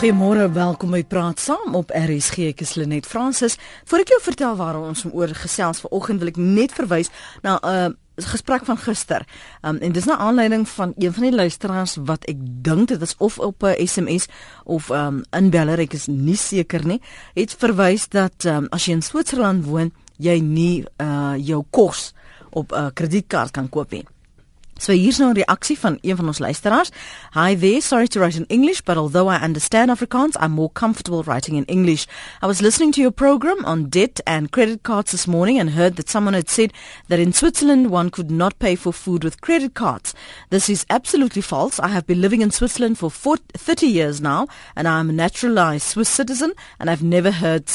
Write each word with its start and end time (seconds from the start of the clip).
Goeiemôre, 0.00 0.46
welkom 0.48 0.94
by 0.94 1.02
Praat 1.04 1.42
Saam 1.44 1.74
op 1.76 1.90
RSG. 1.92 2.46
Ek 2.54 2.62
is 2.64 2.70
Lenet 2.80 3.04
Fransis. 3.04 3.58
Voordat 3.84 4.06
ek 4.06 4.12
jou 4.14 4.20
vertel 4.30 4.54
waar 4.56 4.78
ons 4.78 5.02
oor 5.04 5.28
gesels 5.36 5.82
vanoggend, 5.84 6.22
wil 6.22 6.30
ek 6.30 6.38
net 6.40 6.72
verwys 6.72 7.10
na 7.44 7.58
'n 7.60 7.68
uh, 7.68 8.22
gesprek 8.32 8.64
van 8.64 8.80
gister. 8.80 9.26
Um, 9.60 9.76
en 9.76 9.92
dis 9.92 10.08
'n 10.08 10.16
aanleiding 10.16 10.64
van 10.68 10.94
een 10.96 11.12
van 11.12 11.22
die 11.22 11.34
luisteraars 11.36 11.98
wat 12.00 12.24
ek 12.24 12.38
dink 12.40 12.88
dit 12.88 12.98
was 12.98 13.14
of 13.18 13.38
op 13.38 13.62
'n 13.62 13.76
SMS 13.86 14.26
of 14.64 14.88
um 14.88 15.20
inbeller, 15.36 15.78
ek 15.78 15.92
is 15.92 16.06
nie 16.06 16.36
seker 16.36 16.86
nie, 16.86 17.00
het 17.34 17.52
verwys 17.52 18.08
dat 18.08 18.44
um, 18.44 18.66
as 18.70 18.84
jy 18.84 18.92
in 18.92 19.02
Switserland 19.02 19.64
woon, 19.64 19.92
jy 20.16 20.40
nie 20.40 20.84
uh 20.96 21.36
jou 21.36 21.64
kos 21.70 22.14
op 22.50 22.72
'n 22.72 22.74
uh, 22.74 22.88
kredietkaart 22.94 23.50
kan 23.50 23.68
koop 23.68 23.90
nie. 23.90 24.06
So 24.80 24.92
hier's 24.92 25.18
nou 25.18 25.30
'n 25.30 25.34
reaksie 25.34 25.78
van 25.78 25.98
een 26.00 26.16
van 26.16 26.26
ons 26.26 26.38
luisteraars. 26.38 26.90
Hi 27.32 27.54
there, 27.54 27.80
sorry 27.80 28.06
to 28.06 28.20
write 28.20 28.38
in 28.38 28.46
English, 28.46 28.80
but 28.80 28.96
although 28.96 29.28
I 29.28 29.44
understand 29.44 29.90
Afrikaans, 29.90 30.36
I'm 30.40 30.52
more 30.52 30.70
comfortable 30.72 31.22
writing 31.22 31.56
in 31.56 31.64
English. 31.66 32.06
I 32.42 32.46
was 32.46 32.60
listening 32.60 32.92
to 32.92 33.00
your 33.00 33.12
program 33.12 33.64
on 33.64 33.90
debt 33.90 34.20
and 34.24 34.50
credit 34.50 34.82
cards 34.82 35.10
this 35.10 35.26
morning 35.26 35.60
and 35.60 35.70
heard 35.70 35.96
that 35.96 36.08
someone 36.08 36.36
had 36.36 36.48
said 36.48 36.72
that 37.08 37.18
in 37.18 37.34
Switzerland 37.34 37.90
one 37.90 38.08
could 38.08 38.30
not 38.30 38.58
pay 38.58 38.74
for 38.74 38.92
food 38.92 39.22
with 39.22 39.42
credit 39.42 39.74
cards. 39.74 40.14
This 40.48 40.68
is 40.70 40.86
absolutely 40.88 41.42
false. 41.42 41.78
I 41.78 41.88
have 41.88 42.06
been 42.06 42.22
living 42.22 42.40
in 42.40 42.50
Switzerland 42.50 42.96
for 42.96 43.10
40, 43.10 43.42
30 43.58 43.86
years 43.86 44.20
now 44.20 44.46
and 44.74 44.88
I'm 44.88 45.10
a 45.10 45.12
naturalized 45.12 45.88
Swiss 45.88 46.08
citizen 46.08 46.54
and 46.78 46.88
I've 46.88 47.02
never 47.02 47.30
heard 47.30 47.68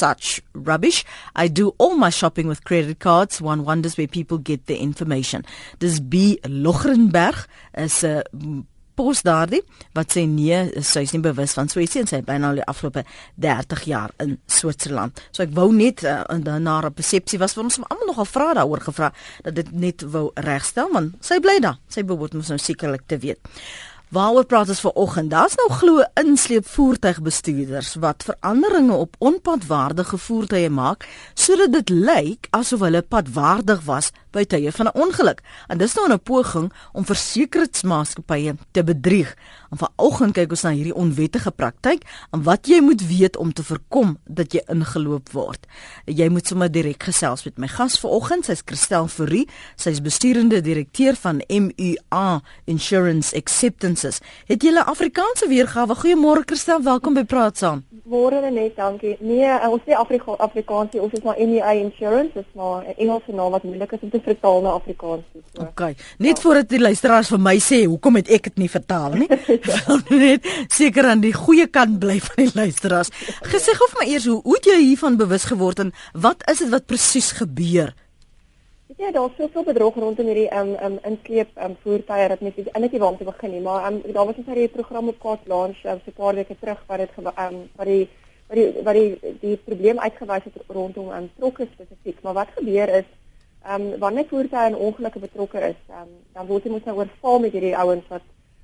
such 0.00 0.40
rubbish. 0.54 1.04
I 1.36 1.48
do 1.48 1.74
all 1.78 1.96
my 1.96 2.10
shopping 2.10 2.48
with 2.48 2.64
credit 2.64 2.98
cards. 2.98 3.40
One 3.40 3.64
wonders 3.64 3.96
where 3.96 4.08
people 4.08 4.38
get 4.38 4.66
their 4.66 4.80
information. 4.88 5.44
Dis 5.78 6.00
B 6.00 6.38
Logrenberg 6.64 7.46
is 7.74 8.02
'n 8.04 8.16
uh, 8.16 8.62
pos 9.00 9.22
daardie 9.24 9.62
wat 9.96 10.12
sê 10.14 10.26
nee, 10.28 10.58
sy 10.84 11.04
is 11.06 11.14
nie 11.14 11.22
bewus 11.24 11.54
van 11.56 11.70
Swetsie 11.72 12.02
en 12.02 12.10
sy 12.10 12.20
het 12.20 12.28
byna 12.28 12.50
al 12.50 12.60
die 12.60 12.66
afgelope 12.68 13.04
30 13.40 13.84
jaar 13.88 14.12
in 14.22 14.36
Switserland. 14.50 15.22
So 15.32 15.44
ek 15.46 15.54
wou 15.56 15.70
net 15.72 16.04
uh, 16.04 16.24
na 16.36 16.80
'n 16.80 16.92
persepsie 16.92 17.40
was 17.40 17.54
vir 17.56 17.64
ons 17.64 17.80
almal 17.80 18.10
nogal 18.12 18.28
vra 18.28 18.48
daaroor 18.60 18.82
gevra 18.88 19.12
dat 19.44 19.54
dit 19.54 19.72
net 19.72 20.04
wou 20.04 20.30
regstel 20.34 20.92
want 20.92 21.16
sy 21.24 21.40
bly 21.40 21.58
daar. 21.60 21.78
Sy 21.88 22.04
behoort 22.04 22.34
mos 22.34 22.52
nou 22.52 22.58
sekerlik 22.58 23.06
te 23.06 23.18
weet. 23.18 23.40
Waaroor 24.10 24.44
praat 24.44 24.68
ons 24.68 24.80
vanoggend? 24.82 25.30
Daar's 25.30 25.54
nou 25.54 25.68
glo 25.70 26.02
insleep 26.18 26.66
voertuigbestuurders 26.66 27.92
wat 28.02 28.24
veranderinge 28.26 28.96
op 28.98 29.14
onpadwaardige 29.18 30.18
voertuie 30.18 30.70
maak 30.70 31.06
sodat 31.38 31.70
dit 31.76 31.92
lyk 31.94 32.48
asof 32.50 32.82
hulle 32.82 33.04
padwaardig 33.06 33.84
was 33.86 34.10
by 34.32 34.44
tye 34.44 34.72
van 34.72 34.86
'n 34.86 34.98
ongeluk. 34.98 35.40
En 35.68 35.78
dis 35.78 35.94
nou 35.94 36.12
'n 36.12 36.20
poging 36.20 36.72
om 36.92 37.04
versekeringsmaatskappye 37.04 38.54
te 38.70 38.84
bedrieg. 38.84 39.36
En 39.70 39.78
vanoggend 39.78 40.32
kyk 40.32 40.50
ons 40.50 40.62
na 40.62 40.70
hierdie 40.70 40.94
onwettige 40.94 41.50
praktyk 41.50 42.02
en 42.30 42.42
wat 42.42 42.66
jy 42.66 42.80
moet 42.80 43.06
weet 43.06 43.36
om 43.36 43.52
te 43.52 43.62
voorkom 43.62 44.18
dat 44.24 44.52
jy 44.52 44.62
ingeloop 44.66 45.30
word. 45.30 45.66
Jy 46.04 46.28
moet 46.28 46.46
sommer 46.46 46.70
direk 46.70 47.02
gesels 47.02 47.44
met 47.44 47.58
my 47.58 47.68
gas 47.68 47.98
vanoggend, 48.00 48.44
sy's 48.44 48.62
Christel 48.64 49.06
Fourie, 49.08 49.48
sy's 49.76 50.00
besturende 50.00 50.60
direkteur 50.60 51.14
van 51.14 51.42
MUA 51.48 52.40
Insurance 52.64 53.36
Acceptances. 53.36 54.20
Het 54.46 54.62
jy 54.62 54.70
'n 54.70 54.76
Afrikaanse 54.76 55.48
weergawe? 55.48 55.94
Goeiemôre 55.94 56.44
Christel, 56.44 56.82
welkom 56.82 57.14
by 57.14 57.24
Praat 57.24 57.58
saam. 57.58 57.84
Môre 58.04 58.50
net, 58.50 58.76
dankie. 58.76 59.16
Nee, 59.20 59.44
uh, 59.44 59.68
ons 59.70 59.82
sê 59.86 59.92
Afrika 59.94 60.34
Afrikaans, 60.38 60.94
ons 60.98 61.12
is 61.12 61.22
maar 61.22 61.36
MUA 61.38 61.70
Insurance, 61.72 62.32
dis 62.34 62.54
maar 62.54 62.82
'n 62.82 62.94
Engelse 62.96 63.32
naam 63.32 63.50
wat 63.50 63.62
moeilik 63.62 63.92
is 63.92 64.00
om 64.00 64.10
te 64.10 64.19
vertaal 64.24 64.60
na 64.64 64.74
Afrikaans. 64.78 65.24
So. 65.34 65.62
OK. 65.62 65.80
Net 66.18 66.36
ja. 66.36 66.42
voordat 66.42 66.68
die 66.68 66.80
luisteraars 66.80 67.30
vir 67.32 67.40
my 67.40 67.56
sê, 67.62 67.84
hoekom 67.84 68.20
het 68.20 68.30
ek 68.30 68.50
dit 68.50 68.62
nie 68.64 68.70
vertaal 68.70 69.16
nie? 69.22 69.28
net 70.24 70.46
seker 70.72 71.10
aan 71.12 71.24
die 71.24 71.34
goeie 71.36 71.66
kant 71.66 71.98
bly 72.02 72.18
van 72.20 72.44
die 72.44 72.52
luisteraars. 72.54 73.12
Gesê 73.48 73.74
gou 73.78 73.88
vir 73.94 74.02
my 74.02 74.06
eers 74.12 74.28
hoe 74.30 74.40
hoe 74.44 74.56
het 74.58 74.70
jy 74.70 74.78
hiervan 74.82 75.18
bewus 75.20 75.48
geword 75.50 75.84
en 75.86 75.92
wat 76.14 76.46
is 76.50 76.64
dit 76.64 76.72
wat 76.72 76.86
presies 76.90 77.32
gebeur? 77.40 77.94
Ja, 79.00 79.10
daar's 79.12 79.36
soveel 79.38 79.64
bedrog 79.64 79.94
rondom 79.96 80.26
hierdie 80.26 80.48
um 80.52 80.74
um 80.84 80.98
inkleep 81.08 81.48
um 81.64 81.76
voertuie 81.82 82.28
dat 82.28 82.40
mens 82.40 82.56
eintlik 82.58 82.92
nie 82.92 83.00
waar 83.00 83.14
om 83.14 83.16
te 83.16 83.24
begin 83.24 83.54
nie, 83.54 83.60
maar 83.64 83.86
um 83.88 84.00
daar 84.12 84.26
was 84.26 84.40
ons 84.42 84.50
hierdie 84.50 84.68
program 84.68 85.08
op 85.08 85.20
Kaap 85.22 85.46
Launch 85.48 85.84
um, 85.84 86.00
so 86.04 86.10
'n 86.10 86.18
paar 86.18 86.34
weke 86.34 86.56
terug 86.60 86.82
wat 86.86 86.98
dit 86.98 87.10
um 87.18 87.56
wat 87.76 87.86
die 87.86 88.08
wat 88.48 88.56
die 88.58 88.82
wat 88.84 88.94
die 88.94 89.36
die 89.40 89.56
probleem 89.56 89.98
uitgewys 89.98 90.44
het 90.44 90.56
rondom 90.66 91.08
um 91.16 91.30
trokke 91.38 91.68
spesifiek. 91.72 92.22
Maar 92.22 92.34
wat 92.34 92.52
gebeur 92.56 92.88
is 93.00 93.08
um 93.68 93.98
wanneer 93.98 94.28
voertuie 94.28 94.66
in 94.66 94.76
ongelukke 94.76 95.18
betrokke 95.18 95.60
is, 95.60 95.80
um 95.88 96.08
dan 96.32 96.46
word 96.46 96.64
jy 96.64 96.70
mos 96.70 96.84
nou 96.84 96.96
oorval 96.96 97.38
met 97.38 97.52
hierdie 97.52 97.76
ouens 97.76 98.06
wat 98.08 98.22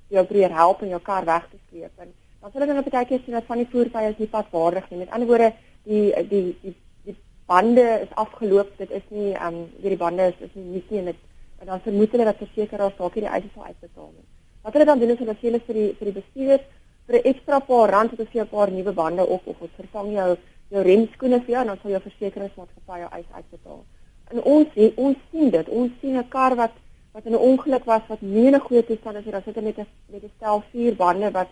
jou 0.08 0.24
probeer 0.24 0.54
help 0.54 0.82
om 0.82 0.88
jou 0.88 1.00
kar 1.00 1.24
weg 1.24 1.48
te 1.50 1.58
sleep. 1.68 1.92
En 1.98 2.12
dan 2.40 2.50
sal 2.50 2.60
hulle 2.60 2.72
dan 2.72 2.82
'n 2.84 2.90
tydjie 2.90 3.20
sien 3.24 3.34
dat 3.34 3.44
van 3.50 3.58
die 3.58 3.70
voertuie 3.70 4.08
is 4.08 4.18
nie 4.18 4.34
padwaardig 4.36 4.90
nie. 4.90 4.98
Met 4.98 5.10
ander 5.10 5.28
woorde, 5.28 5.52
die 5.84 6.14
die 6.28 6.56
die 6.62 6.74
die 7.04 7.16
bande 7.46 7.86
is 8.02 8.14
afgeloop. 8.14 8.70
Dit 8.78 8.90
is 8.90 9.02
nie 9.08 9.32
ehm 9.34 9.54
um, 9.54 9.66
die 9.82 9.96
bande 9.96 10.22
is 10.22 10.40
is 10.40 10.54
nie 10.54 10.64
nuut 10.64 10.90
nie 10.90 10.98
en 10.98 11.04
dit 11.04 11.20
en 11.60 11.66
dan 11.66 11.80
vermoed 11.80 12.10
hulle 12.10 12.24
dat 12.24 12.36
versekerings 12.36 12.96
dalk 12.96 13.14
hierdie 13.14 13.32
eise 13.32 13.48
sal 13.54 13.64
uitbetaal 13.64 14.10
nie. 14.12 14.26
Wat 14.62 14.72
hulle 14.72 14.84
dan 14.84 14.98
doen 14.98 15.10
is 15.10 15.18
hulle 15.18 15.36
sê 15.40 15.46
hulle 15.48 15.60
vir 15.66 15.74
die 15.74 15.92
vir 15.98 16.06
die 16.10 16.18
bestuurders 16.20 16.66
vir 17.06 17.16
'n 17.16 17.28
ekstra 17.30 17.58
paar 17.58 17.90
rand 17.90 18.10
het 18.10 18.18
hulle 18.18 18.30
vir 18.32 18.42
'n 18.42 18.54
paar 18.54 18.70
nuwe 18.70 18.92
bande 18.92 19.26
op 19.26 19.46
of 19.46 19.60
ons 19.60 19.76
vervang 19.76 20.12
jou 20.12 20.36
jou 20.70 20.82
remskoene 20.82 21.40
vir 21.40 21.50
jou 21.54 21.60
en 21.60 21.66
dan 21.66 21.78
sal 21.82 21.90
jou 21.90 22.00
versekeringsmaatskappy 22.00 22.98
jou 22.98 23.10
eis 23.12 23.30
uitbetaal. 23.32 23.84
En 24.30 24.42
ons 24.42 24.66
ons 24.94 25.16
sien 25.30 25.50
dit. 25.50 25.68
Ons 25.68 25.90
sien 26.00 26.18
'n 26.18 26.28
kar 26.28 26.56
wat 26.56 26.74
wat 27.12 27.24
in 27.24 27.32
'n 27.32 27.46
ongeluk 27.50 27.84
was 27.84 28.02
wat 28.08 28.20
nie 28.20 28.50
'n 28.50 28.60
goeie 28.60 28.84
toestand 28.84 29.16
is 29.16 29.24
nie. 29.24 29.32
Daar 29.32 29.42
sit 29.44 29.62
met 29.62 29.78
'n 29.78 29.86
met 30.06 30.22
'n 30.22 30.32
stel 30.36 30.62
vier 30.70 30.96
bande 30.96 31.30
wat 31.30 31.48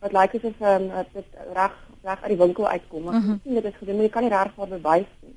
wat 0.00 0.12
lyk 0.12 0.34
asof 0.34 0.60
um, 0.60 0.90
dit 1.12 1.24
reg 1.52 1.72
reg 2.02 2.22
uit 2.22 2.28
die 2.28 2.44
winkel 2.44 2.68
uitkom. 2.68 3.02
Maar 3.02 3.14
mm 3.14 3.22
-hmm. 3.22 3.40
sien 3.42 3.54
dit 3.54 3.64
is 3.64 3.78
gedoen, 3.78 3.94
maar 3.94 4.04
jy 4.04 4.10
kan 4.10 4.22
nie 4.22 4.30
reg 4.30 4.52
voor 4.54 4.68
bewys 4.68 5.10
nie. 5.20 5.36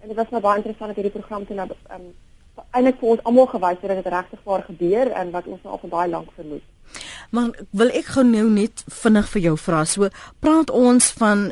En 0.00 0.08
dit 0.08 0.16
was 0.16 0.30
nou 0.30 0.42
baie 0.42 0.56
interessant 0.56 0.94
dat 0.94 0.96
hierdie 0.96 1.20
program 1.20 1.46
toe 1.46 1.56
nou 1.56 1.68
um, 1.90 2.14
eintlik 2.70 2.98
vir 3.00 3.08
ons 3.08 3.22
almal 3.22 3.46
gewys 3.46 3.80
het 3.80 3.90
dat 3.90 4.04
dit 4.04 4.12
regtig 4.12 4.40
waar 4.44 4.62
gebeur 4.62 5.10
en 5.10 5.30
wat 5.30 5.46
ons 5.46 5.62
nou 5.62 5.72
al 5.74 5.80
vir 5.82 5.90
baie 5.90 6.10
lank 6.10 6.30
vermoed. 6.34 6.62
Maar 7.30 7.50
wil 7.70 7.88
ek 7.88 8.12
gou 8.14 8.24
nou 8.24 8.50
net 8.50 8.84
vinnig 9.02 9.28
vir 9.28 9.42
jou 9.42 9.56
vra. 9.56 9.84
So 9.84 10.08
praat 10.40 10.70
ons 10.70 11.10
van 11.20 11.50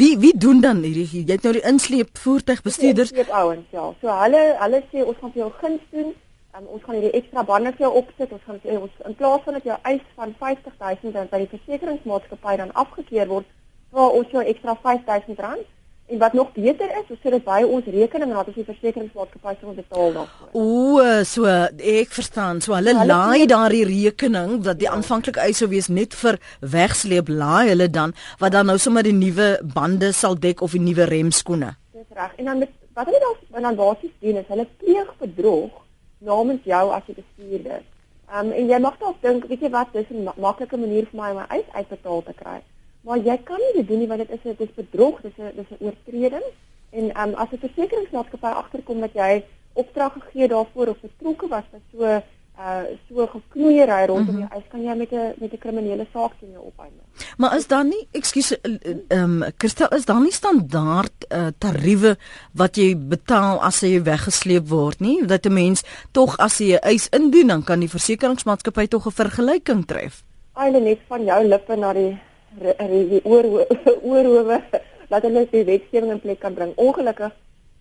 wie 0.00 0.14
wie 0.18 0.32
doen 0.38 0.60
dan 0.64 0.80
hierdie 0.82 1.06
jy 1.10 1.26
het 1.28 1.44
nou 1.44 1.52
die 1.52 1.66
insleep 1.68 2.18
voertuigbestuurders. 2.18 3.12
Insleep 3.12 3.32
ouens 3.42 3.76
ja. 3.76 3.86
So 4.00 4.18
hulle 4.22 4.42
hulle 4.62 4.82
sê 4.88 5.04
ons 5.04 5.20
gaan 5.20 5.32
vir 5.36 5.42
jou 5.44 5.52
guns 5.60 5.86
doen 5.92 6.12
Um, 6.58 6.64
ons 6.66 6.82
gaan 6.82 6.96
hierdie 6.98 7.14
ekstra 7.14 7.44
bande 7.46 7.70
vir 7.76 7.84
jou 7.84 7.90
opsit. 8.00 8.32
Ons 8.34 8.42
gaan 8.42 8.56
sê 8.64 8.74
ons 8.74 8.94
in 9.06 9.14
plaas 9.18 9.42
van 9.44 9.54
dat 9.56 9.66
jou 9.68 9.76
eis 9.86 10.06
van 10.18 10.32
50000 10.38 11.14
rand 11.14 11.30
by 11.30 11.38
die 11.44 11.50
versekeringsmaatskappy 11.52 12.54
dan 12.58 12.72
afgekeur 12.82 13.28
word, 13.30 13.52
vra 13.94 14.08
ons 14.18 14.32
jou 14.34 14.42
ekstra 14.52 14.74
5000 14.82 15.44
rand. 15.46 15.68
En 16.10 16.18
wat 16.18 16.32
nog 16.32 16.52
beter 16.52 16.90
is, 16.98 17.06
ons 17.08 17.20
sit 17.22 17.30
dit 17.30 17.44
by 17.46 17.60
ons 17.62 17.86
rekening 17.86 18.32
en 18.32 18.34
dan 18.34 18.48
as 18.48 18.56
die 18.56 18.64
versekeringsmaatskappy 18.66 19.52
sal 19.60 19.74
betaal 19.76 20.16
daarvoor. 20.16 20.48
O, 20.58 21.02
so 21.22 21.46
ek 21.46 22.16
verstaan. 22.16 22.58
So 22.64 22.74
hulle 22.74 22.94
laai 23.06 23.46
daardie 23.50 23.84
rekening 23.86 24.56
dat 24.66 24.80
die 24.80 24.88
ja. 24.88 24.96
aanvanklike 24.96 25.38
eis 25.44 25.60
sou 25.62 25.68
wees 25.70 25.86
net 25.86 26.16
vir 26.18 26.40
wegsleep, 26.74 27.30
laai 27.30 27.70
hulle 27.70 27.86
dan 27.94 28.14
wat 28.42 28.56
dan 28.56 28.66
nou 28.66 28.78
sommer 28.82 29.06
die 29.06 29.14
nuwe 29.14 29.52
bande 29.76 30.10
sal 30.16 30.34
dek 30.34 30.64
of 30.66 30.74
die 30.74 30.82
nuwe 30.82 31.06
remskoene. 31.12 31.76
Dis 31.94 32.10
reg. 32.18 32.34
En 32.42 32.50
dan 32.50 32.64
met, 32.64 32.74
wat 32.98 33.06
hulle 33.06 33.22
dan 33.54 33.62
dan 33.68 33.78
basies 33.78 34.18
doen 34.18 34.42
is 34.42 34.50
hulle 34.50 34.66
pleeg 34.82 35.14
bedrog 35.22 35.78
namens 36.18 36.66
jou 36.66 36.84
as 36.90 37.06
die 37.06 37.20
bestuurder. 37.20 37.86
Ehm 38.30 38.50
um, 38.50 38.52
en 38.52 38.74
jy 38.74 38.82
mag 38.82 38.98
dalk 38.98 39.22
dink, 39.22 39.46
weet 39.46 39.62
jy 39.62 39.70
wat, 39.70 39.94
dis 39.94 40.10
'n 40.10 40.26
maklike 40.36 40.76
manier 40.76 41.06
vir 41.06 41.20
my 41.22 41.30
om 41.30 41.40
my 41.44 41.46
eis 41.54 41.70
uitbetaal 41.78 42.22
te 42.26 42.34
kry. 42.42 42.58
Maar 43.00 43.18
jy 43.18 43.36
kan 43.44 43.56
nie 43.56 43.72
dit 43.74 43.88
doen 43.88 43.98
nie 43.98 44.08
want 44.08 44.20
dit 44.20 44.30
is 44.30 44.44
'n 44.44 44.56
dis 44.58 44.74
bedrog, 44.74 45.20
dis 45.20 45.38
'n 45.38 45.52
dis 45.54 45.70
'n 45.70 45.84
oortreding. 45.84 46.46
En 46.90 47.14
ehm 47.14 47.28
um, 47.28 47.34
as 47.34 47.50
'n 47.50 47.58
versekeringsmaatskappy 47.58 48.46
agterkom 48.46 49.00
dat 49.00 49.12
jy 49.12 49.44
opdrag 49.72 50.12
gegee 50.12 50.48
daarvoor 50.48 50.86
of 50.86 51.00
betrokke 51.00 51.48
was 51.48 51.64
by 51.72 51.78
so 51.92 52.20
uh 52.60 52.82
so 53.08 53.26
geknoeiery 53.26 54.06
rondom 54.06 54.26
jou 54.26 54.44
mm 54.44 54.48
-hmm. 54.48 54.56
eis 54.56 54.64
kan 54.70 54.82
jy 54.82 54.94
met 54.96 55.12
'n 55.12 55.32
met 55.40 55.52
'n 55.52 55.58
kriminele 55.58 56.06
saak 56.12 56.32
teen 56.40 56.50
jou 56.50 56.64
opeindig. 56.66 57.04
Maar 57.36 57.56
is 57.56 57.66
daar 57.66 57.84
nie, 57.84 58.08
ekskuus, 58.10 58.60
ehm 58.60 59.42
um, 59.42 59.44
Christel, 59.56 59.88
is 59.88 60.04
daar 60.04 60.20
nie 60.20 60.32
standaard 60.32 61.12
uh, 61.28 61.46
tariewe 61.58 62.16
wat 62.52 62.76
jy 62.76 62.96
betaal 62.96 63.62
as 63.62 63.80
jy 63.80 64.02
weggesleep 64.02 64.68
word 64.68 65.00
nie? 65.00 65.26
Dat 65.26 65.44
'n 65.44 65.52
mens 65.52 65.82
tog 66.10 66.36
as 66.36 66.58
jy 66.58 66.72
'n 66.74 66.78
eis 66.78 67.08
indien, 67.08 67.46
dan 67.46 67.64
kan 67.64 67.80
die 67.80 67.90
versekeringsmaatskappy 67.90 68.86
tog 68.86 69.06
'n 69.06 69.10
vergelyking 69.10 69.86
tref. 69.86 70.24
Eile 70.54 70.80
net 70.80 70.98
van 71.08 71.24
jou 71.24 71.44
lippe 71.44 71.76
na 71.76 71.92
die 71.92 72.18
die 72.58 73.20
oor 73.24 73.44
oorhowe 74.12 74.60
dat 75.08 75.22
hulle 75.22 75.46
die 75.50 75.64
wetgewing 75.64 76.10
in 76.10 76.20
plek 76.20 76.40
kan 76.40 76.54
bring. 76.54 76.72
Ongelukkig 76.76 77.32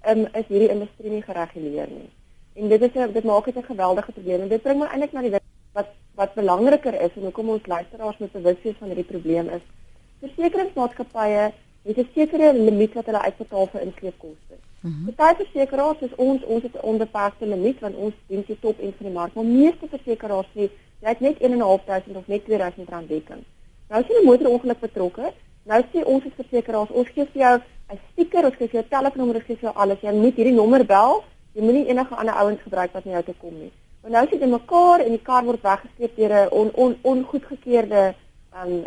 um, 0.08 0.26
is 0.34 0.48
hierdie 0.48 0.70
industrie 0.70 1.12
nie 1.12 1.22
gereguleer 1.22 1.88
nie. 1.90 2.10
En 2.56 2.70
dit 2.70 2.82
is 2.82 2.96
'n 2.96 3.12
dit 3.14 3.24
maak 3.24 3.46
dit 3.46 3.56
'n 3.56 3.64
geweldige 3.64 4.12
probleem 4.12 4.42
en 4.42 4.48
dit 4.48 4.62
bring 4.62 4.80
my 4.80 4.86
eintlik 4.86 5.12
na 5.12 5.22
die 5.22 5.38
wat 5.74 5.88
wat 6.16 6.34
belangriker 6.34 6.94
is 7.02 7.16
en 7.16 7.24
hoekom 7.24 7.50
ons 7.50 7.66
luisteraars 7.66 8.18
moet 8.18 8.32
bewus 8.32 8.62
wees 8.64 8.76
van 8.80 8.88
hierdie 8.88 9.12
probleem 9.14 9.50
is. 9.50 9.62
Versekeringsmaatskappye 10.20 11.52
het 11.84 11.98
'n 11.98 12.10
sekere 12.14 12.54
limiet 12.54 12.94
wat 12.94 13.06
hulle 13.06 13.22
uitbetaal 13.22 13.68
vir 13.68 13.82
inkleepkoste. 13.82 14.56
Mm 14.82 14.92
-hmm. 14.92 15.16
Party 15.16 15.44
versekeraars 15.44 16.00
is 16.00 16.16
ons 16.16 16.44
ons 16.44 16.64
het 16.64 16.76
'n 16.76 16.86
onbeperkte 16.92 17.46
limiet 17.46 17.80
want 17.80 17.96
ons 17.96 18.14
dien 18.28 18.44
die 18.48 18.60
top 18.60 18.80
en 18.80 18.94
van 18.98 19.06
die 19.06 19.16
mark, 19.16 19.34
maar 19.34 19.46
meeste 19.46 19.88
versekeraars 19.88 20.48
sê 20.56 20.70
jy 21.02 21.10
het 21.10 21.20
net 21.20 21.38
1.500 21.40 22.16
of 22.16 22.28
net 22.28 22.46
2000 22.46 22.90
rand 22.90 23.10
dekking. 23.10 23.44
Nou 23.90 24.02
is 24.02 24.10
'n 24.10 24.26
motorongeluk 24.26 24.80
betrokke. 24.80 25.34
Nou 25.64 25.82
sê 25.92 26.04
ons 26.06 26.26
as 26.26 26.36
versekeraars, 26.36 26.92
ons 26.92 27.10
gee 27.14 27.26
vir 27.34 27.42
jou 27.42 27.56
'n 27.94 28.00
stiker, 28.12 28.46
ons 28.46 28.56
gee 28.56 28.68
vir 28.68 28.80
jou 28.80 28.90
telefoonnommer, 28.90 29.36
ons 29.36 29.46
gee 29.46 29.56
vir 29.56 29.70
jou 29.70 29.76
alles. 29.76 30.02
Jy 30.02 30.14
moet 30.14 30.36
hierdie 30.36 30.54
nommer 30.54 30.86
bel. 30.86 31.24
Jy 31.54 31.62
moenie 31.62 31.88
enige 31.88 32.16
ander 32.16 32.36
ouens 32.36 32.62
gebruik 32.62 32.94
wat 32.94 33.06
na 33.06 33.12
jou 33.12 33.24
toe 33.24 33.36
kom 33.42 33.54
nie. 33.60 33.72
Want 34.02 34.14
nou 34.14 34.28
sit 34.30 34.42
jy 34.42 34.48
mekaar 34.48 35.00
en 35.00 35.10
die 35.10 35.26
kar 35.30 35.44
word 35.44 35.62
weggesteek 35.62 36.16
deur 36.16 36.34
'n 36.34 36.50
on, 36.52 36.72
on, 36.76 36.98
ongoedgekeurde 37.02 38.14
um 38.64 38.86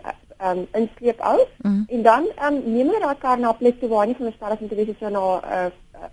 um 0.49 0.67
insleep 0.73 1.21
ou 1.21 1.39
mm 1.39 1.71
-hmm. 1.71 1.85
en 1.95 2.03
dan 2.03 2.25
um 2.47 2.55
neem 2.75 2.87
hulle 2.87 3.01
daai 3.01 3.19
kar 3.19 3.39
na 3.39 3.51
'n 3.51 3.57
plek 3.57 3.81
toe 3.81 3.89
waar 3.89 4.07
nie 4.07 4.15
veronderstel 4.15 4.53
is 4.53 4.61
om 4.61 4.69
te 4.69 4.75
wees 4.75 4.99
so 4.99 5.09
na 5.09 5.21
'n 5.21 5.43
uh, 5.55 5.71
uh, 6.03 6.11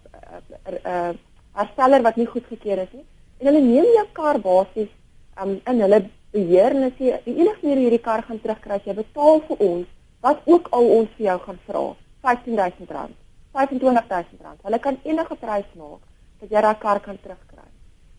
uh, 0.68 0.92
uh, 0.92 1.14
hersteller 1.54 2.02
wat 2.02 2.16
nie 2.16 2.26
goedgekeur 2.26 2.78
is 2.78 2.92
nie. 2.92 3.06
En 3.38 3.46
hulle 3.48 3.62
neem 3.62 3.86
jou 3.98 4.08
kar 4.12 4.40
basies 4.40 4.92
um 5.42 5.62
in 5.66 5.82
hulle 5.82 6.10
beheer 6.34 6.76
en 6.76 6.92
sê 6.98 7.16
die 7.26 7.36
enigste 7.38 7.66
manier 7.66 7.86
hierdie 7.86 8.04
kar 8.10 8.22
gaan 8.28 8.42
terugkry 8.44 8.78
as 8.78 8.86
jy 8.86 8.96
betaal 8.98 9.42
vir 9.48 9.64
ons 9.70 9.88
wat 10.26 10.42
ook 10.46 10.68
al 10.76 10.90
ons 10.98 11.10
vir 11.18 11.26
jou 11.26 11.38
gaan 11.46 11.60
vra, 11.68 11.84
R15000, 12.34 13.16
R25000. 13.56 14.64
Hulle 14.68 14.80
kan 14.80 14.98
enige 15.04 15.36
prys 15.44 15.70
maak 15.80 16.02
dat 16.42 16.52
jy 16.52 16.62
daai 16.66 16.80
kar 16.84 17.00
kan 17.00 17.18
terugkry. 17.24 17.66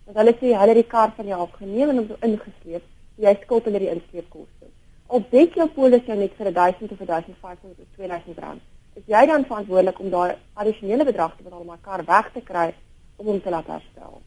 Want 0.06 0.18
hulle 0.22 0.34
sê 0.40 0.54
hulle 0.54 0.74
het 0.74 0.80
die 0.80 0.90
kar 0.94 1.12
van 1.16 1.28
jou 1.32 1.40
afgeneem 1.44 1.92
en 1.92 2.02
hom 2.02 2.24
ingesleep, 2.28 2.86
jy 3.20 3.34
skuld 3.42 3.68
hulle 3.68 3.82
die 3.84 3.92
insleepkoste. 3.92 4.72
Op 5.06 5.30
dit 5.30 5.56
jou 5.58 5.68
polis 5.76 6.06
jou 6.06 6.16
net 6.16 6.34
vir 6.38 6.52
1000 6.56 6.96
of 6.96 7.04
1500 7.04 7.84
of 7.84 7.94
2000 7.98 8.42
rand. 8.46 8.64
Is 8.98 9.06
jy 9.06 9.26
dan 9.26 9.46
verantwoordelik 9.46 10.00
om 10.00 10.10
daai 10.10 10.36
addisionele 10.54 11.06
bedrag 11.06 11.36
te 11.36 11.44
betaal 11.44 11.62
om 11.62 11.70
my 11.74 11.78
kar 11.84 12.04
weg 12.06 12.32
te 12.34 12.42
kry 12.42 12.70
om 13.18 13.26
hom 13.26 13.40
te 13.40 13.52
laat 13.54 13.70
herstel? 13.70 14.20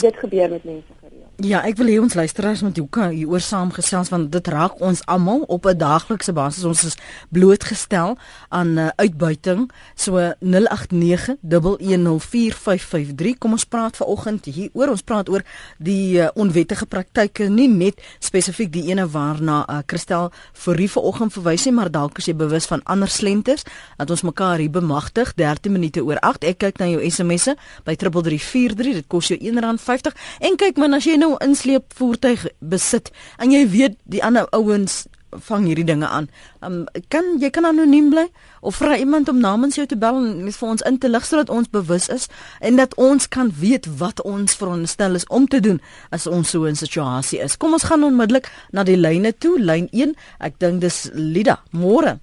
Dit 0.00 0.16
gebeur 0.16 0.50
met 0.50 0.64
mense 0.64 0.92
gereeld. 1.00 1.22
Ja, 1.42 1.64
ek 1.66 1.74
wil 1.80 1.88
hê 1.90 1.96
ons 1.98 2.14
luisteraars 2.14 2.60
moet 2.62 2.78
ook 2.78 2.96
hieroor 3.10 3.42
saamgesels 3.42 4.12
want 4.12 4.28
dit 4.32 4.46
raak 4.52 4.80
ons 4.84 5.00
almal 5.10 5.40
op 5.50 5.66
'n 5.66 5.76
daaglikse 5.76 6.32
basis. 6.32 6.64
Ons 6.64 6.84
is 6.84 6.96
blootgestel 7.28 8.16
aan 8.48 8.78
uh, 8.78 8.88
uitbuiting. 8.96 9.70
So 9.94 10.34
0891104553. 10.38 13.38
Kom 13.38 13.52
ons 13.52 13.64
praat 13.64 13.96
vanoggend 13.96 14.44
hieroor. 14.44 14.88
Ons 14.88 15.02
praat 15.02 15.28
oor 15.28 15.42
die 15.78 16.20
uh, 16.20 16.28
onwettige 16.34 16.86
praktyke, 16.86 17.48
nie 17.48 17.68
net 17.68 18.02
spesifiek 18.18 18.72
die 18.72 18.90
ene 18.90 19.08
waarna 19.08 19.66
uh, 19.68 19.78
Christel 19.86 20.30
Fourie 20.52 20.90
vanoggend 20.90 21.32
verwys 21.32 21.64
nie, 21.64 21.74
maar 21.74 21.90
dalk 21.90 22.18
as 22.18 22.26
jy 22.26 22.34
bewus 22.34 22.66
van 22.66 22.80
ander 22.84 23.08
slenters 23.08 23.62
dat 23.96 24.10
ons 24.10 24.22
mekaar 24.22 24.58
hier 24.58 24.70
bemagtig 24.70 25.34
13 25.34 25.72
minute 25.72 26.04
oor 26.04 26.18
8. 26.20 26.44
Ek 26.44 26.58
kyk 26.58 26.78
na 26.78 26.86
jou 26.86 27.10
SMS'e 27.10 27.56
by 27.84 27.94
3343. 27.96 28.94
Dit 28.94 29.06
kos 29.08 29.31
jou 29.32 29.52
R1.50 29.52 30.14
en 30.48 30.60
kyk 30.60 30.78
man 30.80 30.94
as 30.98 31.08
jy 31.08 31.16
nou 31.20 31.34
insleep 31.44 31.92
voertuig 31.98 32.46
besit 32.60 33.10
en 33.38 33.52
jy 33.54 33.64
weet 33.72 33.98
die 34.04 34.22
ander 34.24 34.48
ouens 34.52 35.04
vang 35.32 35.64
hierdie 35.64 35.86
dinge 35.88 36.06
aan. 36.06 36.28
Um 36.60 36.84
kan 37.08 37.38
jy 37.40 37.48
kan 37.50 37.64
anoniem 37.64 38.10
bly 38.12 38.26
of 38.60 38.76
vra 38.76 38.98
iemand 39.00 39.28
om 39.32 39.40
namens 39.40 39.78
jou 39.78 39.86
te 39.88 39.96
bel 39.96 40.18
en 40.20 40.52
vir 40.52 40.68
ons 40.68 40.84
in 40.88 40.98
te 41.00 41.08
lig 41.08 41.24
sodat 41.24 41.50
ons 41.50 41.70
bewus 41.72 42.08
is 42.12 42.28
en 42.60 42.76
dat 42.76 42.94
ons 43.00 43.28
kan 43.28 43.52
weet 43.60 43.88
wat 43.98 44.20
ons 44.28 44.56
veronderstel 44.60 45.16
is 45.16 45.26
om 45.28 45.48
te 45.48 45.60
doen 45.60 45.80
as 46.10 46.26
ons 46.26 46.50
so 46.50 46.68
'n 46.68 46.76
situasie 46.76 47.40
is. 47.40 47.56
Kom 47.56 47.72
ons 47.72 47.88
gaan 47.88 48.04
onmiddellik 48.04 48.50
na 48.72 48.84
die 48.84 48.96
lyne 48.96 49.32
toe. 49.38 49.58
Lyn 49.58 49.88
1. 49.92 50.14
Ek 50.40 50.58
dink 50.58 50.80
dis 50.80 51.10
Lida. 51.14 51.62
Môre. 51.70 52.18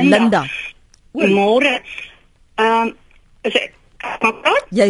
Linda. 0.00 0.44
Môre. 1.12 1.80
Ehm 2.56 2.88
um, 2.88 2.94
Jy 3.44 3.68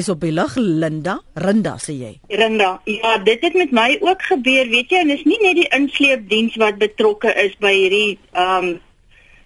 is 0.04 0.08
op 0.08 0.20
die 0.20 0.32
lig 0.32 0.56
Linda, 0.56 1.18
Rinda 1.34 1.74
sê 1.82 1.92
jy. 1.98 2.12
Rinda. 2.28 2.80
Ja, 2.88 3.18
dit 3.18 3.42
het 3.44 3.54
met 3.54 3.70
my 3.70 3.98
ook 4.00 4.22
gebeur, 4.22 4.68
weet 4.68 4.90
jy, 4.90 5.02
en 5.04 5.12
dit 5.12 5.18
is 5.18 5.28
nie 5.28 5.40
net 5.42 5.58
die 5.60 5.68
insleepdiens 5.76 6.56
wat 6.56 6.80
betrokke 6.80 7.34
is 7.44 7.56
by 7.60 7.72
hierdie 7.72 8.18
ehm 8.32 8.72
um, 8.72 8.74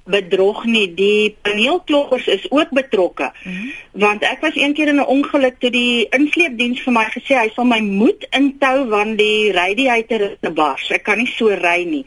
bedrog 0.09 0.63
nie. 0.65 0.87
Die 0.97 1.37
paneelkloppers 1.45 2.27
is 2.33 2.47
ook 2.51 2.71
betrokke. 2.71 3.33
Mm 3.45 3.53
-hmm. 3.53 3.73
Want 3.93 4.23
ek 4.23 4.41
was 4.41 4.57
een 4.57 4.73
keer 4.73 4.89
in 4.89 5.01
'n 5.01 5.07
ongeluk 5.07 5.59
toe 5.59 5.71
die 5.71 6.09
insleepdiens 6.09 6.81
vir 6.81 6.93
my 6.93 7.05
gesê 7.05 7.35
hy 7.37 7.51
sal 7.55 7.65
my 7.65 7.81
moed 7.81 8.27
intou 8.31 8.89
want 8.89 9.19
die 9.19 9.53
radiator 9.53 10.21
is 10.21 10.37
te 10.41 10.51
bars. 10.51 10.91
Ek 10.91 11.03
kan 11.03 11.19
nie 11.19 11.33
so 11.37 11.49
ry 11.49 11.85
nie. 11.85 12.07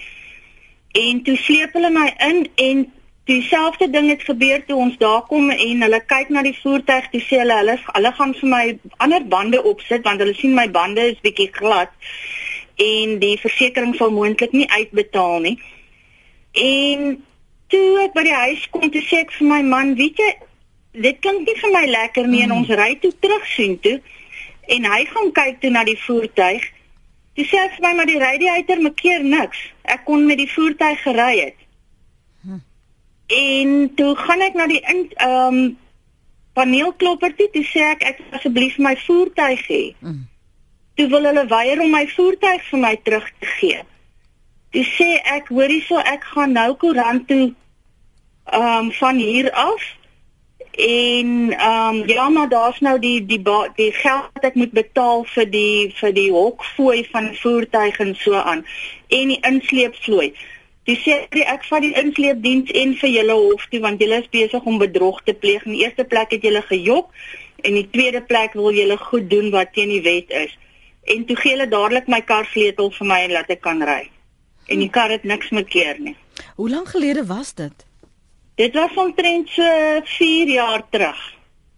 En 0.92 1.22
toe 1.22 1.36
sleep 1.38 1.74
hulle 1.74 1.90
my 1.90 2.14
in 2.18 2.50
en 2.56 2.92
Dieselfde 3.30 3.90
ding 3.90 4.10
het 4.10 4.24
gebeur 4.26 4.64
toe 4.66 4.76
ons 4.76 4.98
daar 4.98 5.22
kom 5.30 5.50
en 5.54 5.84
hulle 5.86 6.00
kyk 6.10 6.30
na 6.34 6.42
die 6.42 6.58
voertuig, 6.58 7.10
dis 7.14 7.28
sê 7.30 7.44
hulle 7.44 7.58
hulle 7.60 7.76
hulle 7.86 8.12
gaan 8.18 8.34
vir 8.40 8.50
my 8.54 8.64
ander 9.06 9.28
bande 9.34 9.60
opsit 9.72 10.08
want 10.08 10.24
hulle 10.24 10.34
sien 10.34 10.56
my 10.58 10.66
bande 10.78 11.06
is 11.12 11.22
bietjie 11.22 11.52
glad 11.54 11.94
en 12.82 13.20
die 13.22 13.36
versekerings 13.38 14.02
sal 14.02 14.10
moontlik 14.16 14.56
nie 14.58 14.66
uitbetaal 14.72 15.46
nie. 15.46 15.54
En 16.58 17.14
toe 17.70 17.86
ek 18.08 18.18
by 18.18 18.26
die 18.26 18.40
huis 18.40 18.66
kom, 18.74 18.90
toe 18.90 19.06
sê 19.06 19.22
ek 19.28 19.38
vir 19.38 19.52
my 19.54 19.62
man, 19.70 19.94
weet 20.02 20.18
jy, 20.18 20.32
dit 21.06 21.22
klink 21.22 21.46
nie 21.46 21.58
vir 21.62 21.74
my 21.78 21.86
lekker 21.94 22.28
nie 22.28 22.44
en 22.48 22.58
ons 22.58 22.74
ry 22.82 22.96
toe 23.06 23.14
terug 23.22 23.46
sien 23.54 23.78
toe 23.86 24.00
en 24.72 24.86
hy 24.88 25.02
gaan 25.14 25.34
kyk 25.36 25.62
toe 25.62 25.72
na 25.78 25.86
die 25.86 26.00
voertuig. 26.08 26.66
Dis 27.38 27.54
sê 27.54 27.70
vir 27.76 27.86
my 27.86 27.94
maar 28.00 28.10
die 28.10 28.20
radiator 28.20 28.82
maak 28.82 28.98
keer 28.98 29.22
niks. 29.24 29.62
Ek 29.86 30.08
kon 30.10 30.26
met 30.26 30.42
die 30.42 30.50
voertuig 30.50 31.06
gery 31.06 31.34
het. 31.46 31.61
En 33.32 33.94
toe 33.96 34.16
gaan 34.16 34.42
ek 34.42 34.58
na 34.60 34.68
die 34.68 34.82
ehm 34.82 35.30
um, 35.30 35.62
paneelklopper 36.54 37.32
toe, 37.36 37.48
toe 37.54 37.64
sê 37.64 37.86
ek 37.94 38.04
ek 38.10 38.18
asseblief 38.36 38.76
my 38.84 38.92
voertuig 39.06 39.62
hê. 39.70 39.84
Mm. 40.04 40.26
Toe 41.00 41.08
wil 41.14 41.30
hulle 41.30 41.46
weier 41.48 41.80
om 41.80 41.94
my 41.96 42.04
voertuig 42.12 42.66
vir 42.68 42.82
my 42.82 42.92
terug 43.06 43.30
te 43.40 43.48
gee. 43.56 43.80
Toe 44.76 44.84
sê 44.98 45.10
ek, 45.38 45.48
hoorie 45.48 45.80
so 45.86 46.04
ek 46.04 46.28
gaan 46.34 46.58
nou 46.60 46.74
koerant 46.84 47.28
toe 47.32 47.54
ehm 48.52 48.68
um, 48.68 48.92
van 49.00 49.18
hier 49.24 49.52
af 49.52 49.88
en 50.72 51.52
ehm 51.52 51.96
um, 51.96 52.08
ja 52.08 52.30
maar 52.30 52.50
daar's 52.50 52.80
nou 52.80 53.00
die 53.00 53.26
die 53.26 53.42
die 53.76 53.92
geld 53.92 54.30
wat 54.34 54.44
ek 54.44 54.56
moet 54.56 54.72
betaal 54.72 55.24
vir 55.24 55.50
die 55.52 55.94
vir 56.00 56.14
die 56.14 56.32
hokfooi 56.32 57.08
van 57.12 57.36
voertuig 57.36 58.00
en 58.00 58.16
so 58.16 58.36
aan 58.36 58.66
en 59.08 59.28
die 59.28 59.40
insleepvloei. 59.42 60.34
Dis 60.90 61.04
sê 61.06 61.20
ek 61.30 61.66
vat 61.70 61.84
die 61.84 61.94
insleepdiens 62.00 62.72
en 62.82 62.96
vir 62.98 63.12
julle 63.14 63.36
hof 63.38 63.68
toe 63.70 63.82
want 63.84 64.02
julle 64.02 64.18
is 64.24 64.32
besig 64.34 64.66
om 64.66 64.80
bedrog 64.82 65.20
te 65.28 65.36
pleeg. 65.38 65.66
In 65.68 65.76
die 65.76 65.84
eerste 65.86 66.08
plek 66.10 66.34
het 66.34 66.48
julle 66.48 66.64
gejok 66.66 67.12
en 67.62 67.70
in 67.70 67.78
die 67.84 67.90
tweede 67.94 68.24
plek 68.26 68.58
wil 68.58 68.74
julle 68.74 68.98
goed 68.98 69.30
doen 69.30 69.52
wat 69.54 69.74
teen 69.76 69.94
die 69.94 70.02
wet 70.02 70.34
is. 70.34 70.58
En 71.14 71.26
toe 71.26 71.38
gee 71.38 71.54
hulle 71.54 71.70
dadelik 71.70 72.10
my 72.10 72.22
kar 72.26 72.50
sleutel 72.50 72.90
vir 72.98 73.10
my 73.14 73.20
en 73.28 73.36
laat 73.38 73.54
ek 73.54 73.62
kan 73.62 73.84
ry. 73.86 74.02
En 74.74 74.82
die 74.82 74.90
kar 74.90 75.14
het 75.14 75.24
niks 75.28 75.54
meer 75.54 75.68
keer 75.70 76.02
nie. 76.02 76.16
Hoe 76.58 76.70
lank 76.70 76.90
gelede 76.96 77.26
was 77.30 77.54
dit? 77.54 77.86
Dit 78.58 78.74
was 78.78 78.98
omtrent 78.98 79.50
so 79.50 79.64
4 80.18 80.50
jaar 80.50 80.84
terug. 80.90 81.22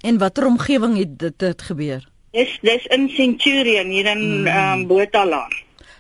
En 0.04 0.18
watter 0.18 0.46
omgewing 0.48 0.98
het 0.98 1.20
dit, 1.20 1.40
dit 1.40 1.62
gebeur? 1.62 2.08
Dis 2.32 2.56
dis 2.62 2.86
in 2.96 3.10
Centurion 3.10 3.92
hier 3.94 4.08
in 4.16 4.24
hmm. 4.48 4.48
um, 4.48 4.88
Botalaan. 4.88 5.52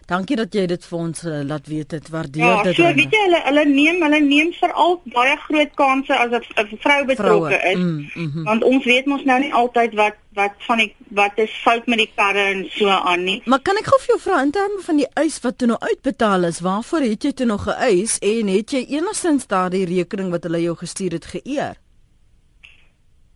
Dankie 0.05 0.35
dat 0.35 0.51
jy 0.51 0.65
dit 0.67 0.85
vir 0.85 0.97
ons 0.99 1.23
uh, 1.23 1.41
laat 1.47 1.67
weet. 1.71 1.93
Dit 1.95 2.09
waardeer 2.11 2.43
ja, 2.43 2.63
dit. 2.63 2.75
Ja, 2.75 2.89
so 2.89 2.95
weet 2.97 3.13
jy 3.15 3.21
hulle 3.23 3.39
hulle 3.45 3.63
neem 3.69 4.01
hulle 4.03 4.19
neem 4.25 4.49
veral 4.57 4.97
baie 5.13 5.37
groot 5.45 5.71
kansse 5.79 6.17
as 6.17 6.33
'n 6.33 6.79
vrou 6.83 7.05
betrokke 7.07 7.59
is. 7.71 7.77
Mm, 7.77 8.09
mm 8.15 8.31
-hmm. 8.33 8.43
Want 8.43 8.63
ons 8.63 8.85
weet 8.85 9.05
mos 9.05 9.23
nou 9.23 9.39
nie 9.39 9.53
altyd 9.53 9.95
wat 9.95 10.19
wat 10.33 10.53
van 10.67 10.77
die 10.77 10.95
wat 11.07 11.37
is 11.37 11.51
fout 11.63 11.87
met 11.87 11.97
die 11.97 12.09
karre 12.15 12.43
en 12.51 12.65
so 12.69 12.89
aan 12.89 13.23
nie. 13.23 13.41
Maar 13.45 13.61
kan 13.61 13.77
ek 13.77 13.85
gou 13.85 13.99
vir 13.99 14.15
jou 14.15 14.19
vra 14.19 14.41
in 14.41 14.51
terme 14.51 14.81
van 14.81 14.97
die 14.97 15.07
eis 15.13 15.39
wat 15.39 15.57
toe 15.57 15.67
nou 15.67 15.79
uitbetaal 15.79 16.43
is, 16.43 16.59
waarvoor 16.59 16.99
het 16.99 17.23
jy 17.23 17.31
toe 17.31 17.45
nog 17.45 17.63
geëis 17.63 18.19
en 18.19 18.47
het 18.47 18.71
jy 18.71 18.85
enigstens 18.89 19.47
daardie 19.47 19.85
rekening 19.85 20.31
wat 20.31 20.43
hulle 20.43 20.61
jou 20.61 20.75
gestuur 20.75 21.11
het 21.11 21.25
geëer? 21.25 21.77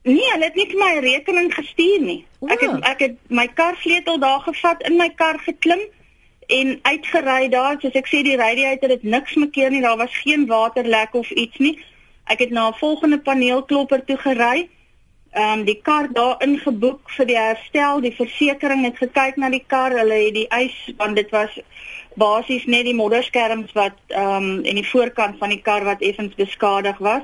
Nee, 0.04 0.32
hulle 0.32 0.44
het 0.44 0.56
nie 0.56 0.76
my 0.76 1.00
rekening 1.00 1.54
gestuur 1.54 2.02
nie. 2.02 2.26
O. 2.40 2.48
Ek 2.48 2.60
het 2.60 2.84
ek 2.84 3.00
het 3.00 3.16
my 3.28 3.48
kar 3.48 3.76
sleutel 3.76 4.20
daar 4.20 4.40
gevat, 4.40 4.82
in 4.88 4.98
my 4.98 5.10
kar 5.16 5.40
geklim 5.40 5.80
en 6.48 6.80
uitgery 6.82 7.50
daar. 7.50 7.78
Soos 7.82 7.96
ek 8.00 8.08
sê 8.08 8.24
die 8.24 8.38
radiator 8.40 8.90
het 8.96 9.04
niks 9.04 9.36
mekeer 9.36 9.72
nie. 9.72 9.84
Daar 9.84 10.00
was 10.00 10.16
geen 10.24 10.48
waterlek 10.48 11.14
of 11.14 11.30
iets 11.32 11.58
nie. 11.58 11.78
Ek 12.28 12.40
het 12.40 12.50
na 12.50 12.70
'n 12.70 12.80
volgende 12.80 13.20
paneelklopper 13.20 14.06
toe 14.06 14.18
gery. 14.18 14.70
Ehm 15.32 15.60
um, 15.60 15.64
die 15.66 15.80
kar 15.82 16.08
daar 16.14 16.44
ingeboek 16.44 17.10
vir 17.10 17.26
die 17.26 17.38
herstel. 17.38 18.02
Die 18.02 18.16
versekerings 18.16 18.88
het 18.88 18.98
gekyk 18.98 19.36
na 19.36 19.50
die 19.50 19.64
kar. 19.68 19.92
Hulle 19.92 20.14
het 20.26 20.34
die 20.34 20.48
eis 20.48 20.94
want 20.98 21.16
dit 21.16 21.30
was 21.30 21.60
basies 22.16 22.66
net 22.66 22.86
die 22.86 22.96
modderskerms 22.96 23.74
wat 23.74 23.98
ehm 24.08 24.44
um, 24.44 24.64
en 24.64 24.76
die 24.76 24.90
voorkant 24.90 25.38
van 25.38 25.50
die 25.50 25.62
kar 25.62 25.84
wat 25.84 26.02
effens 26.02 26.36
beskadig 26.36 26.98
was. 26.98 27.24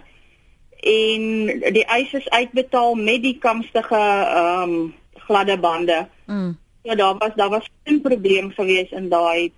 En 0.79 1.45
die 1.73 1.85
eis 1.85 2.13
is 2.13 2.29
uitbetaal 2.29 2.95
met 2.95 3.21
die 3.23 3.37
kamstige 3.39 3.95
ehm 3.95 4.69
um, 4.69 4.93
gladde 5.25 5.57
bande. 5.57 6.07
Mm. 6.25 6.57
Ja, 6.83 6.95
daar 6.95 7.17
was 7.17 7.35
daar 7.35 7.49
was 7.49 7.69
geen 7.83 8.01
probleem 8.01 8.51
gewees 8.51 8.91
in 8.91 9.09
daai 9.09 9.51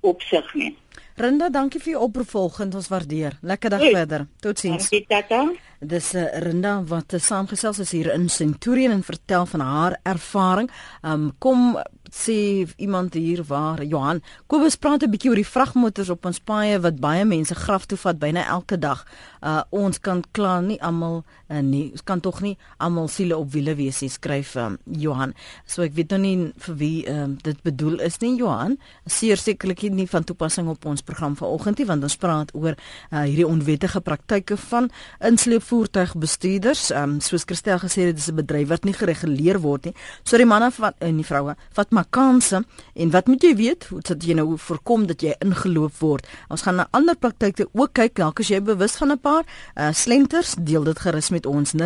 opsig 0.00 0.54
nie. 0.54 0.76
Rinda, 1.16 1.48
dankie 1.48 1.80
vir 1.80 1.94
jou 1.94 2.02
oproep 2.04 2.28
volgens 2.28 2.74
ons 2.76 2.88
waardeer. 2.92 3.38
Lekker 3.40 3.72
dag 3.72 3.80
Oei. 3.80 3.92
verder. 3.94 4.26
Totsiens. 4.44 4.90
Dankie 4.90 5.06
Tata. 5.08 5.46
Dis 5.80 6.10
uh, 6.14 6.26
Rinda 6.44 6.82
wat 6.88 7.14
uh, 7.16 7.20
saamgesels 7.20 7.78
is 7.78 7.92
hier 7.96 8.10
in 8.12 8.28
Centurion 8.28 8.92
en 8.92 9.02
vertel 9.04 9.46
van 9.46 9.60
haar 9.60 9.96
ervaring. 10.04 10.68
Um 11.02 11.30
kom 11.38 11.78
sê 12.12 12.66
iemand 12.76 13.14
hier 13.14 13.42
waar 13.48 13.82
Johan 13.82 14.22
Kobus 14.46 14.76
praat 14.76 15.02
'n 15.02 15.10
bietjie 15.10 15.30
oor 15.30 15.40
die 15.40 15.52
vragmotors 15.54 16.10
op 16.10 16.24
ons 16.26 16.38
paaie 16.40 16.80
wat 16.80 17.00
baie 17.00 17.24
mense 17.24 17.54
graf 17.54 17.86
toe 17.86 17.98
vat 17.98 18.18
byna 18.18 18.46
elke 18.46 18.78
dag. 18.78 19.04
Uh 19.42 19.62
ons 19.70 19.98
kan 20.00 20.22
klaar 20.32 20.62
nie 20.62 20.80
almal 20.80 21.24
uh, 21.48 21.60
nie. 21.60 21.92
Kan 22.04 22.20
tog 22.20 22.40
nie 22.44 22.56
almal 22.82 23.08
siele 23.08 23.36
op 23.36 23.52
wiele 23.52 23.74
wees 23.78 24.00
nie, 24.02 24.10
skryf 24.10 24.54
um, 24.56 24.78
Johan. 24.84 25.34
So 25.66 25.82
ek 25.82 25.94
weet 25.96 26.14
nou 26.14 26.20
nie 26.22 26.36
vir 26.66 26.78
wie 26.80 27.06
um, 27.10 27.36
dit 27.42 27.62
bedoel 27.66 28.00
is 28.06 28.20
nie 28.20 28.36
Johan. 28.40 28.76
Seer 29.06 29.40
sekerlik 29.40 29.82
nie 29.90 30.08
van 30.10 30.24
toepassing 30.24 30.68
op 30.68 30.84
ons 30.86 31.02
program 31.06 31.36
vanoggend 31.36 31.78
nie 31.78 31.86
want 31.86 32.02
ons 32.02 32.16
praat 32.16 32.52
oor 32.54 32.74
uh, 32.74 33.22
hierdie 33.22 33.46
onwettige 33.46 34.00
praktyke 34.00 34.56
van 34.68 34.90
insleepvoertuigbestuurders. 35.20 36.90
Um 36.96 37.18
soos 37.20 37.46
Christel 37.46 37.78
gesê 37.82 38.08
het, 38.08 38.16
dit 38.16 38.24
is 38.24 38.30
'n 38.30 38.36
bedryf 38.36 38.68
wat 38.68 38.84
nie 38.84 38.94
gereguleer 38.94 39.60
word 39.60 39.84
nie. 39.86 39.94
So 40.24 40.36
die 40.36 40.46
manne 40.46 40.70
van 40.70 40.92
en 40.98 41.16
die 41.16 41.26
vroue 41.26 41.56
vat 41.76 41.90
maar 41.90 42.06
kansse 42.10 42.62
en 42.94 43.10
wat 43.10 43.28
moet 43.30 43.42
jy 43.42 43.54
weet 43.58 43.88
hoe 43.90 44.00
dit 44.00 44.28
jy 44.30 44.36
nou 44.38 44.46
voorkom 44.60 45.06
dat 45.10 45.22
jy 45.24 45.34
ingeloop 45.44 45.96
word 46.00 46.28
ons 46.52 46.64
gaan 46.66 46.80
na 46.80 46.86
ander 46.96 47.18
praktyke 47.18 47.68
ook 47.72 47.94
kyk 47.96 48.16
dalk 48.20 48.42
as 48.42 48.50
jy 48.52 48.60
bewus 48.64 48.96
van 49.00 49.12
'n 49.12 49.18
paar 49.18 49.44
uh, 49.44 49.92
slenters 49.92 50.54
deel 50.58 50.84
dit 50.84 50.98
gerus 50.98 51.30
met 51.36 51.46
ons 51.46 51.74
0891104553 51.76 51.80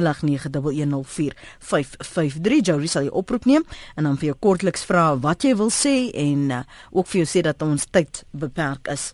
Jory 2.71 2.89
sal 2.91 3.05
jy 3.09 3.15
oproep 3.23 3.45
neem 3.51 3.65
en 3.97 4.03
dan 4.09 4.17
vir 4.21 4.29
jou 4.33 4.39
kortliks 4.49 4.87
vra 4.89 5.05
wat 5.21 5.41
jy 5.47 5.53
wil 5.59 5.73
sê 5.75 5.97
en 6.15 6.41
uh, 6.51 6.63
ook 6.91 7.07
vir 7.11 7.19
jou 7.25 7.31
sê 7.35 7.41
dat 7.47 7.59
ons 7.67 7.83
tyd 7.91 8.13
beperk 8.31 8.85
is 8.95 9.05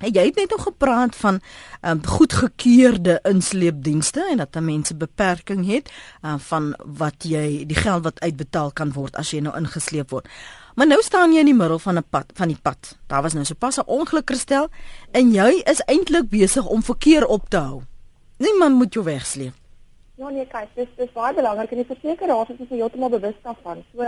Hey, 0.00 0.14
jy 0.16 0.22
het 0.30 0.38
net 0.40 0.52
nog 0.54 0.62
gepraat 0.64 1.16
van 1.16 1.40
um, 1.84 1.98
goedgekeurde 2.06 3.18
insleepdienste 3.28 4.24
en 4.30 4.40
dat 4.40 4.56
mense 4.64 4.96
beperking 4.96 5.66
het 5.68 5.90
uh, 6.24 6.38
van 6.38 6.70
wat 6.84 7.26
jy 7.28 7.66
die 7.68 7.76
geld 7.76 8.06
wat 8.06 8.22
uitbetaal 8.24 8.72
kan 8.72 8.94
word 8.96 9.18
as 9.20 9.34
jy 9.34 9.42
nou 9.44 9.52
ingesleep 9.58 10.16
word. 10.16 10.30
Maar 10.74 10.88
nou 10.88 11.02
staan 11.04 11.36
jy 11.36 11.44
in 11.44 11.52
die 11.52 11.58
middel 11.58 11.78
van 11.78 12.00
'n 12.00 12.06
pad 12.10 12.32
van 12.34 12.48
die 12.48 12.58
pad. 12.62 12.96
Daar 13.12 13.22
was 13.22 13.36
nou 13.36 13.44
sopas 13.44 13.76
'n 13.76 13.86
ongeluk 13.86 14.30
gestel 14.30 14.70
en 15.12 15.32
jy 15.32 15.62
is 15.68 15.84
eintlik 15.84 16.28
besig 16.28 16.66
om 16.66 16.82
verkeer 16.82 17.26
op 17.26 17.48
te 17.48 17.56
hou. 17.56 17.82
Niemand 18.40 18.74
moet 18.74 18.92
jou 18.92 19.04
wegsleep. 19.04 19.56
Ja 20.16 20.28
nee, 20.32 20.46
kyk, 20.48 20.68
dis 20.74 20.88
dis 20.96 21.12
baie 21.12 21.34
belangrik 21.36 21.72
en 21.74 21.82
die 21.82 21.88
versekeraars 21.88 22.54
is 22.56 22.70
heeltemal 22.72 23.12
bewus 23.12 23.36
daarvan. 23.44 23.82
So 23.92 24.06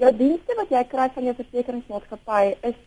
jou 0.00 0.12
dienste 0.16 0.56
wat 0.56 0.72
jy 0.72 0.82
kry 0.88 1.08
van 1.16 1.28
jou 1.28 1.34
versekeringsmaatskappy 1.40 2.54
is 2.70 2.78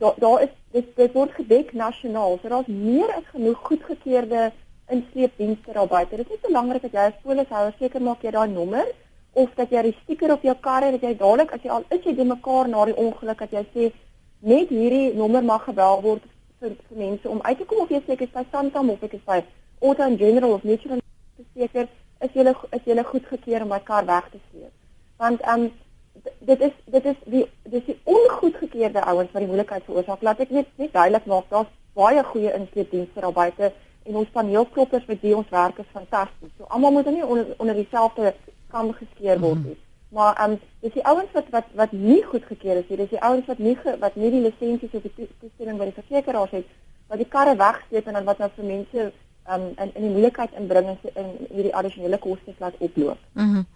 daar 0.00 0.18
daar 0.24 0.42
is 0.48 0.50
dit 0.74 0.90
dit 0.98 1.14
word 1.14 1.38
gedek 1.38 1.70
nasionaal. 1.72 2.38
So 2.42 2.50
daar's 2.50 2.72
meer 2.72 3.14
as 3.14 3.30
genoeg 3.30 3.62
goedgekeurde 3.68 4.50
insleepdienste 4.96 5.78
daar 5.78 5.86
buite. 5.86 6.16
Dit 6.16 6.34
is 6.34 6.42
belangrik 6.48 6.82
dat 6.88 6.98
jy 6.98 7.06
as 7.12 7.22
polishouer 7.22 7.78
seker 7.78 8.02
maak 8.02 8.26
jy 8.26 8.34
daai 8.34 8.50
nommer 8.50 8.90
of 9.38 9.54
dat 9.54 9.70
jy 9.70 9.86
'n 9.86 9.96
stiker 10.02 10.32
op 10.32 10.42
jou 10.42 10.56
kar 10.60 10.82
het 10.82 10.98
dat 10.98 11.10
jy 11.10 11.16
dadelik 11.16 11.52
as 11.52 11.62
jy 11.62 11.70
al 11.70 11.84
is 11.90 12.02
jy 12.02 12.14
by 12.14 12.26
mekaar 12.34 12.68
na 12.68 12.84
die 12.84 13.00
ongeluk 13.06 13.38
dat 13.38 13.52
jy 13.52 13.66
sê 13.74 13.92
net 14.40 14.68
hierdie 14.68 15.14
nommer 15.14 15.44
mag 15.44 15.64
gebel 15.64 16.02
word 16.02 16.22
vir, 16.64 16.76
vir 16.88 16.98
mense 16.98 17.28
om 17.28 17.42
uit 17.42 17.58
te 17.58 17.66
kom 17.68 17.84
of 17.84 17.92
jy 17.92 18.00
seker 18.06 18.26
is 18.26 18.34
by 18.34 18.44
Santam 18.52 18.90
of 18.94 19.04
ek 19.06 19.16
is 19.18 19.24
by 19.28 19.40
Auto 19.82 20.02
and 20.06 20.18
General 20.18 20.56
of 20.56 20.64
National 20.64 21.00
seker 21.54 21.88
is 22.24 22.36
jy 22.36 22.44
is 22.78 22.86
jy 22.88 23.06
goedgekeur 23.12 23.64
om 23.64 23.72
my 23.74 23.80
kar 23.84 24.06
weg 24.08 24.30
te 24.32 24.40
sleep. 24.50 24.72
Want 25.22 25.42
ehm 25.44 25.66
um, 25.66 25.72
dit 26.48 26.60
is 26.68 26.74
dit 26.96 27.06
is 27.12 27.22
die 27.34 27.44
dis 27.72 27.86
die 27.88 27.96
ongoedgekeurde 28.16 29.02
ouens 29.02 29.32
wat 29.32 29.42
die 29.42 29.50
moeilikheid 29.50 29.86
veroorsaak. 29.88 30.22
Laat 30.22 30.44
ek 30.44 30.54
net 30.54 30.70
net 30.80 30.92
duidelik 30.94 31.26
maak, 31.30 31.48
daar's 31.50 31.72
baie 31.98 32.22
goeie 32.30 32.52
insleepdienste 32.58 33.20
daar 33.20 33.36
buite 33.36 33.72
en 34.04 34.20
ons 34.20 34.36
paneelkloppers 34.36 35.08
met 35.10 35.20
wie 35.24 35.36
ons 35.36 35.50
werk 35.50 35.80
is 35.82 35.92
fantasties. 35.92 36.52
So 36.58 36.68
almal 36.68 36.96
moet 36.96 37.10
nie 37.10 37.26
onder 37.26 37.54
onder 37.58 37.74
dieselfde 37.74 38.34
kam 38.70 38.92
geskeer 38.92 39.40
word 39.40 39.64
nie. 39.64 39.76
Mm 39.76 39.80
-hmm. 39.80 39.93
Maar 40.14 40.36
ehm 40.38 40.54
um, 40.54 40.60
dis 40.84 40.94
die 40.94 41.04
ouens 41.10 41.32
wat 41.34 41.50
wat 41.50 41.66
wat 41.74 41.92
nie 41.92 42.22
goedgekeur 42.22 42.76
is 42.76 42.88
nie. 42.88 43.00
Dis 43.02 43.12
die 43.16 43.22
ouens 43.22 43.46
wat 43.50 43.58
nie 43.58 43.74
ge, 43.82 43.96
wat 43.98 44.16
nie 44.20 44.30
die 44.30 44.44
lisensies 44.46 44.94
of 44.94 45.02
die 45.02 45.28
toestemming 45.40 45.80
by 45.80 45.90
die 45.90 45.98
versekeraars 45.98 46.54
het 46.60 46.70
wat 47.10 47.20
die 47.20 47.28
karre 47.28 47.56
wegsleep 47.60 48.06
en 48.06 48.16
dan 48.18 48.28
wat 48.28 48.38
nou 48.42 48.50
vir 48.56 48.70
mense 48.70 49.02
ehm 49.02 49.60
um, 49.60 49.66
in 49.82 49.90
in 49.94 50.06
die 50.06 50.14
moeilikheid 50.14 50.54
inbring 50.60 50.94
en 50.94 50.98
in 51.24 51.34
hierdie 51.50 51.74
addisionele 51.74 52.18
kostes 52.18 52.58
laat 52.58 52.78
oploop. 52.78 53.18
Mhm. 53.34 53.52
Mm 53.52 53.66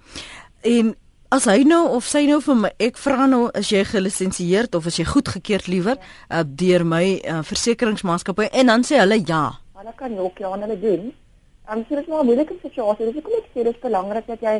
en 0.69 0.97
As 1.29 1.45
hy 1.45 1.59
nou 1.69 1.83
of 1.93 2.07
sy 2.09 2.23
nou 2.25 2.39
vir 2.41 2.57
my 2.57 2.69
ek 2.81 2.97
vra 2.97 3.27
nou 3.29 3.51
is 3.59 3.69
jy 3.69 3.83
gelisensieerd 3.85 4.73
of 4.79 4.87
is 4.89 4.97
jy 4.97 5.05
goedgekeurd 5.05 5.67
liewer 5.69 5.99
ja. 5.99 6.39
uh, 6.39 6.45
deur 6.63 6.87
my 6.89 7.03
uh, 7.21 7.43
versekeringsmaatskappy 7.45 8.47
en 8.49 8.73
dan 8.73 8.85
sê 8.89 8.97
hulle 8.97 9.19
ja. 9.29 9.43
Hulle 9.77 9.93
kan 9.99 10.17
ook 10.17 10.41
ja 10.41 10.55
hulle 10.55 10.79
doen. 10.81 11.11
Um, 11.69 11.83
so 11.85 11.99
dit 11.99 12.01
is 12.01 12.09
maar 12.09 12.23
'n 12.23 12.31
moeilike 12.31 12.57
situasie. 12.63 13.05
Dis 13.05 13.19
hoekom 13.21 13.37
ek 13.43 13.51
sê 13.53 13.65
dis 13.69 13.83
belangrik 13.83 14.27
dat 14.27 14.41
jy 14.41 14.55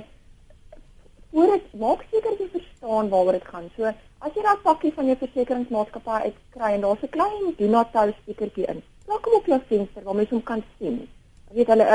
voor 1.33 1.53
dit 1.55 1.75
maak 1.85 2.05
seker 2.11 2.33
jy 2.39 2.49
verstaan 2.57 3.09
waaroor 3.13 3.33
dit 3.33 3.45
gaan. 3.53 3.71
So 3.77 3.85
as 4.19 4.35
jy 4.35 4.43
daai 4.43 4.65
pakkie 4.65 4.93
van 4.95 5.07
jou 5.07 5.17
versekeringsmaatskappy 5.17 6.19
uitkry 6.27 6.73
en 6.75 6.81
daar's 6.81 7.03
'n 7.03 7.15
klein 7.17 7.55
do 7.59 7.67
not 7.67 7.93
tell 7.93 8.15
stikertjie 8.23 8.67
in. 8.67 8.83
Plak 9.05 9.25
hom 9.25 9.35
op 9.35 9.47
jou 9.47 9.61
venster 9.69 10.03
waar 10.03 10.15
mense 10.15 10.35
hom 10.35 10.43
kan 10.43 10.63
sien. 10.79 11.09
Jy 11.51 11.55
weet 11.57 11.67
hulle 11.67 11.87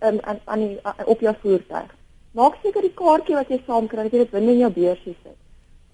aan 0.00 0.18
aan 0.24 0.40
aan 0.44 1.06
op 1.06 1.20
jou 1.20 1.34
voertuig 1.42 1.94
maak 2.36 2.58
seker 2.62 2.84
die 2.84 2.94
kaartjie 3.00 3.36
wat 3.38 3.50
jy 3.52 3.58
saamkry 3.64 4.06
dat 4.06 4.14
jy 4.14 4.24
dit 4.24 4.32
binne 4.34 4.54
in 4.54 4.62
jou 4.64 4.72
beursie 4.78 5.14
sit. 5.14 5.36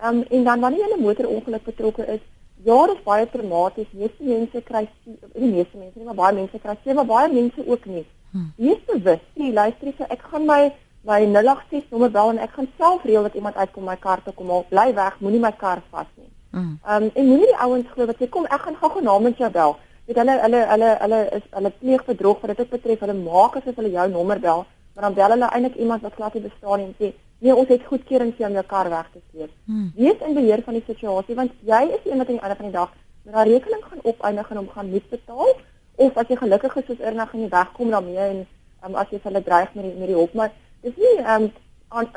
Ehm 0.03 0.23
um, 0.23 0.23
en 0.37 0.47
dan 0.49 0.65
wanneer 0.65 0.89
jy 0.89 0.97
'n 0.97 1.05
motorongeluk 1.07 1.65
betrokke 1.65 2.07
is, 2.15 2.23
ja, 2.69 2.79
dit 2.87 2.97
is 2.97 3.05
baie 3.05 3.27
traumaties. 3.35 3.93
Meeste 3.93 4.25
mense 4.31 4.63
kry 4.71 4.83
die 5.05 5.53
meeste 5.53 5.77
mense, 5.79 5.99
nie 5.99 6.09
maar 6.09 6.21
baie 6.23 6.35
mense 6.41 6.59
kry 6.65 6.95
maar 6.95 7.11
baie 7.15 7.29
mense 7.33 7.67
ook 7.67 7.87
nie. 7.87 8.07
Hmm. 8.33 8.51
Wees 8.57 8.81
bewus, 8.87 9.23
jy 9.35 9.53
luister 9.53 9.87
jy 9.89 10.07
ek 10.09 10.23
gaan 10.31 10.47
my 10.47 10.73
my 11.09 11.21
086 11.27 11.91
nommer 11.91 12.11
bel 12.11 12.35
en 12.35 12.43
ek 12.45 12.53
gaan 12.57 12.69
self 12.79 13.07
reël 13.09 13.23
dat 13.29 13.35
iemand 13.35 13.57
uitkom 13.57 13.85
my 13.85 13.97
kar 13.97 14.23
te 14.25 14.33
kom 14.33 14.51
haal. 14.51 14.67
Bly 14.69 14.89
weg, 14.95 15.17
moenie 15.21 15.41
my 15.41 15.53
kar 15.63 15.83
vas 15.91 16.11
nie. 16.17 16.29
Hmm. 16.51 16.79
Ehm 16.85 17.03
um, 17.03 17.11
en 17.15 17.27
moenie 17.27 17.49
die 17.51 17.63
ouens 17.65 17.89
glo 17.95 18.07
dat 18.07 18.21
jy 18.21 18.29
kom, 18.29 18.45
ek 18.45 18.69
gaan 18.69 18.79
gou-gou 18.81 19.03
namens 19.03 19.39
jou 19.39 19.51
bel. 19.51 19.77
Weet 20.07 20.21
hulle 20.23 20.39
hulle 20.45 20.61
hulle 20.75 20.93
hulle 21.01 21.25
is 21.39 21.49
hulle 21.51 21.75
pleeg 21.81 22.05
bedrog 22.05 22.41
wat 22.41 22.57
dit 22.57 22.71
betref. 22.71 23.01
Hulle 23.01 23.19
maak 23.19 23.57
asof 23.57 23.77
hulle 23.77 23.95
jou 23.97 24.09
nommer 24.11 24.41
bel 24.41 24.65
maar 24.95 25.05
dan 25.05 25.15
bel 25.15 25.31
hulle 25.31 25.49
eintlik 25.49 25.75
iemand 25.75 26.03
wat 26.03 26.15
glad 26.15 26.35
nie 26.35 26.43
bestaan 26.43 26.79
nie 26.79 26.87
en 26.87 26.95
sê 26.99 27.13
nee 27.39 27.55
ons 27.55 27.69
het 27.69 27.85
goedkeuring 27.91 28.35
vir 28.37 28.47
om 28.47 28.57
jou 28.59 28.65
kar 28.73 28.91
weg 28.91 29.09
te 29.13 29.21
sleep. 29.31 29.53
Hmm. 29.65 29.93
Wees 29.97 30.25
in 30.27 30.35
beheer 30.35 30.63
van 30.65 30.75
die 30.79 30.85
situasie 30.87 31.35
want 31.35 31.53
jy 31.61 31.83
is 31.97 32.05
een 32.05 32.19
wat 32.21 32.29
aan 32.29 32.37
die 32.37 32.43
einde 32.43 32.57
van 32.57 32.69
die 32.69 32.77
dag 32.77 32.91
met 33.23 33.35
daai 33.35 33.53
rekening 33.53 33.85
gaan 33.85 34.03
opeindig 34.03 34.51
en 34.51 34.57
hom 34.57 34.69
gaan 34.75 34.91
moet 34.91 35.09
betaal 35.11 35.55
of 36.07 36.17
as 36.17 36.29
jy 36.29 36.37
gelukkig 36.43 36.77
is 36.77 36.87
soos 36.87 37.01
eerder 37.01 37.27
gaan 37.27 37.45
jy 37.45 37.49
wegkom 37.49 37.91
daarmee 37.91 38.27
en 38.27 38.45
um, 38.85 38.95
as 38.95 39.11
jy 39.11 39.21
hulle 39.23 39.43
dreig 39.49 39.75
met 39.75 39.89
die 39.89 39.95
met 39.97 40.13
die 40.13 40.19
hulp 40.19 40.35
maar 40.35 40.53
dis 40.83 40.97
nie 40.97 41.17
um, 41.35 41.51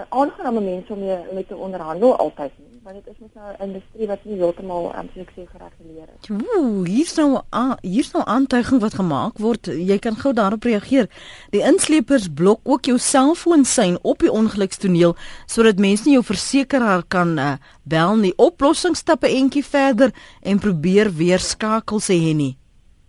aangename 0.10 0.62
mense 0.62 0.94
om 0.94 1.00
mee 1.00 1.18
met 1.34 1.48
te 1.48 1.56
onderhandel 1.56 2.16
altyd 2.16 2.52
nie 2.60 2.76
want 2.86 3.02
dit 3.02 3.14
is 3.14 3.20
mos 3.20 3.34
nou 3.34 3.52
'n 3.52 3.64
industrie 3.66 4.08
wat 4.08 4.26
nie 4.26 4.36
heeltemal 4.38 4.94
aan 4.94 5.06
um, 5.06 5.12
sukses 5.14 5.48
gereguleer 5.50 6.08
is. 6.16 6.30
Ooh, 6.30 6.86
hier 6.86 7.06
is 7.06 7.16
nou 7.16 7.42
hier 7.82 8.00
is 8.00 8.12
nou 8.12 8.26
aantuiging 8.26 8.82
wat 8.82 8.94
gemaak 8.94 9.38
word. 9.38 9.66
Jy 9.66 9.98
kan 10.00 10.16
gou 10.16 10.34
daarop 10.34 10.64
reageer. 10.64 11.10
Die 11.50 11.62
insleepers 11.62 12.28
blok 12.34 12.60
ook 12.64 12.86
jou 12.86 12.98
selfoon 12.98 13.66
sein 13.66 13.98
op 14.02 14.20
die 14.20 14.32
ongelukstoneel 14.32 15.16
sodat 15.46 15.80
mense 15.80 16.06
nie 16.06 16.14
jou 16.14 16.24
versekeraar 16.24 17.04
kan 17.08 17.40
uh, 17.40 17.54
bel 17.84 18.16
nie. 18.16 18.34
Oplossing 18.38 18.96
stappe 18.96 19.28
entjie 19.28 19.66
verder 19.66 20.14
en 20.42 20.60
probeer 20.60 21.10
weer 21.16 21.40
skakel 21.40 22.00
sê 22.00 22.14
hy 22.14 22.34
nie. 22.34 22.58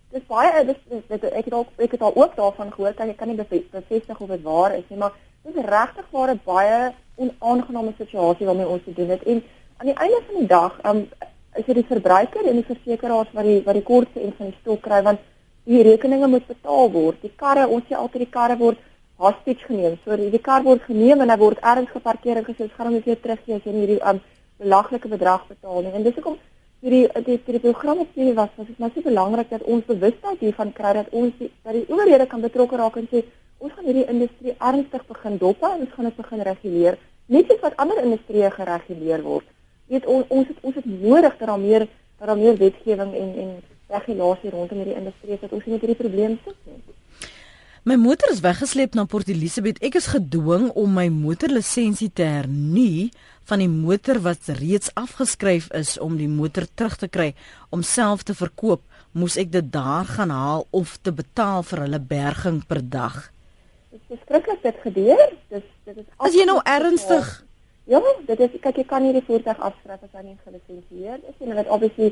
Dis 0.09 0.25
baie 0.25 0.65
dis, 0.65 0.81
dis 0.89 1.21
ek 1.21 1.45
het 1.45 1.53
ook 1.53 1.67
ek 1.77 1.91
het 1.91 2.01
al 2.01 2.15
ook 2.15 2.35
daarvan 2.35 2.73
gehoor, 2.73 2.97
ek 2.97 3.17
kan 3.17 3.27
nie 3.27 3.37
bevestig 3.37 4.19
of 4.19 4.27
dit 4.27 4.41
waar 4.41 4.73
is 4.73 4.89
nie, 4.89 4.97
maar 4.97 5.13
dit 5.47 5.55
is 5.55 5.69
regtig 5.69 6.05
waar 6.11 6.33
'n 6.33 6.41
baie 6.43 6.91
onaangename 7.15 7.93
situasie 7.97 8.45
waarmee 8.45 8.67
ons 8.67 8.83
te 8.83 8.93
doen 8.93 9.09
het 9.09 9.23
en 9.23 9.43
aan 9.77 9.89
die 9.91 9.99
einde 10.03 10.21
van 10.27 10.35
die 10.39 10.47
dag 10.47 10.73
um, 10.85 11.07
is 11.55 11.65
dit 11.65 11.75
die 11.75 11.89
verbruiker 11.93 12.45
en 12.45 12.59
die 12.59 12.69
versekeraars 12.69 13.33
wat 13.33 13.43
die 13.43 13.61
wat 13.65 13.77
die 13.77 13.87
kortste 13.89 14.21
en 14.21 14.33
van 14.37 14.51
die 14.51 14.57
stok 14.61 14.81
kry 14.81 15.01
want 15.01 15.19
die 15.67 15.83
rekeninge 15.83 16.27
moet 16.31 16.45
betaal 16.47 16.91
word. 16.91 17.17
Die 17.21 17.33
karre, 17.35 17.67
ons 17.67 17.87
sê 17.89 17.95
altyd 17.99 18.23
die 18.23 18.31
karre 18.31 18.55
word 18.59 18.79
hostage 19.19 19.65
geneem. 19.67 19.97
So 20.05 20.15
die, 20.15 20.29
die 20.31 20.43
kar 20.43 20.63
word 20.63 20.85
geneem 20.87 21.23
en 21.23 21.33
hy 21.33 21.37
word 21.41 21.59
ergens 21.59 21.91
geparkeer 21.91 22.39
en 22.39 22.45
gesê 22.47 22.69
gaan 22.75 22.91
hom 22.91 23.01
weer 23.05 23.19
terug 23.23 23.41
gee 23.45 23.57
as 23.57 23.65
jy 23.65 23.73
hierdie 23.75 23.97
um, 24.11 24.21
belaglike 24.61 25.11
bedrag 25.11 25.47
betaal 25.49 25.81
nie. 25.83 25.91
En 25.97 26.05
dis 26.05 26.15
hoekom 26.15 26.37
hierdie 26.85 27.03
die 27.25 27.39
die 27.57 27.63
program 27.65 28.05
op 28.05 28.13
hierdie 28.15 28.37
was, 28.37 28.53
was 28.55 28.69
dit 28.69 28.79
maar 28.79 28.93
so 28.95 29.03
belangrik 29.03 29.49
dat 29.51 29.65
ons 29.65 29.89
bewustheid 29.89 30.45
hiervan 30.45 30.71
kry 30.77 30.93
dat 31.01 31.11
ons 31.11 31.33
die, 31.41 31.51
dat 31.65 31.75
die 31.75 31.85
owerhede 31.89 32.29
kan 32.31 32.45
betrokke 32.45 32.79
raak 32.79 33.01
en 33.01 33.09
sê 33.11 33.25
ons 33.57 33.73
gaan 33.73 33.85
hierdie 33.85 34.07
industrie 34.07 34.55
ernstig 34.57 35.05
begin 35.07 35.37
dop 35.37 35.61
en 35.63 35.85
ons 35.85 35.93
gaan 35.95 36.09
dit 36.09 36.17
begin 36.17 36.47
reguleer, 36.51 36.97
net 37.27 37.47
soos 37.47 37.61
wat 37.61 37.77
ander 37.77 38.03
industrieë 38.03 38.51
gereguleer 38.55 39.23
word 39.25 39.47
weet 39.91 40.07
ons 40.11 40.27
ons 40.33 40.47
het 40.49 40.59
ons 40.67 40.75
het 40.75 40.85
nodig 40.85 41.33
dat 41.39 41.47
daar 41.47 41.59
meer 41.59 41.87
dat 42.19 42.27
daar 42.27 42.39
meer 42.39 42.57
wetgewing 42.59 43.13
en 43.15 43.33
en 43.43 43.51
regulasie 43.87 44.51
rondom 44.51 44.81
hierdie 44.81 44.99
industrie 44.99 45.35
is 45.37 45.43
dat 45.43 45.53
ons 45.55 45.65
nie 45.65 45.75
met 45.75 45.85
hierdie 45.85 46.01
probleem 46.01 46.39
sit 46.43 46.57
nie. 46.67 46.81
My 47.87 47.95
motor 47.95 48.33
is 48.33 48.41
weggesleep 48.43 48.97
na 48.99 49.05
Port 49.07 49.29
Elizabeth. 49.31 49.77
Ek 49.79 49.95
is 49.95 50.09
gedwing 50.11 50.65
om 50.75 50.91
my 50.91 51.05
motorlisensie 51.07 52.09
te 52.11 52.25
hernu 52.27 53.07
van 53.47 53.63
die 53.63 53.69
motor 53.71 54.19
wat 54.25 54.49
reeds 54.59 54.91
afgeskryf 54.99 55.69
is 55.71 55.93
om 56.03 56.17
die 56.19 56.27
motor 56.27 56.67
terug 56.67 56.97
te 56.99 57.07
kry 57.07 57.29
om 57.71 57.85
self 57.87 58.27
te 58.27 58.35
verkoop. 58.35 58.83
Moes 59.15 59.39
ek 59.39 59.55
dit 59.55 59.71
daar 59.71 60.03
gaan 60.17 60.35
haal 60.35 60.67
of 60.75 60.97
te 60.99 61.15
betaal 61.15 61.63
vir 61.63 61.85
hulle 61.85 62.03
berging 62.11 62.59
per 62.67 62.83
dag? 62.83 63.23
Dit 63.97 64.17
is 64.17 64.23
skrikkelik 64.25 64.61
dit 64.63 64.79
gebeur. 64.81 65.27
Dis 65.49 65.67
dit 65.83 65.97
is 65.97 66.05
As 66.17 66.33
jy 66.37 66.45
nou 66.45 66.59
ernstig 66.63 67.47
Ja, 67.87 68.01
dit 68.27 68.39
is 68.43 68.55
kyk 68.59 68.81
jy 68.81 68.83
kan 68.83 69.05
nie 69.05 69.13
die 69.15 69.23
voertuig 69.23 69.59
afskryf 69.63 70.01
as 70.03 70.15
hy 70.17 70.23
nie 70.25 70.39
gelisensieerd 70.43 71.23
is 71.23 71.37
en 71.39 71.53
hulle 71.53 71.61
het 71.61 71.69
obviously 71.71 72.09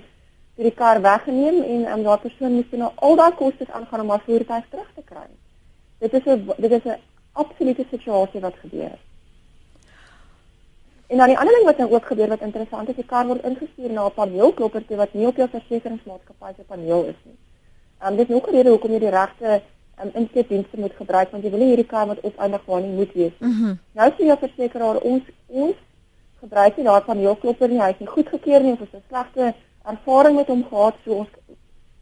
die 0.56 0.72
kar 0.72 1.02
weggeneem 1.04 1.58
en 1.64 1.82
um, 1.92 2.06
daardie 2.06 2.30
persoon 2.30 2.56
moet 2.56 2.78
nou 2.80 2.92
al 3.08 3.18
daai 3.20 3.36
kostes 3.36 3.74
aangaan 3.76 4.06
om 4.06 4.14
haar 4.14 4.24
voertuig 4.24 4.70
terug 4.72 4.94
te 4.96 5.04
kry. 5.10 5.26
Dit 6.00 6.16
is 6.16 6.30
'n 6.32 6.54
dit 6.58 6.72
is 6.72 6.86
'n 6.86 7.02
absolute 7.34 7.86
situasie 7.92 8.40
wat 8.40 8.56
gebeur. 8.62 8.96
En 11.08 11.18
dan 11.18 11.28
die 11.28 11.38
ander 11.38 11.54
ding 11.54 11.66
wat 11.66 11.78
nou 11.78 11.92
ook 11.92 12.06
gebeur 12.06 12.28
wat 12.28 12.42
interessant 12.42 12.90
is, 12.90 12.96
die 12.96 13.12
kar 13.14 13.28
word 13.28 13.44
ingestuur 13.44 13.92
na 13.92 14.06
'n 14.06 14.14
paneelklopper 14.14 14.86
toe 14.86 14.98
wat 14.98 15.14
nie 15.14 15.28
op 15.28 15.36
jou 15.36 15.50
versekeringsmaatskappy 15.50 16.54
se 16.56 16.64
paneel 16.64 17.04
is 17.04 17.20
nie. 17.24 17.38
Ehm 18.00 18.12
um, 18.12 18.16
dit 18.18 18.30
is 18.30 18.36
ook 18.36 18.48
'n 18.48 18.56
rede 18.56 18.70
hoekom 18.70 18.92
jy 18.92 19.00
die 19.00 19.18
regte 19.20 19.62
um, 20.04 20.12
inskepdienste 20.14 20.80
moet 20.80 20.94
gebruik 20.98 21.32
want 21.32 21.44
jy 21.44 21.52
wil 21.52 21.60
nie 21.60 21.72
hierdie 21.74 21.88
kar 21.88 22.08
wat 22.08 22.22
opeindig 22.22 22.66
waar 22.66 22.82
nie 22.82 22.96
moet 23.00 23.14
wees. 23.14 23.36
Mm 23.40 23.52
-hmm. 23.52 23.78
Nou 23.92 24.10
sê 24.12 24.26
jou 24.26 24.38
versekeraar 24.40 24.98
ons 24.98 25.24
ons 25.48 25.76
gebruik 26.40 26.78
nie 26.78 26.86
daai 26.86 27.02
paneelklopper 27.02 27.70
nie, 27.70 27.82
hy 27.82 27.90
is 27.90 28.00
nie 28.00 28.14
goedgekeur 28.16 28.62
nie 28.64 28.74
of 28.74 28.82
is 28.82 28.94
'n 28.94 29.04
slegte 29.10 29.54
ervaring 29.84 30.36
met 30.36 30.48
hom 30.48 30.64
gehad 30.70 30.96
so 31.04 31.12
ons 31.12 31.30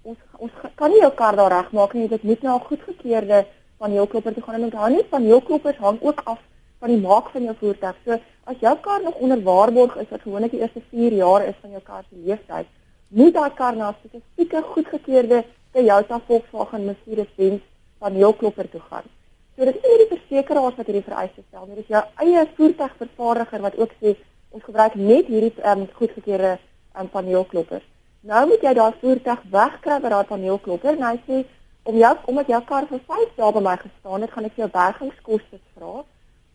ons 0.03 0.17
ons 0.37 0.51
kan 0.75 0.91
nie 0.91 1.01
jou 1.01 1.11
kar 1.11 1.35
daar 1.35 1.51
regmaak 1.51 1.93
nie, 1.93 2.07
dit 2.07 2.23
moet 2.23 2.41
nou 2.41 2.55
'n 2.55 2.65
goedgekeurde 2.69 3.45
paneelklopper 3.77 4.33
toe 4.33 4.43
gaan 4.43 4.55
en 4.55 4.63
onthou 4.63 4.89
net 4.89 5.09
paneelkloppers 5.09 5.77
hang 5.77 6.01
ook 6.01 6.21
af 6.25 6.39
van 6.79 6.89
die 6.89 7.01
maak 7.01 7.29
van 7.29 7.43
jou 7.43 7.55
voertuig. 7.59 7.95
So 8.05 8.19
as 8.43 8.57
jou 8.59 8.75
kar 8.85 9.01
nog 9.03 9.15
onder 9.15 9.43
waarborg 9.43 9.95
is 9.95 10.09
wat 10.09 10.21
gewoonlik 10.21 10.51
die 10.51 10.59
eerste 10.59 10.81
4 10.89 11.13
jaar 11.13 11.45
is 11.47 11.55
van 11.61 11.69
jou 11.69 11.81
kar 11.81 12.03
se 12.09 12.15
lewensduur, 12.15 12.65
moet 13.07 13.33
daai 13.33 13.53
kar 13.59 13.75
na 13.75 13.89
'n 13.89 13.95
spesifieke 13.99 14.61
goedgekeurde 14.61 15.43
Toyota 15.71 16.19
Volkswagen 16.27 16.85
Mercedes-Benz 16.85 17.61
paneelklopper 18.03 18.69
toe 18.73 18.83
gaan. 18.89 19.07
So 19.55 19.65
dit 19.69 19.77
is 19.77 19.87
nie 19.87 19.97
die 20.01 20.11
versekeraars 20.11 20.77
wat 20.79 20.87
hierdie 20.89 21.05
vereistes 21.05 21.45
stel 21.47 21.65
nie, 21.67 21.77
dit 21.77 21.85
is 21.85 21.95
jou 21.95 22.03
eie 22.25 22.45
voertuigvervaardiger 22.57 23.65
wat 23.65 23.79
ook 23.79 23.97
sê 24.01 24.15
ons 24.53 24.63
gebruik 24.67 24.95
net 24.99 25.29
hierdie 25.29 25.53
um, 25.69 25.83
goedgekeurde 25.97 26.55
um, 26.99 27.09
paneelkloppers. 27.13 27.85
Nou 28.23 28.45
moet 28.49 28.63
jy 28.63 28.73
daai 28.77 28.99
voertuig 29.01 29.45
wegkry 29.53 29.99
by 30.01 30.13
daai 30.13 30.31
paneelklopper 30.31 30.97
en 30.97 31.05
hy 31.09 31.17
sê 31.27 31.43
om 31.83 31.97
jou 31.99 32.13
omdat 32.31 32.51
jou 32.53 32.61
kar 32.69 32.87
vir 32.89 33.01
5 33.07 33.33
dae 33.37 33.51
by 33.57 33.63
my 33.67 33.75
gestaan 33.81 34.23
het, 34.23 34.31
gaan 34.31 34.47
ek 34.49 34.61
jou 34.61 34.69
bergingskoste 34.77 35.59
vra 35.75 36.03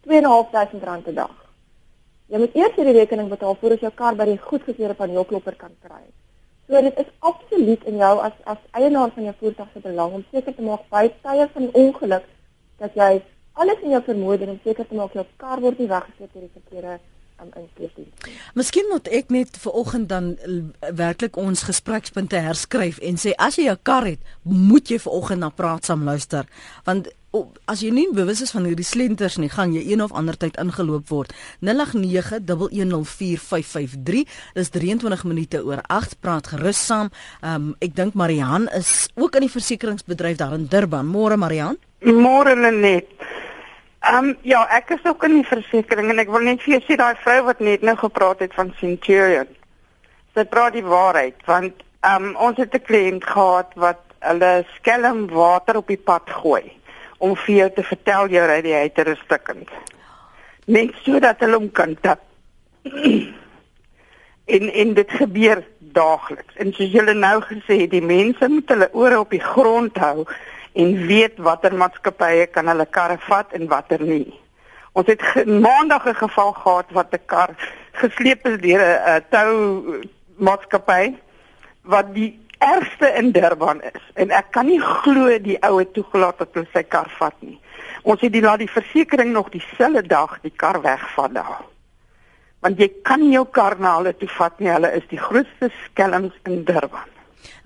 R2.500 0.08 1.04
per 1.04 1.14
dag. 1.14 1.34
Jy 2.32 2.40
moet 2.40 2.56
eers 2.56 2.76
hierdie 2.76 2.96
rekening 2.96 3.28
betaal 3.28 3.56
voordat 3.60 3.84
jou 3.84 3.90
kar 3.96 4.16
by 4.16 4.26
die 4.30 4.40
goedgekeurde 4.40 4.96
paneelklopper 4.96 5.56
kan 5.60 5.74
kry. 5.84 6.02
So 6.68 6.80
dit 6.84 6.98
is 7.00 7.12
absoluut 7.18 7.84
in 7.84 7.96
jou 7.96 8.14
as 8.20 8.32
as 8.44 8.58
eienaar 8.76 9.12
van 9.14 9.24
jou 9.24 9.34
voertuig 9.40 9.68
se 9.72 9.80
belang 9.80 10.12
om 10.18 10.24
seker 10.32 10.54
te 10.54 10.62
maak 10.62 10.84
by 10.92 11.06
tye 11.24 11.46
van 11.54 11.68
ongeluk 11.72 12.26
dat 12.82 12.98
jy 12.98 13.12
alles 13.58 13.80
in 13.82 13.94
jou 13.94 14.02
vermoë 14.08 14.36
doen 14.42 14.52
om 14.54 14.58
seker 14.64 14.86
te 14.88 14.98
maak 14.98 15.14
jou 15.16 15.24
kar 15.40 15.62
word 15.64 15.80
nie 15.80 15.88
weggesit 15.88 16.34
deur 16.34 16.44
die 16.44 16.52
verkeerde 16.58 16.98
um, 17.40 17.50
inkeerdiens. 17.56 18.28
Miskien 18.54 18.90
moet 18.92 19.08
ek 19.20 19.32
net 19.34 19.56
vir 19.62 19.78
oggend 19.80 20.10
dan 20.12 20.34
werklik 21.00 21.40
ons 21.40 21.64
gesprekspunte 21.70 22.42
herskryf 22.44 23.00
en 23.00 23.16
sê 23.16 23.32
as 23.38 23.56
jy 23.56 23.70
'n 23.72 23.80
kar 23.82 24.04
het, 24.04 24.20
moet 24.42 24.90
jy 24.90 24.98
vir 24.98 25.12
oggend 25.12 25.40
na 25.40 25.48
praat 25.48 25.88
saam 25.88 26.04
luister 26.04 26.44
want 26.84 27.08
as 27.70 27.78
jy 27.84 27.90
nie 27.94 28.08
bewus 28.14 28.40
is 28.44 28.52
van 28.54 28.64
hierdie 28.68 28.86
slenters 28.86 29.36
nie, 29.40 29.50
gaan 29.52 29.72
jy 29.74 29.82
een 29.86 30.02
of 30.04 30.14
ander 30.16 30.36
tyd 30.36 30.56
ingeloop 30.60 31.06
word. 31.12 31.30
0891104553. 31.66 34.24
Dis 34.58 34.70
23 34.74 35.24
minute 35.28 35.56
oor 35.64 35.80
8. 35.86 36.20
Praat 36.24 36.46
gerus 36.52 36.80
saam. 36.86 37.08
Um, 37.42 37.64
ek 37.84 37.92
dink 37.98 38.12
Marihan 38.14 38.64
is 38.78 38.90
ook 39.14 39.32
in 39.38 39.44
die 39.46 39.56
versekeringsbedryf 39.56 40.36
daar 40.40 40.54
in 40.58 40.66
Durban. 40.70 41.06
Môre 41.06 41.36
Marihan? 41.36 41.76
Môre 42.04 42.54
net. 42.56 43.08
Ehm 44.06 44.30
um, 44.30 44.36
ja, 44.46 44.62
ek 44.70 44.92
is 44.94 45.04
ook 45.04 45.24
in 45.26 45.40
die 45.40 45.48
versekerings 45.48 46.12
en 46.12 46.22
ek 46.22 46.30
wil 46.30 46.44
net 46.46 46.62
vir 46.62 46.76
jou 46.76 46.82
sê 46.86 46.96
daai 47.00 47.18
vrou 47.24 47.40
wat 47.48 47.60
net 47.60 47.82
nou 47.82 47.96
gepraat 47.98 48.44
het 48.44 48.54
van 48.54 48.70
Centurion. 48.78 49.50
Sy 50.34 50.44
praat 50.46 50.76
die 50.78 50.86
waarheid 50.86 51.42
want 51.50 51.82
ehm 52.06 52.30
um, 52.30 52.36
ons 52.48 52.60
het 52.62 52.74
'n 52.74 52.86
kliënt 52.86 53.24
gehad 53.26 53.74
wat 53.74 54.02
hulle 54.22 54.52
skelm 54.76 55.26
water 55.34 55.82
op 55.82 55.90
die 55.90 56.02
pad 56.10 56.30
gooi 56.42 56.62
om 57.18 57.36
vir 57.36 57.54
jou 57.54 57.70
te 57.76 57.82
vertel 57.82 58.28
jou 58.28 58.46
radiator 58.46 59.12
is 59.14 59.24
stukkend. 59.24 59.70
Net 60.66 60.94
sodat 61.04 61.40
hulle 61.40 61.58
hom 61.58 61.70
kan 61.70 61.96
tap. 62.00 62.22
en 64.48 64.72
en 64.72 64.94
dit 64.94 65.10
gebeur 65.10 65.62
daagliks. 65.78 66.56
En 66.56 66.72
soos 66.72 66.92
julle 66.92 67.14
nou 67.14 67.40
gesê 67.44 67.82
het, 67.82 67.90
die 67.92 68.04
mense 68.04 68.48
moet 68.48 68.70
hulle 68.72 68.88
ore 68.92 69.20
op 69.20 69.34
die 69.34 69.44
grond 69.44 69.96
hou 70.00 70.24
en 70.78 70.94
weet 71.06 71.40
watter 71.42 71.74
maatskappye 71.74 72.46
kan 72.54 72.70
hulle 72.70 72.86
karre 72.96 73.18
vat 73.26 73.52
en 73.58 73.68
watter 73.68 74.02
nie. 74.04 74.32
Ons 74.92 75.10
het 75.10 75.22
maandag 75.46 76.06
'n 76.06 76.14
geval 76.24 76.52
gehad 76.52 76.88
wat 76.92 77.12
'n 77.12 77.26
kar 77.26 77.50
gesleep 77.92 78.46
is 78.46 78.58
deur 78.60 78.82
'n 78.82 79.24
tou 79.30 79.52
maatskappy 80.36 81.14
wat 81.82 82.14
die 82.14 82.38
ergste 82.58 83.08
in 83.18 83.32
Durban 83.32 83.82
is 83.82 84.04
en 84.14 84.30
ek 84.30 84.52
kan 84.56 84.66
nie 84.66 84.80
glo 84.80 85.38
die 85.42 85.58
oue 85.66 85.86
toegelaat 85.96 86.38
dat 86.38 86.54
hulle 86.54 86.68
sy 86.72 86.82
kar 86.82 87.10
vat 87.18 87.36
nie. 87.40 87.58
Ons 88.02 88.22
het 88.24 88.32
die 88.32 88.42
laat 88.42 88.62
die 88.62 88.70
versekerings 88.70 89.34
nog 89.34 89.50
dieselfde 89.54 90.02
dag 90.06 90.38
die 90.42 90.54
kar 90.54 90.80
wegvat 90.82 91.34
daar. 91.34 91.62
Want 92.60 92.80
jy 92.80 92.88
kan 93.06 93.22
nie 93.22 93.36
jou 93.36 93.46
kar 93.46 93.78
na 93.78 93.96
hulle 93.98 94.14
toe 94.18 94.30
vat 94.38 94.58
nie. 94.58 94.70
Hulle 94.72 94.90
is 94.98 95.06
die 95.10 95.20
grootste 95.20 95.70
skelms 95.84 96.34
in 96.44 96.64
Durban. 96.66 97.14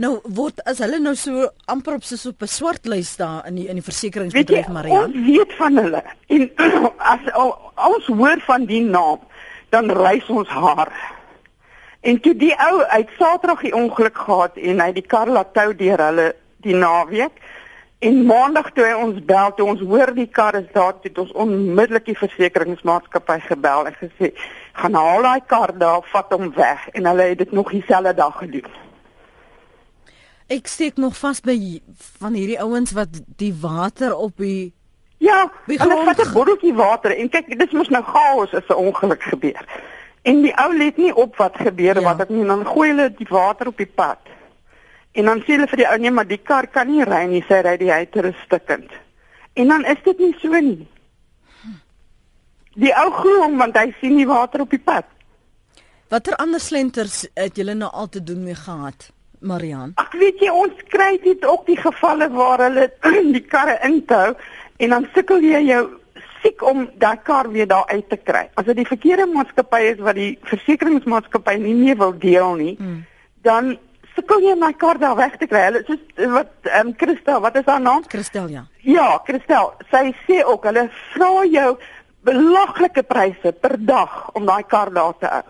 Nou 0.03 0.19
word 0.37 0.61
as 0.69 0.81
hulle 0.85 0.99
nou 1.01 1.15
so 1.19 1.47
amper 1.71 1.97
op 1.99 2.05
soos 2.05 2.27
op 2.27 2.43
'n 2.43 2.49
swart 2.49 2.87
lys 2.87 3.17
daar 3.17 3.47
in 3.47 3.55
die 3.55 3.69
in 3.69 3.81
die 3.81 3.89
versekeringsbedryf 3.89 4.69
Marian. 4.69 5.13
Ons 5.13 5.27
weet 5.27 5.53
van 5.57 5.77
hulle 5.77 6.03
en 6.29 6.51
as 7.15 7.21
ons 7.35 8.07
hoor 8.07 8.41
van 8.47 8.67
die 8.67 8.83
naam 8.83 9.21
dan 9.71 9.91
rys 9.91 10.29
ons 10.29 10.49
haar. 10.49 10.93
En 12.03 12.21
toe 12.21 12.35
die 12.37 12.55
ou 12.59 12.83
uit 12.83 13.11
Saterdag 13.19 13.61
die 13.61 13.75
ongeluk 13.75 14.19
gehad 14.19 14.57
en 14.59 14.81
hy 14.83 14.93
die 14.93 15.07
kar 15.07 15.29
laat 15.31 15.53
tou 15.55 15.69
deur 15.79 16.01
hulle 16.03 16.33
die 16.67 16.75
naweek 16.75 17.37
en 18.03 18.25
maandag 18.27 18.73
toe 18.75 18.83
hy 18.89 18.95
ons 18.99 19.21
bel 19.27 19.53
toe 19.55 19.69
ons 19.71 19.85
hoor 19.87 20.11
die 20.17 20.27
kar 20.27 20.59
is 20.59 20.67
daar 20.75 20.97
het 21.05 21.19
ons 21.23 21.31
onmiddellik 21.45 22.09
die 22.09 22.19
versekeringsmaatskappy 22.19 23.39
gebel 23.45 23.87
en 23.87 23.99
gesê 24.01 24.33
gaan 24.81 24.99
haal 24.99 25.29
daai 25.29 25.47
kar 25.47 25.75
daar 25.79 26.03
vat 26.11 26.35
hom 26.35 26.51
weg 26.59 26.89
en 26.91 27.07
hulle 27.07 27.29
het 27.31 27.39
dit 27.45 27.55
nog 27.55 27.71
dieselfde 27.71 28.15
dag 28.19 28.35
gedoen. 28.43 28.67
Ek 30.51 30.67
steek 30.67 30.99
nog 30.99 31.15
vas 31.17 31.39
by 31.41 31.57
van 32.19 32.35
hierdie 32.35 32.59
ouens 32.61 32.99
wat 32.99 33.23
die 33.39 33.55
water 33.63 34.17
op 34.17 34.43
die 34.43 34.73
Ja, 35.23 35.47
hulle 35.71 36.03
vat 36.03 36.19
'n 36.19 36.33
botteltjie 36.35 36.75
water 36.75 37.15
en 37.15 37.29
kyk 37.31 37.59
dis 37.59 37.79
mos 37.79 37.95
nou 37.95 38.03
chaos 38.03 38.55
as 38.55 38.67
'n 38.69 38.83
ongeluk 38.91 39.23
gebeur. 39.23 39.65
En 40.23 40.43
die 40.45 40.53
ou 40.55 40.71
let 40.77 40.99
nie 41.03 41.15
op 41.15 41.37
wat 41.37 41.57
gebeur 41.59 41.99
ja. 41.99 42.05
wat 42.07 42.27
ek 42.27 42.31
nie 42.31 42.45
dan 42.47 42.63
gooi 42.67 42.93
hulle 42.93 43.09
die 43.19 43.27
water 43.31 43.73
op 43.73 43.81
die 43.81 43.91
pad. 43.91 44.21
En 45.13 45.29
dan 45.29 45.43
sê 45.43 45.57
hulle 45.57 45.69
vir 45.69 45.83
die 45.83 45.89
ou 45.89 45.99
nee, 46.01 46.13
maar 46.15 46.29
die 46.29 46.41
kar 46.41 46.69
kan 46.73 46.89
nie 46.89 47.05
ry 47.05 47.25
nie, 47.29 47.43
sê 47.49 47.61
hy 47.67 47.77
die 47.81 47.91
hyter 47.93 48.31
is 48.31 48.45
stukkend. 48.47 48.93
En 49.59 49.69
dan 49.69 49.85
is 49.85 50.01
dit 50.05 50.19
nie 50.23 50.35
so 50.41 50.61
nie. 50.61 50.87
Die 52.81 52.93
ou 52.97 53.09
glo 53.19 53.43
hom 53.43 53.59
want 53.61 53.77
hy 53.77 53.91
sien 54.01 54.15
nie 54.17 54.29
water 54.29 54.65
op 54.65 54.71
die 54.73 54.81
pad. 54.81 55.09
Watter 56.13 56.37
ander 56.41 56.61
slenters 56.61 57.23
het 57.35 57.57
julle 57.57 57.75
nou 57.75 57.89
al 57.89 58.09
te 58.13 58.23
doen 58.23 58.43
mee 58.45 58.57
gehad, 58.57 59.11
Marian? 59.41 59.93
Ag 60.01 60.13
weet 60.21 60.41
jy, 60.45 60.51
ons 60.53 60.81
kry 60.93 61.17
dit 61.25 61.45
ook 61.45 61.67
die 61.67 61.77
gevalle 61.81 62.29
waar 62.33 62.61
hulle 62.67 62.89
die 63.37 63.45
karre 63.49 63.79
inhou 63.89 64.35
en 64.77 64.97
dan 64.97 65.09
sukkel 65.15 65.45
jy 65.45 65.63
jou 65.71 65.83
siek 66.43 66.63
om 66.67 66.89
daai 66.99 67.17
kar 67.23 67.51
weer 67.53 67.69
daar 67.71 67.87
uit 67.87 68.09
te 68.09 68.17
kry. 68.17 68.49
As 68.55 68.67
dit 68.69 68.77
die 68.77 68.89
verkeerde 68.89 69.27
maatskappy 69.31 69.81
is 69.93 70.03
wat 70.03 70.19
die 70.19 70.35
versekeringsmaatskappy 70.51 71.57
nie 71.63 71.75
meer 71.79 71.97
wil 72.01 72.15
deel 72.19 72.55
nie, 72.59 72.75
hmm. 72.79 73.01
dan 73.47 73.77
sukkel 74.17 74.45
jy 74.45 74.57
my 74.59 74.73
kar 74.79 75.01
daar 75.01 75.17
weg 75.17 75.39
te 75.41 75.49
kry. 75.51 75.65
Hulle 75.71 75.83
soos 75.87 76.03
wat 76.35 76.53
ehm 76.69 76.93
um, 76.93 76.95
Christel, 76.99 77.41
wat 77.45 77.57
is 77.61 77.67
haar 77.71 77.81
naam? 77.81 78.05
Christel 78.09 78.51
ja. 78.53 78.67
Ja, 78.87 79.09
Christel. 79.27 79.73
Sy 79.91 80.13
sê 80.27 80.43
ook 80.45 80.69
hulle 80.69 80.89
vra 81.15 81.33
jou 81.49 81.73
belaglike 82.27 83.03
pryse 83.07 83.55
per 83.65 83.77
dag 83.79 84.31
om 84.39 84.47
daai 84.47 84.63
kar 84.69 84.93
daar 84.95 85.17
te 85.19 85.31
hou. 85.31 85.43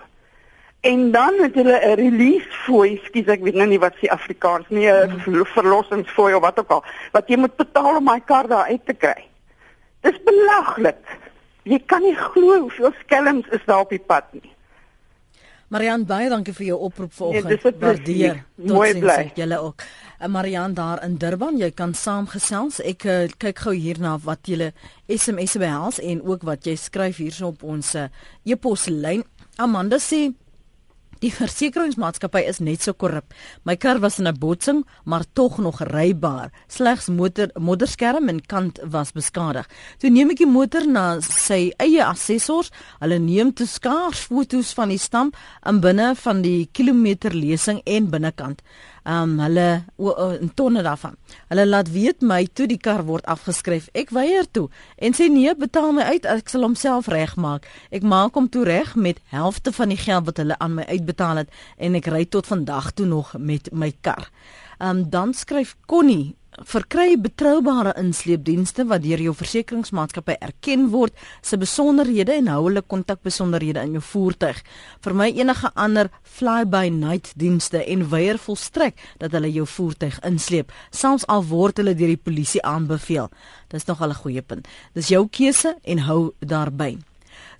En 0.83 1.11
dan 1.15 1.37
het 1.39 1.55
hulle 1.55 1.79
'n 1.79 1.95
release 1.95 2.51
fooi, 2.67 3.01
skus 3.05 3.29
ek 3.31 3.43
weet 3.43 3.55
nou 3.55 3.69
nie 3.71 3.79
wat 3.79 3.95
se 4.01 4.11
Afrikaans 4.11 4.67
nie, 4.69 4.89
'n 4.91 5.11
hmm. 5.11 5.45
verlossingsfooi 5.55 6.35
of 6.35 6.43
wat 6.43 6.59
ook 6.59 6.71
al, 6.71 6.85
wat 7.13 7.29
jy 7.29 7.37
moet 7.37 7.57
betaal 7.57 7.97
om 7.97 8.05
my 8.05 8.21
kar 8.21 8.49
daar 8.49 8.67
uit 8.67 8.87
te 8.87 8.95
kry. 8.95 9.32
Dis 10.03 10.19
belaglik. 10.27 11.03
Jy 11.69 11.79
kan 11.87 12.03
nie 12.03 12.17
glo 12.19 12.59
hoeveel 12.65 12.95
skelms 13.05 13.47
is 13.55 13.63
daar 13.69 13.85
op 13.85 13.95
die 13.95 14.03
pad 14.03 14.27
nie. 14.35 14.51
Marian 15.73 16.03
baie 16.05 16.29
dankie 16.29 16.53
vir 16.53 16.67
jou 16.67 16.79
oproep 16.89 17.13
vanoggend. 17.17 17.63
Nee, 17.65 17.77
Waardeer. 17.81 18.41
Mooi 18.69 18.91
bly. 19.01 19.31
Julle 19.39 19.61
ook. 19.63 19.85
Eh, 20.19 20.29
Marian 20.29 20.75
daar 20.75 21.01
in 21.07 21.17
Durban, 21.17 21.57
jy 21.57 21.71
kan 21.73 21.95
saamgesels. 21.97 22.83
Ek 22.85 23.07
uh, 23.09 23.23
kyk 23.41 23.63
gou 23.65 23.73
hierna 23.73 24.19
wat 24.27 24.51
julle 24.51 24.73
SMS 25.09 25.57
behels 25.63 26.03
en 26.03 26.21
ook 26.29 26.45
wat 26.45 26.69
jy 26.69 26.77
skryf 26.77 27.23
hierso 27.23 27.55
op 27.55 27.65
ons 27.65 27.95
uh, 27.97 28.11
e-poslyn. 28.45 29.25
Amanda 29.57 29.97
sê 30.03 30.27
Die 31.23 31.31
versekeringsmaatskappy 31.31 32.41
is 32.51 32.59
net 32.59 32.83
so 32.83 32.97
korrup. 32.99 33.31
My 33.63 33.77
kar 33.79 34.01
was 34.03 34.19
in 34.19 34.27
'n 34.27 34.39
botsing, 34.39 34.85
maar 35.05 35.25
tog 35.33 35.59
nog 35.59 35.79
rybaar. 35.79 36.51
Slegs 36.67 37.07
motor 37.07 37.49
modderskerm 37.55 38.29
en 38.29 38.41
kant 38.41 38.81
was 38.91 39.13
beskadig. 39.13 39.69
Toe 39.99 40.11
neem 40.11 40.31
ek 40.31 40.39
die 40.39 40.47
motor 40.47 40.85
na 40.87 41.21
sy 41.21 41.73
eie 41.79 42.05
assessors. 42.05 42.71
Hulle 42.99 43.19
neem 43.19 43.53
toe 43.53 43.67
skaars 43.67 44.19
foto's 44.19 44.73
van 44.73 44.89
die 44.89 44.99
stamp 44.99 45.37
in 45.65 45.81
binne 45.81 46.17
van 46.17 46.43
die 46.43 46.69
kilometerlesing 46.73 47.81
en 47.85 48.11
binnekant 48.11 48.61
um 49.05 49.39
hulle 49.41 49.85
in 50.41 50.51
tonne 50.55 50.83
daarvan. 50.83 51.17
Hulle 51.49 51.67
laat 51.67 51.91
weet 51.91 52.23
my 52.23 52.47
toe 52.53 52.67
die 52.71 52.79
kar 52.79 53.05
word 53.05 53.27
afgeskryf. 53.27 53.89
Ek 53.95 54.11
weier 54.15 54.47
toe 54.51 54.69
en 54.97 55.17
sê 55.17 55.29
nee, 55.31 55.55
betaal 55.55 55.93
my 55.97 56.07
uit, 56.15 56.27
ek 56.27 56.53
sal 56.53 56.67
homself 56.67 57.11
regmaak. 57.13 57.67
Ek 57.91 58.03
maak 58.03 58.35
hom 58.39 58.49
toe 58.49 58.65
reg 58.69 58.95
met 58.95 59.21
helfte 59.33 59.73
van 59.73 59.93
die 59.95 60.01
geld 60.01 60.27
wat 60.31 60.43
hulle 60.43 60.59
aan 60.59 60.79
my 60.79 60.87
uitbetaal 60.91 61.45
het 61.45 61.51
en 61.79 61.99
ek 61.99 62.11
ry 62.13 62.25
tot 62.25 62.47
vandag 62.47 62.93
toe 62.93 63.07
nog 63.07 63.35
met 63.39 63.73
my 63.73 63.93
kar. 64.01 64.31
Um 64.83 65.09
dan 65.11 65.35
skryf 65.35 65.77
Connie 65.87 66.35
verkry 66.61 67.17
betroubare 67.17 67.95
insleepdienste 67.97 68.85
wat 68.91 69.03
deur 69.05 69.21
jou 69.25 69.33
versekeringsmaatskappy 69.37 70.35
erken 70.45 70.89
word 70.93 71.17
se 71.41 71.57
besonderhede 71.57 72.35
en 72.37 72.51
hou 72.53 72.67
hulle 72.67 72.83
kontakbesonderhede 72.85 73.81
in 73.81 73.97
jou 73.97 74.03
voertuig. 74.05 74.61
Vir 75.01 75.17
my 75.17 75.31
enige 75.33 75.71
ander 75.75 76.11
fly-by-night 76.23 77.33
dienste 77.41 77.81
en 77.85 78.09
weier 78.13 78.41
volstrek 78.41 79.01
dat 79.23 79.33
hulle 79.33 79.53
jou 79.53 79.67
voertuig 79.67 80.19
insleep, 80.29 80.73
selfs 80.91 81.27
al 81.29 81.47
word 81.49 81.81
hulle 81.81 81.97
deur 81.97 82.13
die 82.13 82.21
polisie 82.21 82.63
aanbeveel. 82.63 83.31
Dis 83.73 83.89
nog 83.89 84.03
al 84.03 84.11
'n 84.11 84.23
goeie 84.23 84.43
punt. 84.43 84.69
Dis 84.95 85.09
jou 85.09 85.29
keuse 85.29 85.77
en 85.83 85.99
hou 85.99 86.33
daarby. 86.41 86.99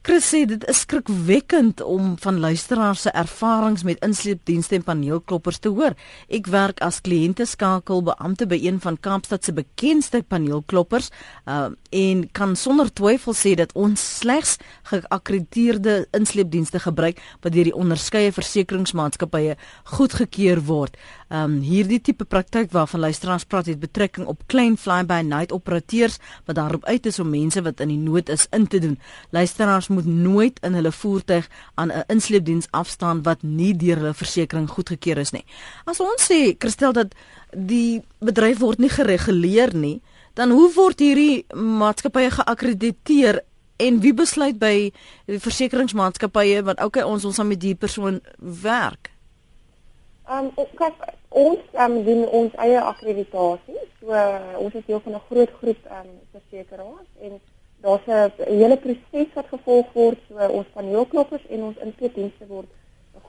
Chris 0.03 0.25
sê 0.33 0.41
dit 0.51 0.65
is 0.67 0.81
skrikwekkend 0.83 1.79
om 1.87 2.17
van 2.19 2.41
luisteraars 2.43 3.05
se 3.05 3.11
ervarings 3.15 3.85
met 3.87 4.01
insleepdienste 4.03 4.75
en 4.75 4.83
paneelkloppers 4.83 5.61
te 5.63 5.71
hoor. 5.71 5.95
Ek 6.27 6.49
werk 6.51 6.81
as 6.83 6.99
kliënte 7.07 7.47
skakel 7.47 8.03
beampte 8.09 8.49
by 8.51 8.59
een 8.65 8.81
van 8.83 8.99
Kaapstad 8.99 9.47
se 9.47 9.55
bekendste 9.55 10.25
paneelkloppers 10.27 11.13
uh, 11.47 11.69
en 11.95 12.25
kan 12.35 12.57
sonder 12.59 12.91
twyfel 12.91 13.37
sê 13.39 13.53
dat 13.61 13.71
ons 13.79 14.03
slegs 14.19 14.57
geakkrediteerde 14.91 16.09
insleepdienste 16.19 16.83
gebruik 16.83 17.23
wat 17.47 17.55
deur 17.55 17.71
die 17.71 17.79
onderskeie 17.85 18.35
versekeringsmaatskappye 18.35 19.55
goedgekeur 19.95 20.65
word. 20.67 20.99
Um 21.33 21.55
hierdie 21.65 22.01
tipe 22.05 22.27
praktyk 22.29 22.75
waarvan 22.75 23.01
luisteraars 23.01 23.47
praat 23.49 23.67
het 23.71 23.79
betrekking 23.81 24.27
op 24.29 24.43
klein 24.53 24.75
fly-by-night 24.77 25.53
operateurs 25.53 26.19
wat 26.45 26.59
daarop 26.59 26.85
uit 26.85 27.07
is 27.09 27.19
om 27.19 27.31
mense 27.33 27.63
wat 27.65 27.81
in 27.81 27.89
die 27.89 28.01
nood 28.01 28.29
is 28.29 28.45
in 28.51 28.67
te 28.67 28.79
doen. 28.79 28.99
Luisteraars 29.31 29.89
moet 29.89 30.07
nooit 30.07 30.61
in 30.61 30.77
hulle 30.77 30.93
voertuig 30.93 31.49
aan 31.75 31.89
'n 31.89 32.05
insleepdiens 32.07 32.69
afstaan 32.71 33.23
wat 33.23 33.43
nie 33.43 33.77
deur 33.77 33.97
hulle 33.97 34.15
versekerings 34.15 34.71
goedgekeur 34.71 35.19
is 35.19 35.31
nie. 35.31 35.45
As 35.85 36.01
ons 36.01 36.29
sê 36.31 36.55
Christel 36.59 36.93
dat 36.93 37.15
die 37.57 38.03
bedryf 38.19 38.59
word 38.59 38.79
nie 38.79 38.91
gereguleer 38.91 39.75
nie, 39.75 40.03
dan 40.35 40.51
hoe 40.51 40.73
word 40.75 40.99
hierdie 40.99 41.45
maatskappye 41.55 42.31
geakkrediteer 42.31 43.41
en 43.77 44.01
wie 44.01 44.15
besluit 44.15 44.59
by 44.59 44.93
die 45.27 45.39
versekeringsmaatskappye 45.39 46.63
wat 46.63 46.81
okay 46.85 47.03
ons 47.03 47.25
ons 47.25 47.35
saam 47.35 47.49
met 47.49 47.61
die 47.61 47.75
persoon 47.75 48.21
werk? 48.39 49.12
Ehm 50.29 50.51
um, 50.57 50.67
kyk 50.75 51.07
ons 51.29 51.63
um, 51.85 52.05
doen 52.05 52.29
ons 52.29 52.53
eie 52.55 52.81
akkreditasie. 52.81 53.81
So 54.01 54.13
uh, 54.13 54.59
ons 54.59 54.75
is 54.75 54.87
deel 54.87 55.01
van 55.01 55.15
'n 55.15 55.27
groot 55.31 55.51
groep 55.61 55.83
ehm 55.87 56.07
um, 56.07 56.21
versekeraars 56.35 57.11
en 57.21 57.41
daar's 57.81 58.07
'n 58.07 58.59
hele 58.61 58.77
proses 58.77 59.35
wat 59.35 59.49
gevolg 59.55 59.93
word. 59.93 60.19
So 60.29 60.49
ons 60.59 60.67
paneelkloppers 60.75 61.47
en 61.49 61.63
ons 61.63 61.77
inkoopdienste 61.77 62.47
word 62.47 62.71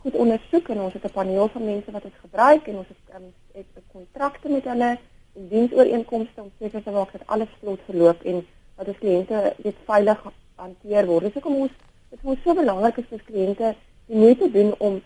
goed 0.03 0.15
ondersoek 0.15 0.69
en 0.69 0.79
ons 0.81 0.93
het 0.93 1.05
'n 1.05 1.17
paneel 1.19 1.47
van 1.47 1.65
mense 1.65 1.91
wat 1.91 2.03
dit 2.03 2.17
gebruik 2.21 2.67
en 2.67 2.75
ons 2.75 2.87
het 2.87 3.15
um, 3.15 3.33
het 3.53 3.65
kontrakte 3.91 4.49
met 4.49 4.63
hulle 4.63 4.97
en 5.35 5.47
diensooreenkomste 5.47 6.41
om 6.41 6.51
seker 6.59 6.83
te 6.83 6.91
maak 6.91 7.11
dat 7.11 7.21
alles 7.25 7.47
vlot 7.59 7.79
verloop 7.85 8.23
en 8.23 8.47
dat 8.75 8.87
ons 8.87 8.97
kliënte 8.97 9.53
dit 9.57 9.75
veilig 9.85 10.23
hanteer 10.55 11.05
word. 11.05 11.23
Dis 11.23 11.33
hoekom 11.33 11.55
ons 11.55 11.71
dit 12.09 12.19
is 12.23 12.43
so 12.43 12.53
belangrik 12.53 12.97
is 12.97 13.09
vir 13.09 13.23
kliënte 13.25 13.75
die 14.05 14.17
moeite 14.17 14.51
doen 14.51 14.75
om 14.77 15.01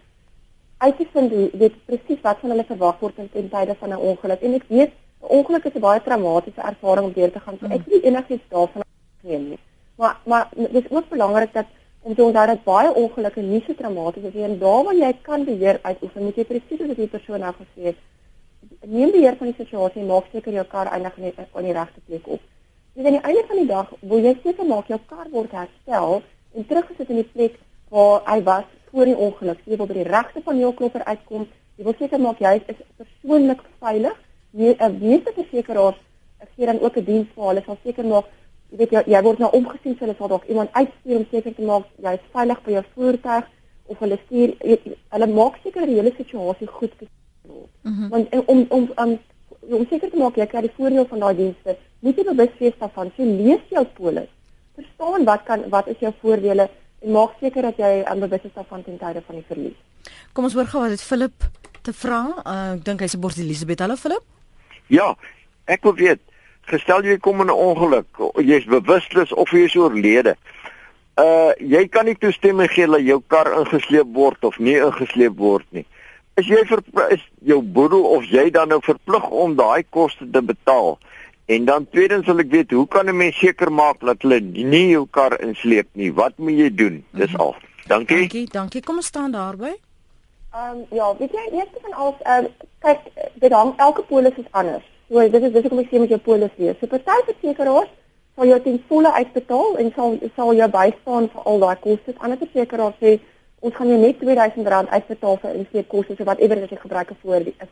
uit 0.78 0.98
te 0.98 1.08
vind 1.14 1.32
weet 1.54 1.86
presies 1.86 2.22
wat 2.22 2.40
van 2.42 2.50
hulle 2.54 2.66
verwag 2.68 3.00
word 3.00 3.20
in 3.32 3.50
tye 3.50 3.76
van 3.80 3.90
'n 3.90 4.04
ongeluk. 4.10 4.42
En 4.42 4.54
ek 4.54 4.66
weet 4.68 4.92
'n 5.22 5.32
ongeluk 5.38 5.66
is 5.66 5.76
'n 5.76 5.80
baie 5.80 6.02
traumatiese 6.02 6.62
ervaring 6.62 7.06
om 7.06 7.14
deur 7.14 7.32
te 7.32 7.40
gaan. 7.40 7.58
So 7.60 7.66
ek 7.66 7.86
weet 7.86 8.04
enigiets 8.04 8.50
daarvan 8.50 8.84
neem 9.22 9.50
nie. 9.50 9.60
Maar 9.96 10.18
maar 10.26 10.50
dit 10.54 10.84
is 10.86 10.92
ook 10.92 11.10
belangrik 11.10 11.54
dat 11.54 11.66
om 12.02 12.16
te 12.16 12.24
onthou 12.24 12.46
dat 12.46 12.64
baie 12.64 12.94
ongelukke 12.94 13.42
nie 13.42 13.64
so 13.66 13.74
traumaties 13.74 14.24
is 14.24 14.34
nie. 14.34 14.44
En 14.44 14.60
daar 14.60 14.84
waar 14.84 14.96
jy 14.96 15.14
kan 15.22 15.44
beheer 15.44 15.80
uitoefen 15.82 16.24
moet 16.24 16.36
jy 16.36 16.46
presies 16.46 16.78
soos 16.78 16.96
die 16.96 17.08
persoon 17.08 17.40
nou 17.40 17.54
gesê 17.54 17.84
het 17.84 17.96
neem 18.86 19.12
beheer 19.12 19.36
van 19.38 19.48
die 19.48 19.58
situasie 19.58 20.02
en 20.02 20.08
maak 20.08 20.30
seker 20.32 20.54
jou 20.54 20.66
kar 20.66 20.88
eindig 20.88 21.18
net 21.18 21.40
op 21.52 21.62
die 21.62 21.74
regte 21.74 22.02
plek 22.06 22.28
op. 22.28 22.42
Dis 22.94 23.06
aan 23.06 23.18
die 23.18 23.22
einde 23.22 23.44
van 23.48 23.58
die 23.62 23.70
dag 23.70 23.94
wil 24.00 24.24
jy 24.26 24.34
seker 24.44 24.66
maak 24.66 24.88
jou 24.88 25.00
kar 25.10 25.28
word 25.32 25.52
herstel 25.52 26.22
en 26.54 26.68
teruggesit 26.68 27.10
in 27.10 27.22
die 27.22 27.30
plek 27.34 27.60
waar 27.94 28.22
hy 28.26 28.42
was 28.44 28.68
voor 28.92 29.06
die 29.06 29.16
ongeluk. 29.16 29.60
Jy 29.66 29.78
wil 29.78 29.90
by 29.90 29.94
die 29.94 30.08
regte 30.08 30.42
paneelklopper 30.42 31.04
uitkom. 31.04 31.48
Jy 31.78 31.84
wil 31.84 31.96
seker 32.00 32.20
maak 32.20 32.40
jy 32.40 32.56
is 32.66 32.82
persoonlik 32.98 33.62
veilig. 33.80 34.18
Jy 34.52 34.76
'n 34.80 34.98
meeste 35.00 35.32
versekeraars 35.36 36.00
gee 36.56 36.66
dan 36.66 36.80
ook 36.80 36.98
'n 36.98 37.04
diens 37.04 37.28
vir 37.36 37.48
hulle. 37.48 37.64
Sal 37.66 37.78
seker 37.84 38.06
maak 38.06 38.26
jy 38.70 38.78
weet 38.78 38.92
jy, 38.92 39.04
jy 39.06 39.22
word 39.22 39.40
nou 39.40 39.52
omgesien 39.52 39.96
so 39.96 40.06
hulle 40.06 40.16
sal 40.18 40.28
dalk 40.28 40.46
iemand 40.46 40.70
uitstuur 40.72 41.18
om 41.18 41.26
seker 41.32 41.56
te 41.56 41.62
maak 41.62 41.86
jy 42.04 42.14
is 42.14 42.32
veilig 42.34 42.64
by 42.64 42.72
jou 42.72 42.84
voertuig 42.96 43.46
of 43.86 44.00
hulle 44.00 44.18
stuur 44.26 44.50
hulle 45.14 45.28
maak 45.28 45.60
seker 45.64 45.86
die 45.86 45.96
hele 46.00 46.14
situasie 46.18 46.68
goed 46.68 46.94
word. 47.48 47.70
Mm 47.84 47.94
-hmm. 47.94 48.10
Want 48.10 48.48
om 48.48 48.66
om 48.70 48.90
om 48.98 49.12
um, 49.12 49.20
om 49.78 49.86
seker 49.90 50.10
te 50.10 50.18
maak 50.18 50.36
jy 50.36 50.46
kry 50.46 50.62
die 50.62 50.76
voordeel 50.78 51.06
van 51.06 51.20
daai 51.20 51.36
dienste, 51.36 51.78
moet 52.00 52.18
jy 52.18 52.24
bewus 52.24 52.58
wees 52.60 52.78
daarvan. 52.80 53.12
Jy 53.18 53.26
lees 53.26 53.64
jou 53.70 53.86
polis. 53.86 54.30
Verstaan 54.76 55.24
wat 55.26 55.44
kan 55.44 55.70
wat 55.70 55.88
is 55.88 56.00
jou 56.00 56.14
voordele? 56.22 56.70
En 57.02 57.12
maak 57.12 57.38
seker 57.40 57.62
dat 57.62 57.78
jy 57.78 58.04
aan 58.06 58.20
bewus 58.20 58.44
is 58.44 58.56
daarvan 58.56 58.84
ten 58.84 58.98
tye 58.98 59.22
van 59.26 59.36
die 59.36 59.46
verlies. 59.48 59.78
Kom 60.34 60.48
ons 60.48 60.56
hoor 60.58 60.70
gou 60.72 60.82
wat 60.82 60.96
dit 60.96 61.04
Philip 61.04 61.50
te 61.82 61.94
vra. 61.94 62.22
Uh, 62.44 62.74
ek 62.78 62.86
dink 62.86 63.04
hy's 63.04 63.16
'n 63.16 63.22
bord 63.22 63.38
Elisabeth. 63.38 63.80
Hallo 63.80 63.96
Philip. 63.96 64.24
Ja, 64.88 65.16
ek 65.66 65.84
wil 65.84 65.96
weet, 65.96 66.22
gestel 66.68 67.04
jy 67.04 67.18
kom 67.18 67.42
in 67.42 67.48
'n 67.48 67.60
ongeluk, 67.70 68.08
jy's 68.40 68.66
bewusteloos 68.66 69.34
of 69.34 69.52
jy 69.52 69.66
is 69.66 69.76
oorlede. 69.76 70.36
Uh 71.18 71.52
jy 71.58 71.88
kan 71.88 72.06
nie 72.06 72.16
toestemming 72.16 72.70
gee 72.70 72.88
dat 72.88 73.02
jou 73.02 73.22
kar 73.28 73.50
ingesleep 73.60 74.08
word 74.14 74.44
of 74.44 74.60
nie 74.60 74.78
ingesleep 74.78 75.38
word 75.38 75.66
nie. 75.72 75.86
Is 76.38 76.46
jy 76.46 76.62
vir 76.70 76.84
is 77.10 77.24
jou 77.42 77.62
boedel 77.62 78.04
of 78.04 78.26
jy 78.30 78.50
dan 78.54 78.70
nou 78.70 78.80
verplig 78.86 79.30
om 79.30 79.56
daai 79.56 79.84
koste 79.90 80.30
te 80.30 80.42
betaal? 80.42 81.00
En 81.48 81.66
dan 81.66 81.88
tweedens 81.90 82.26
wil 82.28 82.44
ek 82.44 82.50
weet, 82.52 82.72
hoe 82.72 82.88
kan 82.88 83.08
'n 83.08 83.16
mens 83.16 83.38
seker 83.40 83.72
maak 83.72 84.00
dat 84.00 84.22
hulle 84.22 84.40
nie 84.42 84.88
jou 84.90 85.08
kar 85.10 85.40
insleep 85.40 85.88
nie? 85.92 86.14
Wat 86.14 86.34
moet 86.38 86.58
jy 86.60 86.70
doen? 86.76 87.06
Dis 87.12 87.32
mhm. 87.32 87.42
al. 87.42 87.56
Dankie. 87.88 88.18
Dankie, 88.18 88.48
dankie. 88.52 88.82
Kom 88.82 88.96
ons 88.96 89.06
staan 89.06 89.32
daarby. 89.32 89.72
Ehm 90.52 90.76
um, 90.76 90.86
ja, 90.92 91.16
weet 91.18 91.32
jy, 91.32 91.46
eers 91.52 91.72
van 91.82 91.94
alles, 91.94 92.20
ehm 92.24 92.46
uh, 92.46 92.50
kyk, 92.80 93.00
dit 93.34 93.52
hang 93.52 93.74
elke 93.78 94.04
polis 94.10 94.36
is 94.36 94.52
anders. 94.52 94.84
So 95.08 95.30
dit 95.30 95.44
is 95.44 95.52
dis 95.52 95.62
hoekom 95.62 95.80
ek 95.80 95.88
sê 95.92 96.00
met 96.00 96.10
jou 96.10 96.20
polis 96.20 96.52
wees. 96.58 96.76
So 96.80 96.88
party 96.88 97.18
versekeraars 97.30 97.92
sal 98.36 98.52
jou 98.52 98.60
ten 98.62 98.84
volle 98.88 99.12
uitbetaal 99.12 99.78
en 99.78 99.92
sal 99.96 100.20
sal 100.36 100.54
jou 100.54 100.70
bystaan 100.76 101.30
vir 101.34 101.48
al 101.52 101.60
daai 101.64 101.80
kostes. 101.86 102.20
Ander 102.20 102.38
versekeraars 102.44 103.00
sê 103.00 103.20
ons 103.60 103.76
gaan 103.76 103.88
jou 103.88 104.00
net 104.04 104.20
R2000 104.20 104.92
uitbetaal 104.98 105.40
vir 105.46 105.56
insleepkoste, 105.62 106.16
so 106.18 106.24
whatever 106.24 106.60
as 106.64 106.70
jy 106.70 106.78
gebruik 106.84 107.12
'n 107.12 107.18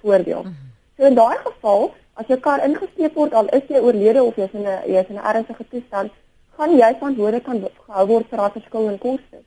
voordeel. 0.01 0.43
Mm 0.43 0.55
-hmm. 0.55 0.71
So 0.97 1.05
in 1.05 1.15
daai 1.15 1.37
geval 1.43 1.93
As 2.15 2.29
jou 2.31 2.37
kar 2.39 2.61
ingesteek 2.63 3.15
word 3.19 3.33
al 3.33 3.49
is 3.57 3.65
jy 3.67 3.79
oorlede 3.83 4.21
of 4.23 4.37
jy's 4.39 4.53
in 4.53 4.67
'n 4.67 4.87
jy's 4.87 5.09
in 5.09 5.17
'n 5.19 5.25
ernstige 5.31 5.65
toestand, 5.71 6.11
gaan 6.57 6.77
jy 6.77 6.91
verantwoordelik 6.99 7.43
kan 7.43 7.59
gehou 7.87 8.05
word 8.07 8.29
vir 8.29 8.37
daardie 8.39 8.61
verskil 8.61 8.89
in 8.91 8.97
koste. 8.97 9.39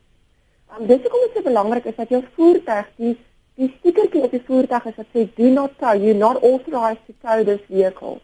Um, 0.72 0.87
dit 0.87 0.98
is 0.98 1.02
hoekom 1.07 1.22
dit 1.24 1.37
so 1.37 1.42
belangrik 1.42 1.87
is 1.87 1.96
dat 1.96 2.09
jou 2.09 2.22
voertuig 2.37 2.90
die 2.96 3.16
die 3.59 3.68
stikertjie 3.78 4.22
op 4.22 4.31
die 4.31 4.42
voertuig 4.46 4.85
is 4.87 4.98
wat 5.00 5.09
sê 5.14 5.24
do 5.38 5.48
not 5.54 5.72
tow, 5.78 5.94
you 5.94 6.14
not 6.14 6.42
authorized 6.42 7.00
to 7.07 7.14
tow 7.22 7.44
this 7.44 7.64
vehicle. 7.70 8.20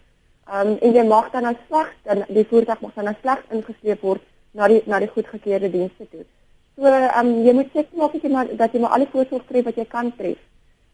Um 0.47 0.77
en 0.77 0.93
jy 0.95 1.07
mag 1.09 1.33
dan 1.33 1.49
as 1.51 1.57
slegs 1.69 1.97
dan 2.05 2.25
die 2.29 2.47
voertuig 2.53 2.81
mag 2.81 2.95
dan 2.95 3.09
as 3.09 3.21
slegs 3.23 3.51
ingesleep 3.51 4.03
word 4.03 4.23
na 4.53 4.69
die 4.69 4.83
na 4.87 5.01
die 5.01 5.09
goedgekeurde 5.17 5.73
dienste 5.73 6.07
toe. 6.13 6.25
So 6.77 6.93
um 7.21 7.33
jy 7.49 7.57
moet 7.57 7.73
seker 7.73 7.97
maak 7.97 8.13
dat 8.13 8.23
jy 8.23 8.31
maar 8.37 8.57
dat 8.63 8.77
jy 8.77 8.85
maar 8.85 8.97
alle 8.99 9.09
voorsorg 9.17 9.49
tref 9.49 9.65
wat 9.65 9.81
jy 9.81 9.89
kan 9.97 10.13
tref. 10.21 10.39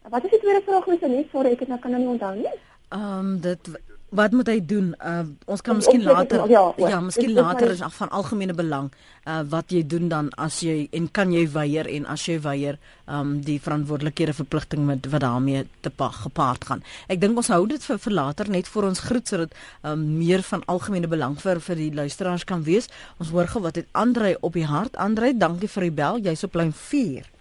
Wat 0.09 0.23
is 0.23 0.31
die 0.31 0.39
tweede 0.39 0.63
vraag 0.65 0.85
wat 0.85 1.01
jy 1.01 1.15
net 1.19 1.35
sorry 1.35 1.51
ek 1.51 1.65
het 1.65 1.75
nou 1.75 1.79
kan 1.83 1.91
nou 1.91 2.01
nie 2.01 2.13
onthou 2.15 2.35
nie. 2.39 2.57
Ehm 2.91 3.19
um, 3.19 3.39
dit 3.39 3.71
wat 4.11 4.31
moet 4.35 4.49
hy 4.51 4.57
doen? 4.67 4.91
Uh 4.99 5.21
ons 5.45 5.61
kan 5.63 5.77
miskien 5.79 6.03
later 6.03 6.43
ja, 6.51 6.63
ja 6.77 6.99
miskien 6.99 7.31
later 7.33 7.71
is 7.71 7.81
af 7.81 7.95
van 7.95 8.09
algemene 8.09 8.53
belang 8.53 8.89
uh 9.23 9.39
wat 9.49 9.71
jy 9.71 9.85
doen 9.87 10.09
dan 10.11 10.31
as 10.35 10.59
jy 10.65 10.89
en 10.91 11.07
kan 11.11 11.31
jy 11.31 11.45
weier 11.53 11.87
en 11.87 12.05
as 12.11 12.25
jy 12.27 12.35
weier 12.43 12.75
ehm 13.05 13.19
um, 13.19 13.29
die 13.47 13.55
verantwoordelikhede 13.63 14.33
verpligting 14.35 14.83
met 14.85 15.07
wat 15.13 15.23
daarmee 15.23 15.63
te 15.79 15.89
pa, 15.89 16.09
gepaard 16.11 16.65
gaan. 16.67 16.83
Ek 17.07 17.21
dink 17.21 17.39
ons 17.39 17.51
hou 17.55 17.63
dit 17.67 17.83
vir, 17.83 17.99
vir 18.03 18.13
later 18.13 18.51
net 18.51 18.67
vir 18.67 18.87
ons 18.89 18.99
groet 18.99 19.27
sodat 19.27 19.55
ehm 19.55 19.93
um, 19.93 20.03
meer 20.17 20.43
van 20.49 20.65
algemene 20.67 21.07
belang 21.07 21.37
vir 21.39 21.63
vir 21.69 21.79
die 21.79 21.93
luisteraars 22.01 22.43
kan 22.43 22.65
wees. 22.67 22.91
Ons 23.19 23.31
hoor 23.31 23.47
gou 23.47 23.63
wat 23.63 23.79
het 23.79 23.87
Andre 23.91 24.35
op 24.41 24.59
die 24.59 24.67
hart. 24.67 24.97
Andre, 24.97 25.31
dankie 25.37 25.71
vir 25.71 25.87
die 25.87 25.95
bel. 26.03 26.19
Jy's 26.19 26.43
op 26.43 26.59
lyn 26.59 26.75
4. 26.75 27.31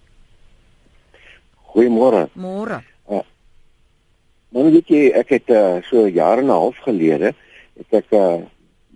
Goeiemôre. 1.75 2.29
Môre. 2.39 2.85
Nou 4.51 4.65
weet 4.67 4.89
jy, 4.91 5.01
ek 5.15 5.29
het 5.31 5.51
uh, 5.55 5.79
so 5.87 6.09
jare 6.11 6.43
en 6.43 6.49
'n 6.51 6.59
half 6.59 6.79
gelede 6.83 7.35
het 7.79 7.93
ek 7.95 8.11
'n 8.11 8.17
uh, 8.19 8.41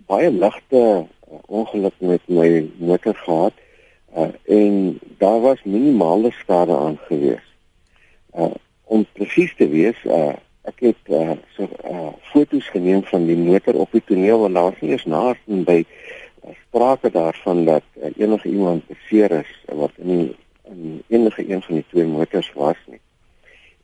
baie 0.07 0.31
ligte 0.31 0.81
uh, 1.07 1.39
ongeluk 1.47 1.95
met 1.99 2.21
my 2.27 2.67
motor 2.77 3.15
gehad. 3.15 3.53
Uh, 4.17 4.35
en 4.47 4.99
daar 5.17 5.39
was 5.41 5.63
minimale 5.63 6.31
skade 6.31 6.75
aangewees. 6.75 7.47
Uh 8.35 8.51
om 8.83 9.05
presies 9.13 9.55
te 9.55 9.67
wees, 9.67 10.03
uh 10.03 10.35
ek 10.67 10.79
het 10.79 11.03
uh 11.07 11.39
so 11.55 11.63
uh 11.87 12.11
foto's 12.21 12.67
geneem 12.67 13.03
van 13.03 13.25
die 13.25 13.37
motor 13.37 13.79
op 13.79 13.91
die 13.91 14.03
toneel 14.05 14.39
want 14.39 14.53
daar 14.53 14.69
was 14.69 14.81
nie 14.81 14.91
eens 14.91 15.05
naaste 15.05 15.63
by 15.63 15.85
uh, 15.85 16.51
sprake 16.67 17.11
daarvan 17.11 17.65
dat 17.65 17.83
uh, 17.95 18.11
enige 18.17 18.49
iemand 18.49 18.87
beseer 18.87 19.31
is 19.31 19.51
wat 19.71 19.91
in 19.95 20.17
die, 20.17 20.35
in 20.67 21.03
enige 21.07 21.49
een 21.49 21.61
van 21.61 21.75
die 21.75 21.85
twee 21.89 22.05
motors 22.05 22.51
was 22.53 22.77
nie. 22.87 22.99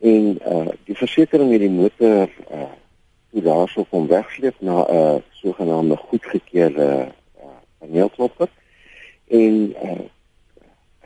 En 0.01 0.37
uh 0.47 0.67
die 0.83 0.97
versekerings 0.97 1.51
het 1.51 1.61
die 1.61 1.69
motor 1.69 2.29
uh 2.49 2.69
toe 3.31 3.41
daarso 3.41 3.85
kom 3.89 4.07
wegsleep 4.07 4.55
na 4.59 4.81
'n 4.81 4.95
uh, 4.95 5.15
sogenaamde 5.31 5.95
goedgekeurde 5.95 6.87
uh 7.37 7.59
paneelklopper 7.79 8.49
en 9.27 9.75
uh 9.83 9.99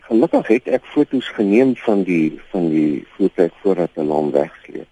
gelukkig 0.08 0.48
het 0.48 0.68
ek 0.68 0.86
foto's 0.86 1.28
geneem 1.28 1.76
van 1.76 2.04
die 2.04 2.40
van 2.52 2.70
die 2.70 3.08
voertuig 3.18 3.54
voordat 3.62 3.90
hulle 3.94 4.14
hom 4.14 4.32
wegsleep. 4.32 4.88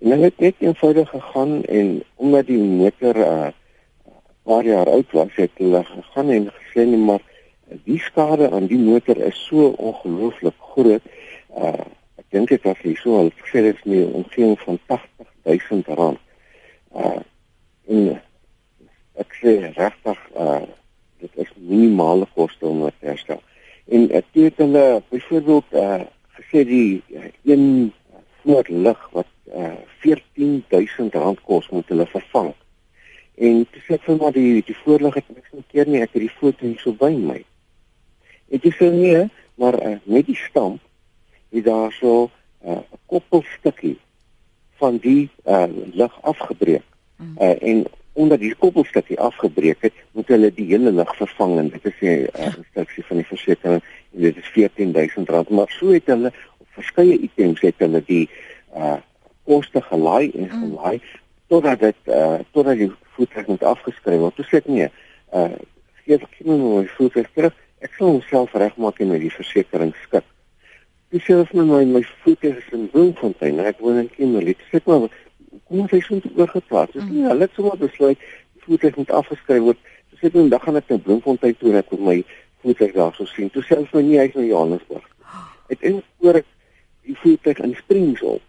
En 0.00 0.10
hulle 0.10 0.30
het 0.30 0.38
net 0.38 0.54
eenvoudig 0.58 1.08
gegaan 1.08 1.64
en 1.64 2.02
omdat 2.14 2.46
die 2.46 2.58
motor 2.58 3.14
'n 3.14 3.20
uh, 3.20 3.48
paar 4.42 4.64
jaar 4.64 4.88
oud 4.88 5.12
was, 5.12 5.34
het 5.34 5.50
hulle 5.56 5.84
gegaan 5.84 6.30
en 6.30 6.52
gesê 6.52 6.86
nee 6.88 6.96
maar 6.96 7.22
die 7.84 8.00
skade 8.00 8.50
aan 8.50 8.66
die 8.66 8.78
motor 8.78 9.16
is 9.16 9.46
so 9.46 9.66
ongelooflik 9.66 10.56
groot. 10.58 11.04
Uh 11.56 11.84
dink 12.34 12.50
dit 12.50 12.66
was 12.66 12.80
hier 12.82 12.98
so 13.00 13.18
al 13.22 13.30
dit 13.30 13.70
is 13.70 13.82
nie 13.88 14.04
omgewing 14.04 14.58
van 14.66 14.78
80000 14.86 15.90
rand. 16.00 16.20
Uh 16.92 17.20
en 17.94 18.14
ek 19.20 19.34
sê 19.40 19.58
regtig 19.76 20.20
uh 20.34 20.62
dit 21.22 21.42
is 21.46 21.50
minimale 21.56 22.26
koste 22.34 22.66
om 22.66 22.86
dit 22.86 22.96
te 23.00 23.12
herstel 23.12 23.42
en 23.84 24.10
ek 24.10 24.26
het 24.32 24.56
hulle 24.56 25.02
byvoorbeeld 25.08 25.64
uh, 25.72 26.00
gesê 26.38 26.64
die 26.64 27.02
uh, 27.12 27.28
een 27.44 27.92
voorlig 28.42 29.08
wat 29.12 29.26
uh, 29.56 29.72
14000 30.00 31.14
rand 31.14 31.40
kos 31.42 31.68
moet 31.68 31.88
hulle 31.88 32.06
vervang. 32.06 32.52
En 33.34 33.64
toe 33.70 33.82
sê 33.84 33.98
ek 33.98 34.06
vir 34.06 34.20
maar 34.20 34.32
die 34.32 34.62
die 34.64 34.76
voorlig 34.84 35.18
het 35.20 35.28
niks 35.34 35.52
keer 35.72 35.88
nie, 35.90 36.00
ek 36.00 36.14
het 36.16 36.24
die 36.24 36.36
foto 36.38 36.64
hier 36.64 36.80
so 36.80 36.96
by 36.96 37.12
my. 37.12 37.40
Dit 38.52 38.72
sê 38.78 38.88
nee, 38.92 39.24
maar 39.60 39.76
uh, 39.82 39.96
met 40.04 40.28
die 40.28 40.38
stamp 40.38 40.80
het 41.54 41.64
daar 41.64 41.92
so 41.92 42.30
'n 42.64 42.70
uh, 42.70 42.78
koppelstukkie 43.06 43.98
van 44.80 44.96
die 44.96 45.30
uh, 45.46 45.64
lig 45.92 46.22
afgebreek. 46.22 46.82
Uh, 47.38 47.62
en 47.62 47.84
omdat 48.12 48.38
die 48.38 48.54
koppelstukkie 48.54 49.18
afgebreek 49.20 49.76
het, 49.80 49.92
moet 50.12 50.28
hulle 50.28 50.50
die 50.54 50.66
hele 50.66 50.92
lig 50.92 51.16
vervang 51.16 51.58
en 51.58 51.68
dit 51.68 51.84
is 51.84 52.00
'n 52.00 52.06
uh, 52.06 52.56
instruksie 52.56 53.04
van 53.04 53.16
die 53.16 53.26
versekering 53.26 53.82
en 54.14 54.20
dit 54.20 54.36
is 54.36 54.50
R14000 54.50 55.48
maar 55.48 55.70
so 55.78 55.92
het 55.92 56.06
hulle 56.06 56.32
op 56.58 56.66
verskeie 56.78 57.18
items 57.18 57.60
het 57.60 57.74
hulle 57.78 58.02
die 58.06 58.28
uh 58.76 58.98
koste 59.44 59.80
gelaai 59.80 60.30
en 60.30 60.48
gelaai 60.50 61.00
totdat 61.46 61.80
dit 61.80 61.96
uh 62.04 62.38
totdat 62.50 62.76
die 62.76 62.92
voertuig 63.14 63.46
moet 63.46 63.62
afgeskryf 63.62 64.18
word. 64.18 64.34
Toe 64.34 64.44
sê 64.48 64.56
ek 64.62 64.66
nee, 64.66 64.88
uh 65.32 65.50
gee 66.04 66.16
ek 66.16 66.38
net 66.38 66.62
my 66.62 66.86
voertuig 66.96 67.28
terug. 67.34 67.58
Ek 67.84 67.92
sal 67.98 68.14
homself 68.14 68.54
regmaak 68.54 69.00
en 69.00 69.12
met 69.12 69.20
die 69.20 69.34
versekering 69.34 69.92
skik. 70.06 70.24
Dis 71.12 71.24
selfs 71.24 71.52
met 71.52 71.66
my 71.66 71.84
my 71.84 72.02
voertuig 72.22 72.56
is 72.56 72.70
in 72.72 72.88
Bloemfontein. 72.90 73.60
Ek 73.60 73.82
woon 73.84 74.00
in 74.02 74.10
Kimberley. 74.10 74.56
Sê 74.70 74.80
maar 74.86 75.08
kom 75.68 75.82
ons 75.84 75.92
sê 75.92 76.00
so 76.04 76.20
oorgeplaas. 76.36 76.94
Dis 76.94 77.04
nie 77.10 77.26
hulle 77.28 77.46
het 77.46 77.58
sommer 77.58 77.76
besluit 77.80 78.18
die 78.18 78.64
voertuig 78.64 78.96
moet 79.02 79.12
afgeskryf 79.20 79.66
word. 79.68 79.84
So 80.10 80.20
sê 80.22 80.32
hulle 80.32 80.50
dan 80.54 80.64
gaan 80.64 80.80
ek 80.80 80.90
na 80.90 80.98
Bloemfontein 81.04 81.58
toe 81.60 81.70
en 81.72 81.82
ek 81.82 81.92
moet 81.94 82.04
my 82.08 82.16
voertuig 82.64 82.96
daar 82.96 83.14
sou 83.18 83.28
sien. 83.30 83.52
Toe 83.52 83.62
selfs 83.68 83.92
my 83.94 84.02
nie 84.06 84.18
uit 84.18 84.34
na 84.38 84.48
Johannesburg. 84.48 85.06
Uiteindelik 85.70 86.26
oor 86.26 86.40
ek 86.40 86.50
die 87.04 87.16
voertuig 87.20 87.62
in 87.68 87.76
Springs 87.78 88.24
op. 88.24 88.42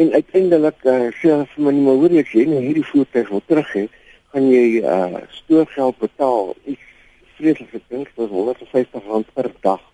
En 0.00 0.12
uiteindelik 0.14 0.84
uh, 0.86 1.10
sê 1.18 1.32
hulle 1.34 1.48
vir 1.54 1.64
my 1.66 1.74
nie 1.76 1.84
maar 1.84 1.98
hoor 2.00 2.16
as 2.22 2.32
jy 2.32 2.46
nou 2.48 2.62
hierdie 2.62 2.86
voertuig 2.92 3.32
wil 3.34 3.42
terug 3.50 3.74
hê, 3.74 3.86
gaan 4.32 4.46
jy 4.48 4.64
uh 4.86 5.22
stoorgeld 5.42 5.98
betaal. 6.00 6.54
Iets 6.70 6.88
vreeslik 7.36 7.74
ek 7.80 7.88
dink 7.90 8.12
dit 8.14 8.24
is 8.24 8.32
150 8.32 9.08
rand 9.10 9.32
per 9.34 9.50
dag. 9.66 9.89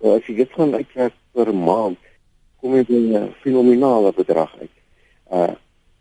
Nou 0.00 0.16
as 0.16 0.26
jy 0.28 0.36
dit 0.42 0.52
gaan 0.52 0.74
uitwerk 0.74 1.14
per 1.32 1.52
maand, 1.54 2.00
kom 2.60 2.74
jy 2.76 2.84
by 2.88 2.98
'n 2.98 3.32
fenominale 3.42 4.12
bedrag 4.12 4.52
uit. 4.60 4.76
Uh 5.30 5.54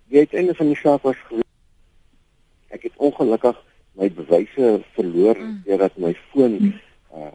die 0.07 0.19
uiteinde 0.21 0.53
van 0.53 0.67
die 0.67 0.77
saak 0.77 1.01
was 1.01 1.17
gewees, 1.27 1.49
ek 2.69 2.83
het 2.83 2.93
ongelukkig 2.97 3.57
my 3.97 4.11
bewyse 4.11 4.83
verloor 4.93 5.37
mm. 5.39 5.61
deurdat 5.65 5.97
my 5.97 6.13
foon 6.29 6.57
mm. 6.59 6.73
uh 7.15 7.33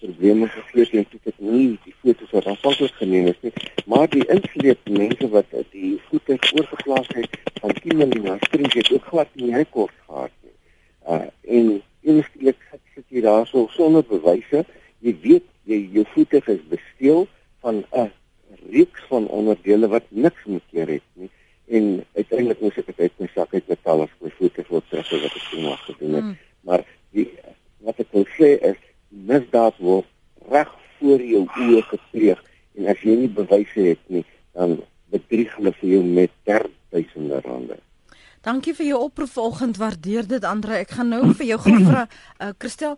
probleme 0.00 0.46
geklees 0.48 0.92
en 0.96 1.04
toe 1.10 1.18
ek 1.28 1.40
nie 1.44 1.78
die 1.84 1.92
foto's 2.00 2.30
wat 2.32 2.46
aanvanklik 2.48 2.94
geneem 2.96 3.26
is 3.28 3.40
nie 3.44 3.50
maar 3.84 4.06
die 4.08 4.22
insleep 4.32 4.88
mense 4.88 5.28
wat 5.34 5.50
die 5.74 5.90
voete 6.06 6.38
oorgeplaas 6.56 7.10
het 7.18 7.36
van 7.60 7.74
Kimberley 7.82 8.22
na 8.24 8.38
Springs 8.46 8.78
het 8.78 8.88
ook 8.94 9.10
glad 9.12 9.34
nie 9.36 9.52
hy 9.52 9.64
kort 9.76 9.92
gehad 10.06 10.32
nie. 10.40 10.56
Uh 11.04 11.26
en 11.58 11.68
eerlik 12.00 12.64
sit 12.94 13.04
jy 13.12 13.24
daar 13.26 13.44
so 13.50 13.66
sonder 13.76 14.06
bewyse 14.08 14.64
jy 15.04 15.16
weet 15.26 15.49
jy 15.70 15.82
jou 15.94 16.06
voete 16.14 16.42
is 16.46 16.64
besteel 16.72 17.26
van 17.64 17.84
'n 17.94 18.10
reeks 18.70 19.02
van 19.08 19.28
onderdele 19.28 19.88
wat 19.88 20.06
niks 20.08 20.44
met 20.44 20.62
keer 20.70 20.88
het 20.98 21.06
nie 21.14 21.30
en 21.70 22.04
uiteindelik 22.18 22.60
moes 22.60 22.78
ek 22.80 22.88
dit 22.90 23.00
uit 23.06 23.18
my 23.22 23.28
sak 23.34 23.54
uit 23.54 23.66
betaal 23.70 24.02
as 24.04 24.14
my 24.24 24.30
voete 24.38 24.64
voor 24.66 24.82
terug 24.90 25.10
wat 25.10 25.36
ek 25.38 25.44
toen 25.50 25.66
nog 25.68 25.84
gedoen 25.86 26.14
het. 26.14 26.24
Mm. 26.24 26.38
Maar 26.66 26.82
die 27.14 27.26
wat 27.86 28.00
ek 28.02 28.10
wil 28.16 28.26
sê 28.38 28.56
is 28.72 28.80
misdaad 29.08 29.78
word 29.78 30.08
reg 30.50 30.72
voor 30.98 31.22
jou 31.22 31.44
oë 31.46 31.84
gepleeg 31.92 32.42
en 32.78 32.90
as 32.90 33.04
jy 33.06 33.14
nie 33.22 33.30
bewyse 33.36 33.86
het 33.86 34.02
nie, 34.10 34.24
dan 34.58 34.80
bedrieg 35.14 35.54
hulle 35.58 35.72
vir 35.78 35.88
jou 35.94 36.02
met 36.06 36.34
duisende 36.90 37.40
rande. 37.46 37.78
Dankie 38.40 38.72
vir 38.72 38.86
jou 38.86 38.98
oproep 39.04 39.28
vanoggend. 39.28 39.76
Waardeer 39.76 40.24
dit 40.26 40.44
Andre. 40.48 40.78
Ek 40.80 40.94
gaan 40.96 41.10
nou 41.12 41.34
vir 41.36 41.46
jou 41.50 41.58
gou 41.60 41.74
vra, 41.84 42.06
uh, 42.40 42.52
Christel, 42.56 42.96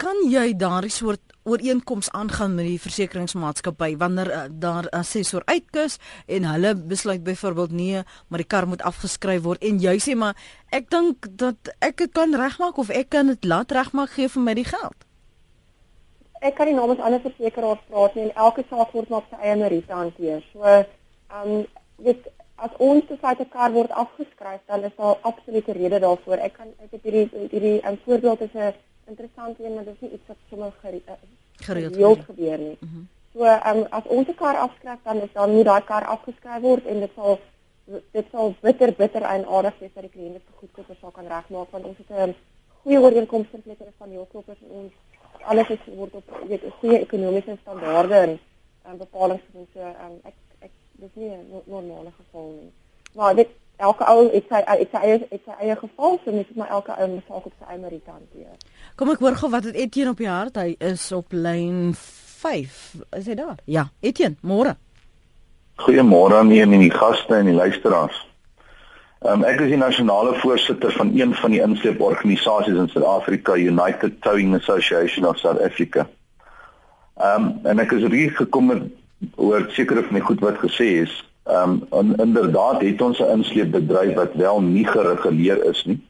kan 0.00 0.16
jy 0.32 0.54
daardie 0.56 0.92
soort 0.92 1.20
ooreenkoms 1.48 2.08
aangaan 2.16 2.54
met 2.56 2.66
die 2.68 2.80
versekeringsmaatskappy 2.80 3.94
wanneer 4.00 4.30
uh, 4.32 4.40
daar 4.64 4.88
'n 4.88 4.96
assessor 5.00 5.42
uitkus 5.44 5.98
en 6.26 6.44
hulle 6.44 6.74
besluit 6.74 7.22
byvoorbeeld 7.24 7.72
nee, 7.72 8.02
maar 8.28 8.40
die 8.42 8.52
kar 8.54 8.66
moet 8.66 8.82
afgeskryf 8.82 9.42
word 9.42 9.62
en 9.62 9.78
jy 9.78 9.96
sê 9.98 10.16
maar 10.16 10.36
ek 10.70 10.90
dink 10.90 11.28
dat 11.42 11.56
ek 11.78 11.96
dit 11.96 12.12
kan 12.12 12.34
regmaak 12.34 12.76
of 12.78 12.90
ek 12.90 13.08
kan 13.08 13.26
dit 13.26 13.44
laat 13.44 13.72
regmaak 13.72 14.10
gee 14.10 14.28
vir 14.28 14.42
my 14.42 14.54
die 14.54 14.64
geld. 14.64 14.98
Ek 16.40 16.54
kan 16.56 16.66
nie 16.66 16.74
namens 16.74 17.00
ander 17.00 17.20
versekeraars 17.20 17.84
praat 17.88 18.14
nie 18.14 18.24
en 18.24 18.34
elke 18.34 18.64
saak 18.70 18.92
word 18.92 19.08
maar 19.08 19.20
op 19.20 19.30
sy 19.30 19.40
eie 19.44 19.56
meriete 19.56 19.92
hanteer. 19.92 20.44
So, 20.52 20.62
ehm 20.64 20.86
um, 21.44 21.66
dit 21.96 22.28
as 22.56 22.72
ons 22.78 23.04
te 23.08 23.16
feite 23.16 23.44
kar 23.48 23.72
word 23.72 23.90
afgeskryf, 23.90 24.60
dan 24.68 24.84
is 24.84 24.96
daar 24.96 25.16
absolute 25.22 25.72
rede 25.72 25.98
daarvoor. 26.00 26.36
Ek 26.36 26.52
kan 26.52 26.68
ek 26.84 26.90
het 26.96 27.02
hierdie 27.02 27.28
hierdie 27.52 27.80
'n 27.80 27.88
um, 27.88 27.98
voorbeeld 28.04 28.40
is 28.40 28.54
'n 28.54 28.72
interessant 29.12 29.60
een, 29.60 29.74
maar 29.74 29.84
dit 29.84 29.94
is 29.94 30.00
nie 30.06 30.12
iets 30.16 30.26
wat 30.32 30.36
sommer 30.50 30.72
gere, 30.82 31.00
uh, 31.06 31.18
gereeld 31.68 32.24
gebeur 32.30 32.58
nie. 32.58 32.76
Mm 32.80 32.88
-hmm. 32.92 33.08
So, 33.32 33.46
um, 33.46 33.86
as 33.90 34.06
ons 34.16 34.28
'n 34.28 34.34
kar 34.34 34.56
afskryf, 34.56 35.00
dan 35.02 35.20
is 35.22 35.32
dan 35.32 35.54
moet 35.54 35.64
daai 35.64 35.84
kar 35.84 36.04
afgeskryf 36.04 36.62
word 36.62 36.86
en 36.86 37.00
dit 37.00 37.12
sal 37.14 37.38
dit 38.12 38.26
sal 38.30 38.54
bitter 38.62 38.92
bitter 38.98 39.22
eienaardig 39.22 39.78
wees 39.78 39.94
dat 39.94 40.02
die 40.06 40.12
kliënt 40.14 40.32
dit 40.38 40.56
goedkoop 40.60 40.96
sal 41.00 41.10
kan 41.10 41.26
regmaak 41.26 41.70
want 41.70 41.84
ons 41.84 41.98
het 41.98 42.10
'n 42.10 42.34
goeie 42.82 43.00
ooreenkoms 43.00 43.48
met 43.52 43.78
hulle 43.78 43.92
van 43.98 44.12
jou 44.12 44.26
kopers 44.32 44.58
en 44.62 44.70
ons 44.80 44.92
alles 45.52 45.68
is 45.68 45.84
word 45.94 46.14
op 46.14 46.24
weet 46.48 46.62
goeie 46.80 46.98
ekonomiese 46.98 47.56
standaarde 47.60 48.14
en 48.14 48.38
um, 48.90 48.96
bepalinge 48.98 49.52
doen 49.52 49.66
so 49.74 49.80
um, 49.80 50.14
ek 50.30 50.36
ek 50.66 50.70
dis 51.02 51.14
nie 51.14 51.30
'n 51.30 51.62
normale 51.64 52.12
geval 52.20 52.46
nie. 52.60 52.72
Maar 53.14 53.34
dit 53.34 53.48
elke 53.80 54.06
ou 54.12 54.28
het 54.32 54.46
sy 54.48 54.60
het 54.66 54.92
sy 54.92 55.02
eie 55.02 55.18
het 55.30 55.42
sy 55.44 55.56
eie 55.60 55.76
geval 55.80 56.18
so 56.24 56.34
net 56.34 56.54
maar 56.56 56.72
elke 56.78 56.94
ou 56.96 57.08
moet 57.14 57.26
saak 57.28 57.50
op 57.50 57.52
sy 57.58 57.68
eie 57.72 57.80
meriete 57.80 58.10
hanteer. 58.10 58.54
Kom 58.96 59.12
ek 59.12 59.22
hoor 59.24 59.38
gou 59.40 59.50
wat 59.52 59.68
het 59.68 59.76
Etienne 59.76 60.14
op 60.14 60.20
die 60.20 60.30
hart. 60.30 60.60
Hy 60.60 60.76
is 60.92 61.06
op 61.16 61.32
lyn 61.32 61.94
5. 61.96 62.80
Is 63.18 63.28
hy 63.28 63.36
daar? 63.38 63.60
Ja, 63.64 63.88
Etienne, 64.00 64.36
môre. 64.40 64.76
Goeiemôre 65.80 66.36
aan 66.40 66.52
u 66.52 66.60
en 66.60 66.76
die 66.76 66.92
gaste 66.92 67.40
en 67.40 67.48
die 67.48 67.56
luisteraars. 67.56 68.18
Um, 69.20 69.42
ek 69.44 69.60
is 69.60 69.68
die 69.74 69.80
nasionale 69.80 70.32
voorsitter 70.40 70.92
van 70.96 71.10
een 71.12 71.34
van 71.36 71.52
die 71.52 71.60
insleeporganisasies 71.60 72.78
in 72.80 72.88
Suid-Afrika, 72.88 73.56
United 73.56 74.22
Towing 74.24 74.54
Association 74.56 75.26
of 75.28 75.36
South 75.38 75.60
Africa. 75.60 76.06
Ehm 77.20 77.44
um, 77.44 77.66
en 77.68 77.82
ek 77.84 77.92
is 77.98 78.06
hier 78.08 78.32
gekom 78.32 78.72
met 78.72 78.86
oor 79.36 79.66
sekere 79.76 80.06
van 80.06 80.16
die 80.16 80.24
goed 80.24 80.40
wat 80.40 80.56
gesê 80.62 80.88
is. 81.02 81.12
Ehm 81.50 81.80
um, 81.90 82.14
inderdaad 82.20 82.80
het 82.80 83.02
ons 83.02 83.18
'n 83.18 83.32
insleepbedryf 83.36 84.14
wat 84.14 84.34
wel 84.34 84.60
nie 84.60 84.86
gereguleer 84.86 85.64
is 85.64 85.84
nie. 85.84 86.00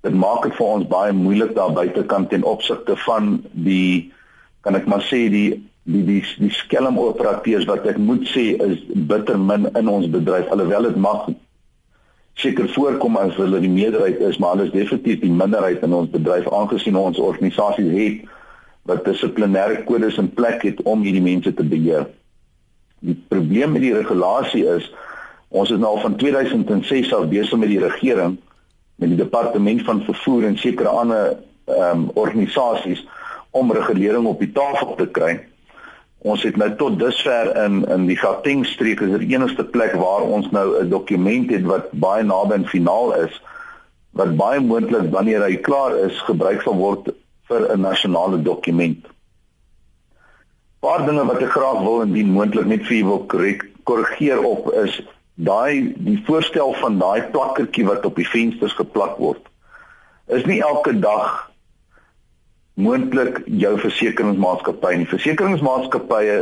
Dit 0.00 0.14
maak 0.14 0.42
dit 0.42 0.54
vir 0.54 0.66
ons 0.66 0.86
baie 0.86 1.12
moeilik 1.12 1.54
daar 1.54 1.72
buitekant 1.72 2.28
ten 2.28 2.42
opsigte 2.42 2.96
van 2.96 3.44
die 3.52 4.12
kan 4.60 4.74
ek 4.74 4.86
maar 4.86 5.02
sê 5.02 5.28
die 5.30 5.62
die 5.82 6.04
die 6.04 6.24
die 6.38 6.50
skelm 6.50 6.98
operateurs 6.98 7.64
wat 7.64 7.86
ek 7.86 7.98
moet 7.98 8.26
sê 8.30 8.44
is 8.66 8.78
bitter 8.94 9.38
min 9.38 9.68
in 9.74 9.88
ons 9.88 10.10
bedryf 10.10 10.50
alhoewel 10.50 10.82
dit 10.82 10.96
mag 10.96 11.26
seker 12.34 12.68
voorkom 12.68 13.16
as 13.16 13.34
hulle 13.36 13.60
die 13.60 13.70
meerderheid 13.70 14.20
is 14.20 14.38
maar 14.38 14.54
hulle 14.54 14.68
is 14.70 14.76
definitief 14.76 15.20
die 15.20 15.34
minderheid 15.42 15.82
in 15.82 15.92
ons 15.92 16.10
bedryf 16.10 16.48
aangesien 16.52 16.96
ons 16.96 17.18
organisasie 17.18 17.88
het 17.90 18.30
wat 18.90 19.04
dissiplinêre 19.06 19.82
kodes 19.84 20.18
in 20.18 20.30
plek 20.34 20.62
het 20.62 20.82
om 20.82 21.02
hierdie 21.02 21.22
mense 21.22 21.54
te 21.54 21.64
beheer. 21.64 22.06
Die 23.02 23.16
probleem 23.28 23.74
met 23.74 23.82
die 23.82 23.94
regulasie 23.94 24.64
is 24.76 24.88
ons 25.52 25.70
is 25.70 25.80
nou 25.82 25.96
al 25.96 26.02
van 26.04 26.16
2006 26.16 27.12
af 27.14 27.28
besig 27.28 27.58
met 27.60 27.68
die 27.68 27.82
regering 27.82 28.38
met 29.02 29.10
die 29.10 29.18
departement 29.18 29.82
van 29.88 30.04
vervoer 30.06 30.46
en 30.48 30.58
sekere 30.58 30.88
ander 30.88 31.36
ehm 31.66 31.98
um, 31.98 32.10
organisasies 32.18 33.02
om 33.50 33.72
regulering 33.72 34.26
op 34.26 34.40
die 34.40 34.52
tafel 34.52 34.94
te 34.98 35.06
kry. 35.06 35.36
Ons 36.22 36.42
het 36.46 36.56
nou 36.56 36.70
tot 36.78 36.98
dusver 36.98 37.50
in 37.64 37.82
in 37.90 38.06
die 38.06 38.16
Gauteng 38.16 38.64
streek 38.66 39.02
is 39.04 39.12
die 39.18 39.34
enigste 39.34 39.64
plek 39.64 39.94
waar 39.98 40.22
ons 40.22 40.50
nou 40.50 40.66
'n 40.80 40.88
dokument 40.88 41.50
het 41.50 41.66
wat 41.66 41.90
baie 41.92 42.22
naby 42.22 42.54
aan 42.54 42.66
finaal 42.74 43.14
is 43.26 43.42
wat 44.12 44.36
baie 44.36 44.60
moontlik 44.60 45.10
wanneer 45.10 45.42
hy 45.42 45.56
klaar 45.56 45.96
is 45.98 46.20
gebruik 46.28 46.62
sal 46.62 46.76
word 46.76 47.12
vir 47.48 47.68
'n 47.72 47.80
nasionale 47.80 48.42
dokument. 48.42 49.11
Paar 50.82 51.04
dinge 51.06 51.22
wat 51.28 51.38
ek 51.38 51.52
graag 51.54 51.84
wil 51.86 52.00
indien 52.02 52.32
moontlik 52.34 52.64
net 52.66 52.80
vir 52.88 52.96
u 52.96 53.02
wil 53.06 53.20
korrigeer 53.86 54.40
op 54.42 54.64
is 54.80 54.96
daai 55.38 55.92
die 55.94 56.16
voorstel 56.26 56.74
van 56.80 56.96
daai 56.98 57.28
plakkertjie 57.30 57.84
wat 57.86 58.08
op 58.08 58.18
die 58.18 58.26
vensters 58.26 58.74
geplak 58.74 59.14
word. 59.22 59.44
Is 60.26 60.42
nie 60.50 60.58
elke 60.58 60.96
dag 60.98 61.52
moontlik 62.74 63.38
jou 63.46 63.72
versekeringsmaatskappy 63.84 64.92
nie. 64.98 65.08
Versekeringsmaatskappye 65.14 66.36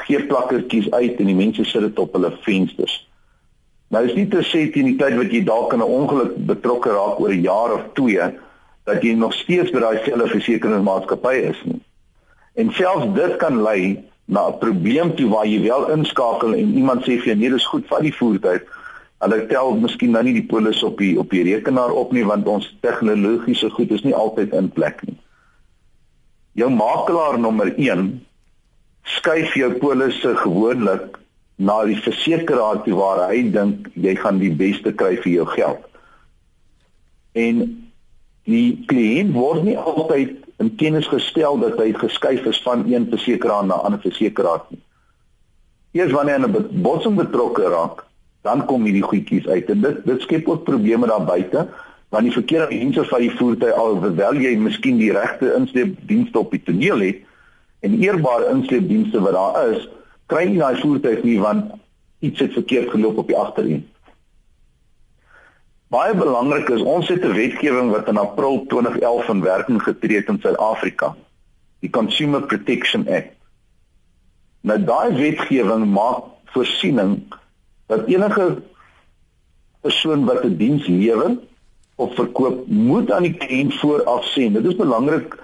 gee 0.00 0.26
plakkertjies 0.26 0.90
uit 0.90 1.22
en 1.22 1.30
die 1.30 1.38
mense 1.44 1.70
sit 1.70 1.86
dit 1.86 2.02
op 2.02 2.18
hulle 2.18 2.34
vensters. 2.48 2.98
Nou 3.94 4.02
is 4.10 4.18
nie 4.18 4.26
te 4.26 4.42
sê 4.42 4.66
teen 4.74 4.90
die 4.90 4.98
tyd 4.98 5.20
wat 5.22 5.30
jy 5.30 5.46
dalk 5.46 5.78
in 5.78 5.86
'n 5.86 5.96
ongeluk 6.02 6.34
betrokke 6.50 6.90
raak 6.98 7.22
oor 7.22 7.30
'n 7.30 7.46
jaar 7.46 7.78
of 7.78 7.86
2 7.94 8.30
dat 8.90 9.02
jy 9.06 9.14
nog 9.14 9.38
steeds 9.38 9.70
by 9.70 9.86
daai 9.86 10.02
selfe 10.02 10.34
versekeringsmaatskappy 10.34 11.36
is 11.54 11.62
nie. 11.70 11.83
En 12.54 12.70
selfs 12.72 13.10
dit 13.14 13.36
kan 13.42 13.62
lei 13.62 14.04
na 14.24 14.48
'n 14.48 14.58
probleem 14.58 15.14
toe 15.14 15.28
waar 15.28 15.46
jy 15.46 15.60
wel 15.62 15.90
inskakel 15.90 16.54
en 16.54 16.76
iemand 16.76 17.02
sê 17.02 17.18
vir 17.18 17.32
jou 17.32 17.36
nee, 17.36 17.50
dis 17.50 17.66
goed, 17.66 17.86
vat 17.86 18.00
die 18.00 18.14
voertuig. 18.14 18.62
Hulle 19.18 19.46
tel 19.46 19.74
miskien 19.74 20.10
nou 20.10 20.22
nie 20.22 20.32
die 20.32 20.46
polis 20.46 20.82
op 20.82 20.98
die 20.98 21.18
op 21.18 21.30
die 21.30 21.42
rekenaar 21.42 21.90
op 21.90 22.12
nie 22.12 22.24
want 22.24 22.46
ons 22.46 22.76
tegnologiese 22.80 23.70
goed 23.70 23.90
is 23.90 24.02
nie 24.02 24.14
altyd 24.14 24.52
in 24.52 24.70
plek 24.70 25.02
nie 25.06 25.18
jou 26.54 26.70
makelaar 26.70 27.38
nommer 27.38 27.72
1 27.76 28.06
skuif 29.16 29.54
jou 29.58 29.72
polisse 29.82 30.34
gewoonlik 30.38 31.18
na 31.58 31.80
die 31.86 31.98
versekeraar 32.02 32.82
toe 32.86 32.94
waar 32.98 33.24
hy 33.28 33.42
dink 33.54 33.90
jy 34.06 34.14
gaan 34.18 34.38
die 34.42 34.52
beste 34.54 34.94
kry 34.94 35.16
vir 35.22 35.32
jou 35.32 35.46
geld. 35.50 35.82
En 37.34 37.60
die 38.46 38.68
kliënt 38.90 39.34
word 39.34 39.66
nie 39.66 39.76
altyd 39.78 40.43
in 40.58 40.74
kennis 40.76 41.06
gestel 41.06 41.58
dat 41.58 41.78
hy 41.78 41.92
geskuif 41.92 42.44
is 42.44 42.62
van 42.62 42.84
een 42.92 43.06
versekeraar 43.10 43.64
na 43.66 43.74
'n 43.74 43.84
ander 43.86 44.00
versekeraar 44.00 44.62
nie. 44.68 44.82
Eers 45.92 46.12
wanneer 46.12 46.40
'n 46.40 46.82
botsing 46.82 47.16
betrokke 47.16 47.62
raak, 47.62 48.04
dan 48.42 48.64
kom 48.68 48.84
hierdie 48.84 49.02
goedjies 49.02 49.46
uit 49.48 49.70
en 49.72 49.80
dit 49.80 50.04
dit 50.04 50.20
skep 50.20 50.48
ook 50.48 50.64
probleme 50.64 51.06
daar 51.06 51.24
buite 51.24 51.68
want 52.14 52.28
die 52.28 52.32
verkeerde 52.32 52.76
mense 52.76 53.04
van 53.04 53.20
die 53.24 53.32
voertuig 53.38 53.78
alhoewel 53.80 54.36
jy 54.38 54.52
miskien 54.60 55.00
die 55.00 55.12
regte 55.12 55.54
insleepdienste 55.56 56.38
op 56.38 56.52
die 56.54 56.62
toneel 56.62 57.00
het 57.06 57.22
en 57.84 57.96
eerbare 58.00 58.50
insleepdienste 58.52 59.20
wat 59.20 59.34
daar 59.36 59.72
is, 59.72 59.88
kry 60.32 60.44
jy 60.46 60.60
daai 60.60 60.76
voertuig 60.82 61.24
nie 61.24 61.40
want 61.40 61.72
iets 62.24 62.44
het 62.44 62.54
verkeerd 62.56 62.92
geloop 62.94 63.18
op 63.24 63.28
die 63.28 63.36
agterend. 63.36 63.88
Baie 65.94 66.14
belangrik 66.18 66.72
is 66.74 66.82
ons 66.82 67.08
het 67.08 67.22
'n 67.22 67.36
wetgewing 67.38 67.90
wat 67.94 68.08
in 68.10 68.16
April 68.18 68.64
2011 68.66 69.28
in 69.28 69.40
werking 69.42 69.82
getree 69.82 70.16
het 70.16 70.28
in 70.28 70.40
Suid-Afrika, 70.42 71.14
die 71.80 71.90
Consumer 71.90 72.42
Protection 72.42 73.06
Act. 73.08 73.36
Nou 74.60 74.78
daai 74.84 75.14
wetgewing 75.14 75.86
maak 75.86 76.24
voorsiening 76.44 77.22
dat 77.86 78.06
enige 78.06 78.62
persoon 79.80 80.24
wat 80.24 80.42
'n 80.44 80.56
diens 80.56 80.86
lewer 80.86 81.38
of 81.94 82.14
verkoop 82.14 82.66
moet 82.66 83.12
aan 83.12 83.22
die 83.22 83.36
kliënt 83.38 83.74
vooraf 83.74 84.24
sê. 84.34 84.50
Dit 84.52 84.64
is 84.64 84.76
belangrik 84.76 85.38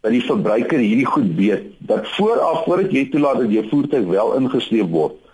dat 0.00 0.10
die 0.10 0.24
verbruiker 0.24 0.78
hierdie 0.78 1.10
goed 1.14 1.34
weet 1.34 1.64
dat 1.78 2.08
vooraf 2.08 2.64
voordat 2.64 2.92
jy 2.92 3.08
toelaat 3.10 3.38
dat 3.38 3.50
jou 3.50 3.68
voertuig 3.68 4.06
wel 4.06 4.34
ingesleep 4.34 4.90
word 4.90 5.25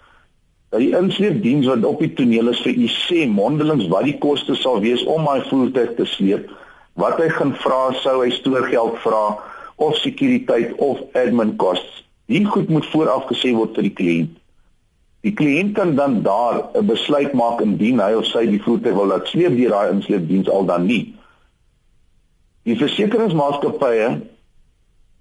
dat 0.72 0.80
die 0.80 0.94
insleepdiens 0.96 1.66
wat 1.68 1.84
op 1.84 2.00
die 2.00 2.12
toneel 2.16 2.48
is 2.48 2.60
vir 2.64 2.78
u 2.80 2.86
sê 2.88 3.26
mondelings 3.28 3.90
wat 3.92 4.06
die 4.08 4.16
koste 4.22 4.54
sal 4.56 4.80
wees 4.80 5.02
om 5.04 5.26
my 5.28 5.42
voertuig 5.50 5.90
te 5.98 6.06
sleep, 6.08 6.46
wat 6.96 7.20
hy 7.20 7.28
gaan 7.36 7.52
vra 7.60 7.80
sou 8.00 8.22
hy 8.22 8.30
stoorgeld 8.32 8.96
vra 9.04 9.24
of 9.84 9.98
sekuriteit 10.00 10.72
of 10.80 11.02
admin 11.18 11.52
costs. 11.60 12.00
Die 12.32 12.44
goed 12.48 12.72
moet 12.72 12.88
vooraf 12.88 13.26
gesê 13.28 13.52
word 13.52 13.76
vir 13.76 13.88
die 13.90 13.96
kliënt. 13.98 14.38
Die 15.22 15.34
kliënt 15.36 15.76
kan 15.76 15.92
dan 15.98 16.22
daar 16.24 16.64
'n 16.72 16.86
besluit 16.88 17.36
maak 17.36 17.60
indien 17.60 18.00
hy 18.00 18.14
of 18.16 18.26
sy 18.26 18.46
die 18.46 18.62
voertuig 18.62 18.96
wil 18.96 19.12
laat 19.12 19.28
sleep 19.28 19.56
deur 19.56 19.76
daai 19.76 19.92
insleepdiens 19.92 20.48
al 20.48 20.64
dan 20.64 20.86
nie. 20.86 21.14
Die 22.64 22.76
versekeringsmaatskappye 22.80 24.08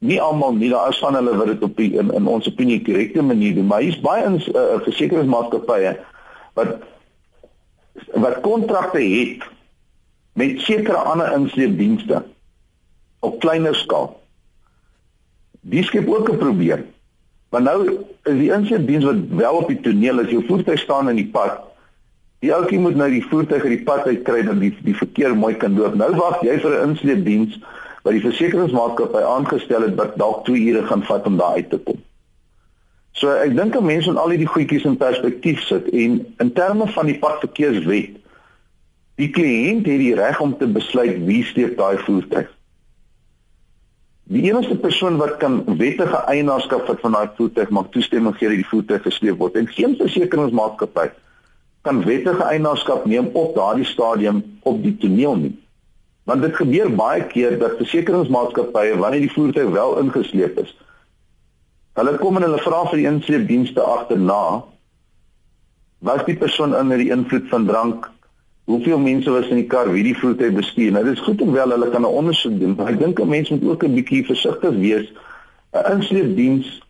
nie 0.01 0.17
almal 0.21 0.55
nie, 0.57 0.69
daar 0.69 0.89
is 0.89 0.99
van 0.99 1.15
hulle 1.17 1.35
wat 1.37 1.51
dit 1.51 1.63
op 1.63 1.75
die, 1.77 1.91
in, 2.01 2.09
in 2.17 2.27
ons 2.27 2.47
opinie 2.49 2.79
korrekte 2.81 3.21
manier 3.21 3.53
doen, 3.55 3.67
maar 3.69 3.83
hier's 3.85 3.99
baie 4.01 4.23
ins 4.25 4.47
uh, 4.49 4.79
versekeringsmaatskappye 4.87 5.97
wat 6.57 6.79
wat 8.23 8.39
kontrakte 8.41 9.01
het 9.03 9.43
met 10.39 10.63
sekere 10.65 10.97
ander 11.11 11.29
insleepdienste 11.35 12.23
op 13.21 13.37
kleiner 13.43 13.75
skaal. 13.77 14.09
Dis 15.61 15.91
skep 15.91 16.09
ook 16.09 16.31
'n 16.31 16.37
probleem. 16.37 16.85
Maar 17.51 17.61
nou 17.61 17.79
is 18.23 18.37
die 18.39 18.51
insetdiens 18.53 19.05
wat 19.05 19.15
wel 19.29 19.55
op 19.55 19.67
die 19.67 19.79
toneel 19.79 20.19
is, 20.19 20.31
jou 20.31 20.43
voertuig 20.47 20.79
staan 20.79 21.09
in 21.09 21.15
die 21.19 21.27
pad. 21.27 21.59
Die 22.39 22.53
ouetjie 22.53 22.79
moet 22.79 22.95
nou 22.95 23.09
die 23.11 23.25
voertuig 23.25 23.63
uit 23.63 23.75
die 23.75 23.83
pad 23.83 24.07
uitkry 24.07 24.41
dat 24.47 24.59
die 24.59 24.71
die 24.81 24.95
verkeer 24.95 25.35
mooi 25.37 25.53
kan 25.55 25.77
loop. 25.77 25.93
Nou 25.99 26.15
wag 26.15 26.41
jy 26.41 26.57
vir 26.63 26.77
'n 26.77 26.89
insetdiens 26.89 27.59
wat 28.01 28.13
die 28.13 28.23
versekeringsmaatskappy 28.23 29.21
aangestel 29.21 29.85
het 29.85 29.95
wat 29.99 30.15
dalk 30.17 30.45
2 30.45 30.61
ure 30.71 30.85
gaan 30.87 31.03
vat 31.03 31.27
om 31.29 31.37
daar 31.37 31.59
uit 31.59 31.69
te 31.69 31.77
kom. 31.77 31.99
So 33.11 33.29
ek 33.29 33.55
dink 33.55 33.75
'n 33.75 33.85
mens 33.85 34.05
moet 34.05 34.17
al 34.17 34.29
hierdie 34.29 34.53
goedjies 34.53 34.83
in 34.83 34.97
perspektief 34.97 35.61
sit 35.61 35.89
en 35.89 36.25
in 36.37 36.53
terme 36.53 36.87
van 36.87 37.05
die 37.05 37.19
padverkeerswet 37.19 38.17
die 39.15 39.29
kliënt 39.29 39.85
het 39.85 39.99
die 39.99 40.15
reg 40.15 40.39
om 40.41 40.57
te 40.57 40.67
besluit 40.67 41.19
wie 41.25 41.43
steek 41.43 41.77
daai 41.77 41.97
voertuig. 41.97 42.49
Die 44.31 44.41
enigste 44.47 44.77
persoon 44.79 45.17
wat 45.17 45.37
kan 45.37 45.63
wettige 45.77 46.23
eienaarskap 46.31 46.85
vat 46.87 46.99
van 46.99 47.11
daai 47.11 47.29
voertuig 47.35 47.69
maak 47.69 47.91
toestemming 47.91 48.37
gee 48.37 48.47
dat 48.47 48.61
die 48.61 48.69
voertuig 48.69 49.01
gesleep 49.03 49.37
word 49.37 49.55
en 49.55 49.67
geen 49.67 49.95
versekeringsmaatskappy 49.99 51.09
kan 51.81 52.03
wettige 52.05 52.43
eienaarskap 52.43 53.05
neem 53.05 53.29
op 53.33 53.55
daardie 53.55 53.85
stadium 53.85 54.43
op 54.63 54.83
die 54.83 54.97
toneel 54.97 55.35
nie. 55.35 55.53
Want 56.31 56.45
dit 56.47 56.55
gebeur 56.55 56.87
baie 56.95 57.23
keer 57.27 57.57
dat 57.59 57.75
versekeringsmaatskappye 57.81 58.95
wanneer 59.01 59.25
die 59.25 59.33
voertuig 59.33 59.73
wel 59.75 59.97
ingesleep 59.99 60.61
is, 60.63 60.69
hulle 61.99 62.13
kom 62.21 62.37
en 62.39 62.45
hulle 62.47 62.59
vra 62.63 62.85
vir 62.87 63.01
die 63.01 63.07
insleepdienste 63.09 63.83
agterna 63.83 64.43
was 66.07 66.23
die 66.29 66.37
persoon 66.39 66.71
onder 66.77 67.01
die 67.03 67.09
invloed 67.11 67.49
van 67.51 67.65
drank 67.67 68.07
hoeveel 68.71 69.01
mense 69.03 69.33
was 69.33 69.49
in 69.51 69.59
die 69.59 69.67
kar 69.73 69.91
wie 69.91 70.05
die 70.07 70.15
voertuig 70.15 70.55
bestuur. 70.55 70.93
Nou 70.95 71.03
dis 71.09 71.19
goed 71.25 71.41
om 71.43 71.51
wel 71.51 71.75
hulle 71.75 71.89
kan 71.91 72.07
'n 72.07 72.17
ondersoek 72.21 72.55
doen, 72.59 72.77
maar 72.77 72.93
ek 72.93 72.99
dink 72.99 73.19
'n 73.19 73.27
mens 73.27 73.49
moet 73.49 73.67
ook 73.67 73.83
'n 73.83 73.97
bietjie 73.99 74.23
versigtig 74.25 74.79
wees. 74.85 75.11
'n 75.75 75.91
Insleepdiens 75.97 76.81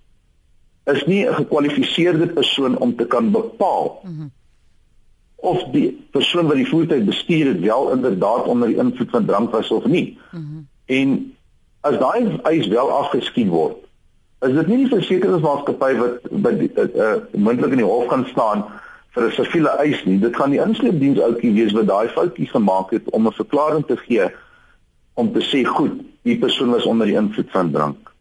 is 0.85 1.05
nie 1.05 1.25
'n 1.25 1.33
gekwalifiseerde 1.33 2.27
persoon 2.27 2.77
om 2.77 2.95
te 2.95 3.05
kan 3.05 3.31
bepaal 3.31 4.01
mm 4.03 4.17
-hmm. 4.17 4.29
Of 5.41 5.63
die 5.73 5.89
persoon 6.11 6.47
wat 6.47 6.59
die 6.59 6.67
voertuig 6.69 7.03
bestuur 7.03 7.47
het 7.47 7.59
wel 7.59 7.91
inderdaad 7.91 8.45
onder 8.45 8.67
die 8.67 8.77
invloed 8.77 9.09
van 9.09 9.25
drank 9.25 9.51
was 9.51 9.71
of 9.71 9.85
nie. 9.85 10.17
Mm 10.31 10.39
-hmm. 10.39 10.67
En 10.85 11.35
as 11.81 11.97
daai 11.97 12.39
eis 12.43 12.67
wel 12.67 12.91
afgeskiet 12.91 13.47
word, 13.47 13.77
is 14.39 14.53
dit 14.53 14.67
nie 14.67 14.77
die 14.83 14.91
versekeringsmaatskappy 14.91 15.95
wat 15.97 16.29
by 16.45 16.51
uh, 16.57 16.85
uh, 16.95 17.15
moontlik 17.37 17.71
in 17.71 17.81
die 17.81 17.89
hof 17.89 18.07
gaan 18.09 18.25
staan 18.29 18.63
vir 19.13 19.27
'n 19.27 19.31
siviele 19.31 19.73
eis 19.83 20.03
nie. 20.05 20.19
Dit 20.19 20.35
gaan 20.35 20.53
die 20.53 20.61
insleepdiens 20.61 21.19
ouetjie 21.19 21.53
wees 21.53 21.73
wat 21.77 21.87
daai 21.87 22.07
foutjie 22.09 22.47
gemaak 22.47 22.91
het 22.91 23.09
om 23.09 23.27
'n 23.27 23.39
verklaring 23.41 23.85
te 23.85 23.97
gee 23.97 24.29
om 25.13 25.33
te 25.33 25.41
sê 25.41 25.65
goed, 25.65 26.01
die 26.21 26.37
persoon 26.37 26.69
was 26.69 26.85
onder 26.85 27.07
die 27.07 27.15
invloed 27.15 27.51
van 27.51 27.71
drank. 27.71 28.11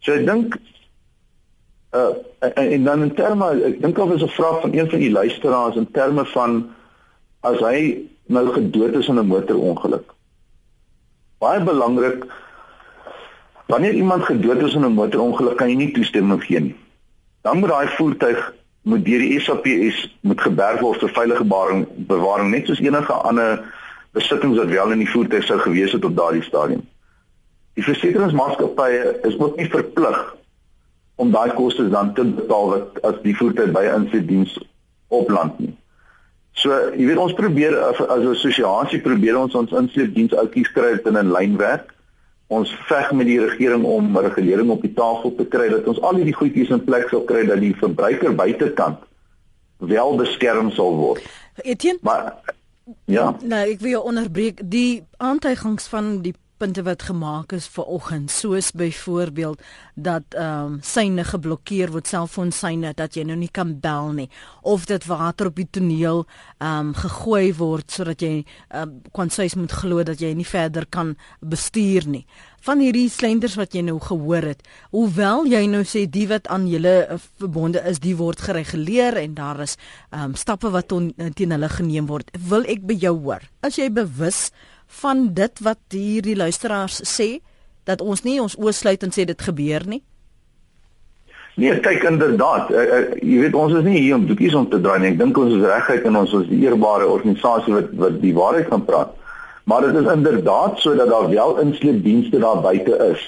So 0.00 0.12
ek 0.12 0.26
dink 0.26 0.56
uh 1.92 2.12
en, 2.38 2.54
en 2.54 2.84
dan 2.84 3.02
in 3.02 3.14
terme 3.14 3.50
ek 3.70 3.80
dink 3.82 3.98
of 3.98 4.12
is 4.12 4.22
'n 4.22 4.36
vraag 4.36 4.60
van 4.60 4.72
een 4.72 4.90
van 4.90 4.98
die 4.98 5.10
luisteraars 5.10 5.76
in 5.76 5.90
terme 5.90 6.24
van 6.24 6.70
as 7.40 7.58
hy 7.58 8.08
nou 8.26 8.46
gedood 8.52 8.94
is 8.94 9.08
in 9.08 9.18
'n 9.18 9.26
motorongeluk. 9.26 10.14
Baie 11.38 11.60
belangrik 11.64 12.24
Wanneer 13.70 13.92
iemand 13.94 14.24
gedood 14.24 14.62
is 14.62 14.74
in 14.74 14.84
'n 14.84 14.92
motorongeluk, 14.92 15.56
kan 15.56 15.68
jy 15.68 15.74
nie 15.74 15.92
toestemming 15.92 16.44
gee 16.44 16.60
nie. 16.60 16.76
Dan 17.42 17.58
moet 17.58 17.68
daai 17.68 17.88
voertuig 17.88 18.54
moet 18.82 19.04
deur 19.04 19.18
die 19.18 19.40
SAPS 19.40 20.18
moet 20.20 20.40
geberg 20.40 20.80
word 20.80 20.98
vir 20.98 21.08
veilige 21.08 21.44
bewaring, 21.44 21.86
bewaring 21.96 22.50
net 22.50 22.66
soos 22.66 22.80
enige 22.80 23.12
ander 23.12 23.62
besittings 24.12 24.58
wat 24.58 24.66
wel 24.66 24.90
in 24.90 24.98
die 24.98 25.10
voertuig 25.10 25.44
sou 25.44 25.58
gewees 25.58 25.92
het 25.92 26.04
op 26.04 26.16
daardie 26.16 26.42
stadium. 26.42 26.82
Die 27.74 27.84
versekeringsmaatskappye 27.84 29.20
is 29.22 29.38
ook 29.38 29.56
nie 29.56 29.68
verplig 29.70 30.36
om 31.20 31.30
daai 31.34 31.52
kostes 31.56 31.90
dan 31.92 32.14
te 32.16 32.24
betaal 32.24 32.72
wat 32.74 33.00
as 33.04 33.20
die 33.24 33.36
voertuig 33.36 33.72
by 33.76 33.84
insidents 33.92 34.56
opland 35.12 35.58
nie. 35.60 35.74
So, 36.60 36.74
jy 36.96 37.06
weet 37.08 37.20
ons 37.20 37.36
probeer 37.38 37.76
as 37.88 38.00
'n 38.00 38.10
assosiasie 38.16 39.00
probeer 39.04 39.38
ons 39.38 39.54
ons 39.54 39.72
insleepdiens 39.82 40.34
outjies 40.42 40.72
kry 40.72 40.96
dit 40.96 41.06
in 41.06 41.18
'n 41.18 41.32
lyn 41.32 41.56
werk. 41.56 41.92
Ons 42.48 42.72
veg 42.88 43.12
met 43.12 43.26
die 43.26 43.40
regering 43.40 43.84
om 43.84 44.16
regulering 44.18 44.70
op 44.70 44.82
die 44.82 44.94
tafel 44.94 45.34
te 45.36 45.46
kry 45.46 45.68
dat 45.68 45.86
ons 45.86 46.00
al 46.00 46.16
hierdie 46.18 46.34
goedjies 46.34 46.70
in 46.70 46.84
plek 46.84 47.08
sal 47.08 47.22
kry 47.22 47.46
dat 47.46 47.60
die 47.60 47.74
verbruiker 47.76 48.34
buitekant 48.34 48.98
wel 49.78 50.16
beskerm 50.16 50.70
sal 50.70 50.96
word. 50.96 51.22
Etienne? 51.62 51.98
Maar 52.02 52.34
ja. 53.04 53.36
Nou, 53.42 53.68
ek 53.70 53.80
wil 53.80 53.90
jou 53.90 54.04
onderbreek. 54.04 54.60
Die 54.64 55.04
aantuigings 55.16 55.86
van 55.86 56.20
die 56.22 56.34
punte 56.60 56.82
wat 56.84 57.06
gemaak 57.08 57.54
is 57.56 57.66
vir 57.72 57.86
oggend 57.88 58.30
soos 58.30 58.70
byvoorbeeld 58.76 59.62
dat 59.94 60.36
ehm 60.36 60.74
um, 60.74 60.78
syne 60.84 61.24
geblokkeer 61.24 61.92
word 61.94 62.08
selfoon 62.10 62.52
syne 62.52 62.92
dat 62.96 63.16
jy 63.16 63.24
nou 63.24 63.36
nie 63.40 63.48
kan 63.48 63.72
bel 63.80 64.12
nie 64.16 64.28
of 64.62 64.84
dit 64.90 65.06
water 65.08 65.48
op 65.48 65.56
die 65.56 65.68
toneel 65.70 66.26
ehm 66.58 66.90
um, 66.90 66.94
gegooi 66.94 67.54
word 67.56 67.90
sodat 67.90 68.20
jy 68.20 68.34
ehm 68.42 68.82
um, 68.82 68.96
kwansuis 69.16 69.56
moet 69.56 69.72
glo 69.72 70.04
dat 70.04 70.20
jy 70.20 70.34
nie 70.36 70.46
verder 70.46 70.86
kan 70.86 71.14
bestuur 71.40 72.08
nie. 72.08 72.26
Van 72.60 72.80
hierdie 72.84 73.08
slenders 73.08 73.56
wat 73.56 73.72
jy 73.74 73.80
nou 73.86 73.96
gehoor 74.00 74.50
het 74.52 74.66
hoewel 74.90 75.46
jy 75.48 75.62
nou 75.66 75.80
sê 75.84 76.04
die 76.04 76.26
wat 76.28 76.50
aan 76.52 76.66
julle 76.68 76.96
uh, 77.06 77.16
verbonde 77.40 77.80
is 77.88 78.02
die 78.04 78.16
word 78.16 78.40
gereguleer 78.40 79.16
en 79.22 79.38
daar 79.38 79.64
is 79.64 79.78
ehm 80.10 80.32
um, 80.32 80.36
stappe 80.36 80.68
wat 80.76 80.92
on, 80.92 81.14
teen 81.34 81.56
hulle 81.56 81.72
geneem 81.72 82.10
word 82.10 82.28
wil 82.52 82.68
ek 82.68 82.84
by 82.84 82.98
jou 83.00 83.16
hoor. 83.24 83.48
As 83.64 83.80
jy 83.80 83.88
bewus 83.88 84.50
van 85.00 85.28
dit 85.34 85.62
wat 85.62 85.94
hierdie 85.94 86.36
luisteraars 86.36 87.00
sê 87.06 87.38
dat 87.88 88.00
ons 88.00 88.22
nie 88.26 88.40
ons 88.42 88.56
oë 88.58 88.72
sluit 88.74 89.02
en 89.06 89.14
sê 89.14 89.24
dit 89.28 89.42
gebeur 89.42 89.86
nie? 89.86 90.02
Nee, 91.60 91.76
kyk 91.82 92.04
inderdaad, 92.08 92.70
uh, 92.70 92.82
uh, 92.82 93.00
jy 93.20 93.40
weet 93.42 93.56
ons 93.58 93.74
is 93.76 93.84
nie 93.84 93.98
hier 93.98 94.16
om 94.16 94.26
doekies 94.28 94.54
om 94.56 94.68
te 94.70 94.78
draai 94.80 95.00
nie. 95.02 95.10
Ek 95.12 95.18
dink 95.20 95.38
ons 95.38 95.56
is 95.56 95.66
reguit 95.66 96.06
en 96.08 96.16
ons 96.22 96.32
is 96.38 96.46
'n 96.48 96.62
eerbare 96.62 97.08
organisasie 97.10 97.74
wat 97.74 97.90
wat 98.02 98.20
die 98.22 98.34
waarheid 98.34 98.68
kan 98.70 98.84
praat. 98.84 99.12
Maar 99.64 99.80
dit 99.86 99.98
is 100.02 100.12
inderdaad 100.12 100.78
sodat 100.78 101.10
daar 101.10 101.28
wel 101.30 101.58
insleepdienste 101.58 102.38
daar 102.38 102.60
buite 102.60 102.96
is 103.12 103.22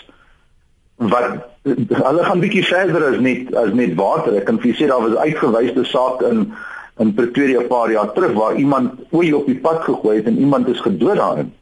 wat 0.96 1.50
hulle 1.88 2.24
gaan 2.24 2.40
bietjie 2.40 2.64
verder 2.64 3.04
as 3.10 3.18
net 3.20 3.54
as 3.54 3.72
net 3.72 3.94
water. 3.94 4.36
Ek 4.36 4.44
kan 4.44 4.58
vir 4.58 4.70
julle 4.70 4.80
sê 4.80 4.88
daar 4.88 5.04
was 5.08 5.18
uitgewyse 5.26 5.84
saak 5.84 6.22
in 6.22 6.52
in 6.98 7.14
Pretoria 7.14 7.60
'n 7.60 7.66
paar 7.66 7.90
jaar 7.90 8.12
terug 8.12 8.32
waar 8.32 8.54
iemand 8.56 8.92
olie 9.10 9.36
op 9.36 9.46
die 9.46 9.58
pad 9.58 9.82
gegooi 9.84 10.16
het 10.16 10.26
en 10.26 10.38
iemand 10.38 10.68
is 10.68 10.80
gedood 10.80 11.16
daarin. 11.16 11.52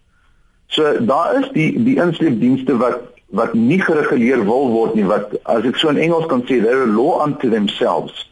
So 0.66 1.04
daar 1.04 1.40
is 1.40 1.48
die 1.52 1.82
die 1.82 1.96
insleepdienste 1.96 2.76
wat 2.76 2.98
wat 3.30 3.54
nie 3.54 3.80
gereguleer 3.80 4.44
wil 4.44 4.70
word 4.70 4.94
nie 4.94 5.04
wat 5.04 5.34
as 5.42 5.64
ek 5.64 5.76
so 5.76 5.88
in 5.88 5.96
Engels 5.96 6.26
kan 6.26 6.42
sê 6.42 6.60
they're 6.62 6.82
a 6.82 6.86
law 6.86 7.22
unto 7.22 7.50
themselves. 7.50 8.30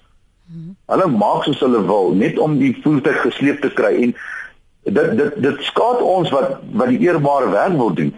Hulle 0.88 1.06
maak 1.06 1.44
soos 1.44 1.60
hulle 1.60 1.84
wil 1.86 2.14
net 2.14 2.38
om 2.38 2.58
die 2.58 2.74
voertuig 2.82 3.20
gesleep 3.20 3.60
te 3.62 3.70
kry 3.70 3.94
en 4.02 4.14
dit 4.98 5.16
dit 5.16 5.42
dit 5.42 5.64
skaad 5.70 6.02
ons 6.02 6.30
wat 6.30 6.58
wat 6.72 6.88
die 6.88 7.00
eerbare 7.06 7.50
werk 7.50 7.76
wil 7.76 7.94
doen. 7.94 8.12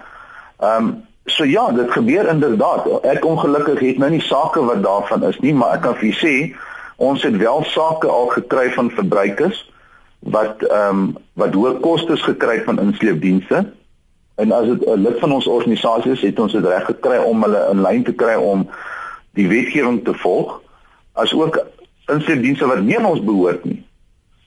Ehm 0.61 0.91
um, 0.91 0.91
so 1.31 1.45
ja, 1.45 1.71
dit 1.71 1.91
gebeur 1.93 2.29
inderdaad. 2.29 2.87
Ek 3.07 3.25
ongelukkig 3.25 3.81
het 3.81 3.99
nou 3.99 4.11
nie 4.11 4.23
sake 4.25 4.63
wat 4.65 4.83
daarvan 4.83 5.23
is 5.29 5.39
nie, 5.45 5.53
maar 5.55 5.77
ek 5.77 5.85
kan 5.85 5.95
vir 6.01 6.09
julle 6.09 6.21
sê 6.21 6.35
Ons 7.01 7.23
het 7.23 7.37
wel 7.37 7.63
sake 7.65 8.07
al 8.07 8.27
gekry 8.27 8.73
van 8.73 8.91
verbruikers 8.91 9.73
wat 10.19 10.63
ehm 10.63 10.99
um, 10.99 11.05
wat 11.33 11.55
hoë 11.57 11.79
kostes 11.81 12.21
gekry 12.23 12.59
van 12.65 12.81
insleepdienste. 12.81 13.61
En 14.37 14.53
as 14.53 14.67
dit 14.69 14.85
'n 14.85 15.01
lid 15.01 15.19
van 15.19 15.33
ons 15.33 15.47
organisasie 15.47 16.13
is, 16.13 16.21
het 16.21 16.41
ons 16.41 16.53
dit 16.53 16.65
reg 16.65 16.85
gekry 16.85 17.17
om 17.17 17.43
hulle 17.43 17.63
in 17.71 17.81
lyn 17.81 18.05
te 18.05 18.13
kry 18.13 18.35
om 18.35 18.67
die 19.33 19.49
wetgewing 19.49 20.05
te 20.05 20.15
volg, 20.15 20.61
as 21.13 21.33
ook 21.33 21.57
insleepdienste 22.07 22.67
wat 22.67 22.83
nie 22.83 22.99
aan 22.99 23.09
ons 23.13 23.25
behoort 23.25 23.65
nie. 23.65 23.81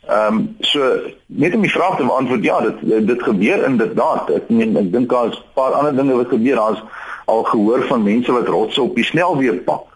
Ehm 0.08 0.38
um, 0.38 0.56
so 0.60 1.00
net 1.26 1.56
om 1.56 1.62
die 1.62 1.74
vraag 1.78 1.98
te 1.98 2.06
beantwoord, 2.06 2.44
ja, 2.44 2.62
dit 2.62 3.08
dit 3.08 3.24
gebeur 3.24 3.66
inderdaad. 3.66 4.30
Ek 4.30 4.50
meen 4.50 4.78
ek 4.78 4.92
dink 4.92 5.10
daar's 5.10 5.40
'n 5.40 5.54
paar 5.54 5.72
ander 5.72 5.96
dinge 5.96 6.22
wat 6.22 6.30
gebeur. 6.30 6.56
Daar's 6.56 6.84
al 7.26 7.44
gehoor 7.44 7.82
van 7.88 8.04
mense 8.04 8.32
wat 8.32 8.48
rotse 8.48 8.82
op 8.82 8.96
die 8.96 9.10
snelweë 9.10 9.64
pak 9.64 9.93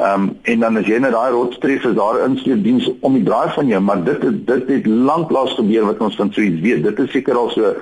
Ehm 0.00 0.22
um, 0.22 0.38
en 0.42 0.60
dan 0.60 0.76
as 0.80 0.86
jy 0.88 0.98
net 0.98 1.12
daai 1.12 1.32
rotstref 1.34 1.84
is 1.84 1.96
daar 1.96 2.22
insleep 2.24 2.62
diens 2.64 2.86
om 3.04 3.16
die 3.18 3.24
draai 3.26 3.50
van 3.52 3.66
jou, 3.68 3.80
maar 3.84 4.04
dit 4.04 4.22
het, 4.22 4.36
dit 4.46 4.68
het 4.72 4.86
lanklaas 4.86 5.52
gebeur 5.58 5.84
wat 5.90 5.98
ons 6.06 6.16
van 6.16 6.30
so 6.32 6.40
iets 6.40 6.60
weet. 6.64 6.84
Dit 6.86 7.02
is 7.04 7.10
seker 7.12 7.36
al 7.36 7.50
so 7.52 7.74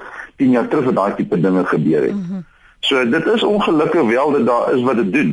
10 0.43 0.57
jaar 0.57 0.67
terug 0.69 0.89
dat 0.91 0.97
daai 0.97 1.15
tipe 1.15 1.39
dinge 1.41 1.63
gebeur 1.65 2.03
het. 2.03 2.15
Mm 2.15 2.25
-hmm. 2.29 2.45
So 2.81 3.05
dit 3.11 3.27
is 3.27 3.43
ongelukkig 3.43 4.03
wel 4.11 4.31
dat 4.31 4.47
daar 4.47 4.75
is 4.75 4.83
wat 4.83 4.97
dit 4.97 5.13
doen. 5.13 5.31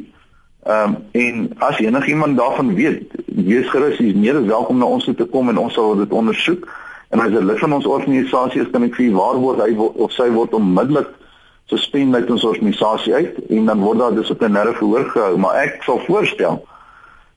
Ehm 0.63 0.93
um, 0.93 0.97
en 1.11 1.49
as 1.57 1.79
enigiemand 1.79 2.37
daarvan 2.37 2.75
weet, 2.75 3.01
wees 3.25 3.69
gerus, 3.69 3.97
jy 3.97 4.05
is 4.05 4.21
meer 4.21 4.37
as 4.37 4.45
welkom 4.45 4.77
na 4.77 4.85
ons 4.85 5.03
toe 5.03 5.15
te 5.15 5.25
kom 5.25 5.49
en 5.49 5.57
ons 5.57 5.73
sal 5.73 5.95
dit 5.95 6.11
ondersoek. 6.11 6.69
En 7.09 7.19
as 7.19 7.31
'n 7.31 7.45
lid 7.45 7.59
van 7.59 7.73
ons 7.73 7.85
organisasie 7.85 8.61
is, 8.61 8.69
kan 8.69 8.83
ek 8.83 8.95
vir 8.95 9.11
waar 9.11 9.41
word 9.41 9.65
hy 9.65 9.75
of 9.77 10.11
sy 10.11 10.29
word 10.29 10.53
onmiddellik 10.53 11.09
suspend 11.65 12.15
uit 12.15 12.29
ons 12.29 12.43
organisasie 12.43 13.13
uit 13.13 13.35
en 13.49 13.65
dan 13.65 13.79
word 13.79 13.99
daar 13.99 14.15
dissiplinêre 14.15 14.73
verhoor 14.73 15.09
gehou, 15.09 15.37
maar 15.37 15.55
ek 15.55 15.83
sal 15.83 15.99
voorstel 16.05 16.63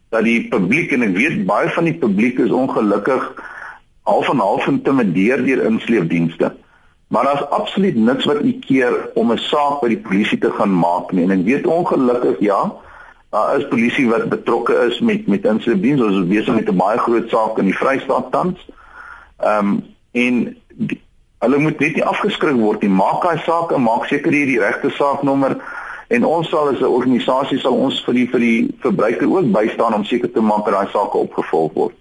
dat 0.09 0.25
die 0.25 0.49
publiek 0.49 0.93
en 0.93 1.03
ek 1.03 1.17
weet 1.17 1.45
baie 1.47 1.69
van 1.75 1.85
die 1.85 1.99
publiek 2.01 2.39
is 2.39 2.55
ongelukkig 2.55 3.29
half 4.09 4.29
en 4.33 4.41
half 4.41 4.67
intimideer 4.67 5.45
deur 5.45 5.65
insleepdienste. 5.69 6.53
Maar 7.09 7.25
daar's 7.25 7.49
absoluut 7.57 7.97
niks 7.97 8.25
wat 8.29 8.43
u 8.45 8.53
keer 8.67 9.11
om 9.15 9.33
'n 9.33 9.39
saak 9.39 9.81
by 9.81 9.89
die 9.89 10.05
polisie 10.09 10.39
te 10.39 10.51
gaan 10.51 10.73
maak 10.73 11.13
nie. 11.13 11.25
En 11.25 11.31
ek 11.31 11.45
weet 11.45 11.67
ongelukkig 11.67 12.41
ja, 12.41 12.73
daar 13.31 13.59
is 13.59 13.69
polisie 13.69 14.09
wat 14.09 14.29
betrokke 14.29 14.75
is 14.89 15.01
met 15.01 15.27
met 15.27 15.45
insleepdienste. 15.45 16.05
Ons 16.05 16.17
is 16.17 16.33
besig 16.37 16.55
met 16.55 16.69
'n 16.69 16.77
baie 16.77 16.99
groot 16.99 17.29
saak 17.29 17.59
in 17.59 17.65
die 17.65 17.79
Vrystaat 17.79 18.33
tans. 18.33 18.59
Ehm 19.41 19.67
um, 19.67 19.85
en 20.13 20.57
die, 20.69 21.01
Hulle 21.39 21.59
moet 21.59 21.79
net 21.79 21.95
nie 21.95 22.05
afgeskrik 22.05 22.57
word 22.59 22.83
nie. 22.83 22.91
Maak 22.91 23.23
daai 23.23 23.39
saak 23.47 23.71
en 23.71 23.85
maak 23.85 24.09
seker 24.11 24.35
jy 24.35 24.45
die 24.45 24.59
regte 24.59 24.91
saaknommer 24.91 25.55
en 26.09 26.25
ons 26.25 26.49
sal 26.49 26.69
as 26.73 26.81
'n 26.81 26.95
organisasie 26.99 27.61
sal 27.61 27.75
ons 27.75 28.05
vir 28.05 28.15
die 28.15 28.29
vir 28.33 28.41
die 28.41 28.61
verbruiker 28.81 29.29
ook 29.29 29.53
bystaan 29.53 29.95
om 29.95 30.05
seker 30.05 30.33
te 30.33 30.41
maak 30.41 30.65
dat 30.65 30.75
daai 30.75 30.93
sake 30.93 31.17
opgevolg 31.19 31.73
word. 31.75 31.97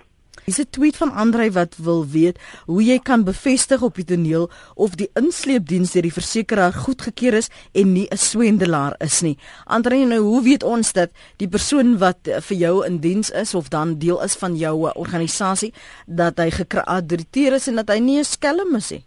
Is 0.47 0.59
'n 0.59 0.69
tweet 0.69 0.97
van 0.97 1.11
Andrei 1.11 1.51
wat 1.51 1.75
wil 1.77 2.07
weet 2.07 2.39
hoe 2.65 2.83
jy 2.83 2.99
kan 2.99 3.23
bevestig 3.23 3.81
op 3.81 3.95
die 3.95 4.05
toneel 4.05 4.49
of 4.75 4.95
die 4.95 5.09
insleepdiens 5.13 5.91
deur 5.91 6.01
die 6.01 6.13
versekeraar 6.13 6.73
goedgekeur 6.73 7.33
is 7.33 7.49
en 7.71 7.91
nie 7.91 8.07
'n 8.11 8.17
swendelaar 8.17 8.95
is 8.97 9.21
nie. 9.21 9.37
Andrei, 9.65 10.05
nou 10.05 10.19
hoe 10.19 10.43
weet 10.43 10.63
ons 10.63 10.93
dat 10.93 11.09
die 11.37 11.49
persoon 11.49 11.97
wat 11.97 12.17
vir 12.23 12.57
jou 12.57 12.85
in 12.85 12.99
diens 12.99 13.29
is 13.29 13.53
of 13.53 13.67
dan 13.67 13.97
deel 13.97 14.23
is 14.23 14.35
van 14.35 14.55
jou 14.55 14.91
organisasie 14.95 15.73
dat 16.05 16.37
hy 16.37 16.49
gekraadriteer 16.49 17.53
is 17.53 17.67
en 17.67 17.75
dat 17.75 17.89
hy 17.89 17.99
nie 17.99 18.19
'n 18.19 18.23
skelm 18.23 18.75
is 18.75 18.89
nie? 18.89 19.06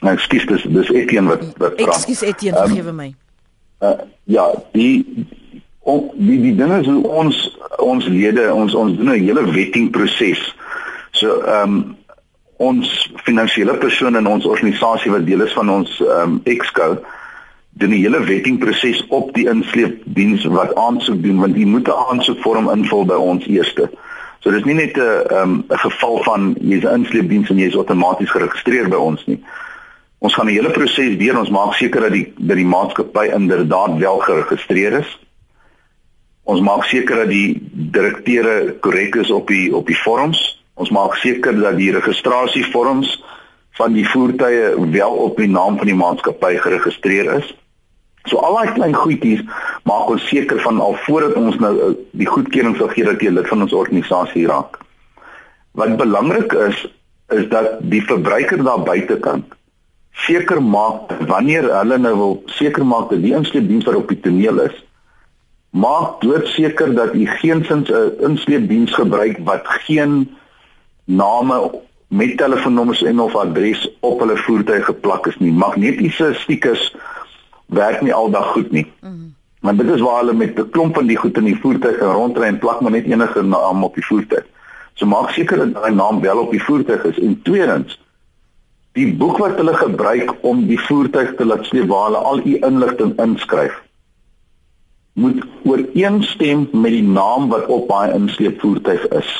Nou 0.00 0.12
ekskuus 0.14 0.46
dis 0.46 0.62
dis 0.62 0.90
Etienne 0.90 1.28
wat 1.28 1.44
wat 1.56 1.80
vra. 1.80 1.92
Ekskuus 1.92 2.22
Etienne, 2.22 2.60
um, 2.60 2.66
vergewe 2.66 2.92
my. 2.92 3.14
Uh, 3.80 3.98
ja, 4.24 4.50
die 4.72 5.26
om 5.84 6.10
die 6.14 6.40
die 6.40 6.54
dinge 6.56 6.80
is 6.80 6.88
ons 6.88 7.58
ons 7.78 8.06
lede 8.06 8.52
ons 8.52 8.74
ons 8.74 8.96
doen 8.96 9.10
'n 9.12 9.26
hele 9.26 9.44
wettingproses. 9.52 10.54
So 11.12 11.40
ehm 11.40 11.62
um, 11.62 11.96
ons 12.56 13.10
finansiële 13.26 13.74
persone 13.82 14.18
in 14.18 14.26
ons 14.26 14.46
organisasie 14.46 15.10
wat 15.10 15.26
deel 15.26 15.42
is 15.42 15.52
van 15.52 15.70
ons 15.70 16.00
ehm 16.00 16.20
um, 16.22 16.40
Exco 16.44 16.98
doen 17.70 17.90
'n 17.90 18.02
hele 18.02 18.24
wettingproses 18.24 19.06
op 19.08 19.34
die 19.34 19.48
insleepdiens 19.48 20.44
wat 20.44 20.74
aansoek 20.74 21.22
doen 21.22 21.38
want 21.38 21.56
jy 21.56 21.64
moet 21.64 21.88
'n 21.88 22.00
aansoekvorm 22.10 22.70
invul 22.70 23.04
by 23.04 23.14
ons 23.14 23.46
eerste. 23.46 23.90
So 24.40 24.50
dis 24.50 24.64
nie 24.64 24.74
net 24.74 24.96
'n 24.96 25.00
ehm, 25.00 25.52
'n 25.52 25.64
um, 25.68 25.78
geval 25.78 26.22
van 26.22 26.56
jy's 26.60 26.84
'n 26.84 26.94
insleepdiens 26.94 27.50
en 27.50 27.58
jy's 27.58 27.76
outomaties 27.76 28.30
geregistreer 28.30 28.88
by 28.88 28.96
ons 28.96 29.26
nie. 29.26 29.40
Ons 30.24 30.32
gaan 30.38 30.48
die 30.48 30.56
hele 30.56 30.72
proses 30.72 31.18
deur 31.20 31.36
ons 31.36 31.50
maak 31.52 31.74
seker 31.76 32.06
dat 32.06 32.14
die 32.14 32.24
dat 32.38 32.56
die 32.56 32.68
maatskappy 32.68 33.26
inderdaad 33.36 33.98
wel 34.00 34.22
geregistreer 34.24 35.00
is. 35.02 35.10
Ons 36.48 36.62
maak 36.64 36.86
seker 36.88 37.24
dat 37.24 37.32
die 37.32 37.60
direkteure 37.92 38.76
korrek 38.84 39.18
is 39.20 39.32
op 39.36 39.50
die 39.52 39.66
op 39.76 39.90
die 39.90 39.98
vorms. 40.00 40.40
Ons 40.80 40.92
maak 40.96 41.18
seker 41.20 41.58
dat 41.60 41.76
die 41.76 41.90
registrasievorms 41.92 43.10
van 43.76 43.92
die 43.92 44.06
voertuie 44.08 44.70
wel 44.94 45.18
op 45.26 45.36
die 45.42 45.50
naam 45.50 45.76
van 45.80 45.90
die 45.90 45.98
maatskappy 45.98 46.54
geregistreer 46.62 47.28
is. 47.34 47.50
So 48.30 48.40
al 48.40 48.56
daai 48.56 48.72
klein 48.78 48.96
goedjies 48.96 49.42
maak 49.84 50.08
ons 50.14 50.24
seker 50.30 50.62
van 50.64 50.80
al 50.80 50.96
voordat 51.04 51.36
ons 51.36 51.58
nou 51.60 51.74
eh, 51.74 51.90
die 52.16 52.30
goedkeuring 52.30 52.78
sal 52.78 52.88
gee 52.94 53.04
dat 53.04 53.20
jy 53.20 53.34
lid 53.34 53.50
van 53.50 53.66
ons 53.66 53.76
organisasie 53.76 54.46
raak. 54.48 54.80
Wat 55.76 55.98
belangrik 56.00 56.56
is 56.70 56.86
is 57.34 57.44
dat 57.52 57.76
die 57.92 58.00
verbruiker 58.08 58.64
daar 58.64 58.80
buitekant 58.88 59.52
seker 60.14 60.62
maak 60.62 61.12
wanneer 61.26 61.68
hulle 61.78 61.98
nou 61.98 62.16
wil 62.16 62.42
seker 62.46 62.86
maak 62.86 63.10
dat 63.10 63.22
die 63.22 63.34
insleepdiens 63.34 63.84
wat 63.84 63.94
op 63.94 64.08
die 64.08 64.20
toneel 64.20 64.60
is 64.60 64.84
maak 65.74 66.20
doodseker 66.22 66.94
dat 66.94 67.14
u 67.14 67.26
geensins 67.26 67.90
'n 67.90 68.12
insleepdiens 68.28 68.94
gebruik 68.94 69.38
wat 69.44 69.62
geen 69.66 70.36
name 71.04 71.82
met 72.08 72.36
telefoonnommers 72.36 73.02
en 73.02 73.20
of 73.20 73.36
adres 73.36 73.90
op 74.00 74.20
hulle 74.20 74.36
voertuig 74.36 74.84
geplak 74.84 75.26
is 75.26 75.38
nie. 75.38 75.52
Magnetiese 75.52 76.34
stickers 76.34 76.94
werk 77.66 78.00
nie 78.00 78.14
aldag 78.14 78.52
goed 78.52 78.70
nie. 78.70 78.92
Mm. 79.00 79.34
Want 79.60 79.78
dit 79.78 79.90
is 79.90 80.00
waar 80.00 80.18
hulle 80.18 80.32
met 80.32 80.58
'n 80.58 80.70
klomp 80.70 80.94
van 80.94 81.06
die 81.06 81.16
goed 81.16 81.36
in 81.36 81.44
die 81.44 81.60
voertuig 81.60 81.98
rondry 81.98 82.44
en 82.44 82.58
plak 82.58 82.80
maar 82.80 82.90
net 82.90 83.04
enige 83.04 83.42
naam 83.42 83.84
op 83.84 83.94
die 83.94 84.06
voertuig. 84.06 84.44
So 84.94 85.06
maak 85.06 85.30
seker 85.30 85.56
dat 85.56 85.74
daai 85.74 85.94
naam 85.94 86.20
wel 86.20 86.38
op 86.38 86.50
die 86.50 86.62
voertuig 86.62 87.04
is 87.04 87.18
en 87.18 87.42
tweedens 87.42 88.03
die 88.94 89.08
boek 89.18 89.40
wat 89.42 89.56
hulle 89.58 89.74
gebruik 89.74 90.36
om 90.46 90.66
die 90.68 90.78
voertuig 90.86 91.34
te 91.38 91.46
laat 91.46 91.66
sleep 91.66 91.88
waar 91.90 92.10
hulle 92.10 92.22
al 92.30 92.44
u 92.44 92.54
inligting 92.60 93.16
inskryf 93.22 93.80
moet 95.14 95.44
ooreenstem 95.62 96.68
met 96.72 96.90
die 96.90 97.02
naam 97.06 97.48
wat 97.48 97.66
op 97.70 97.88
daai 97.88 98.14
insleepvoertuig 98.16 99.06
is. 99.14 99.30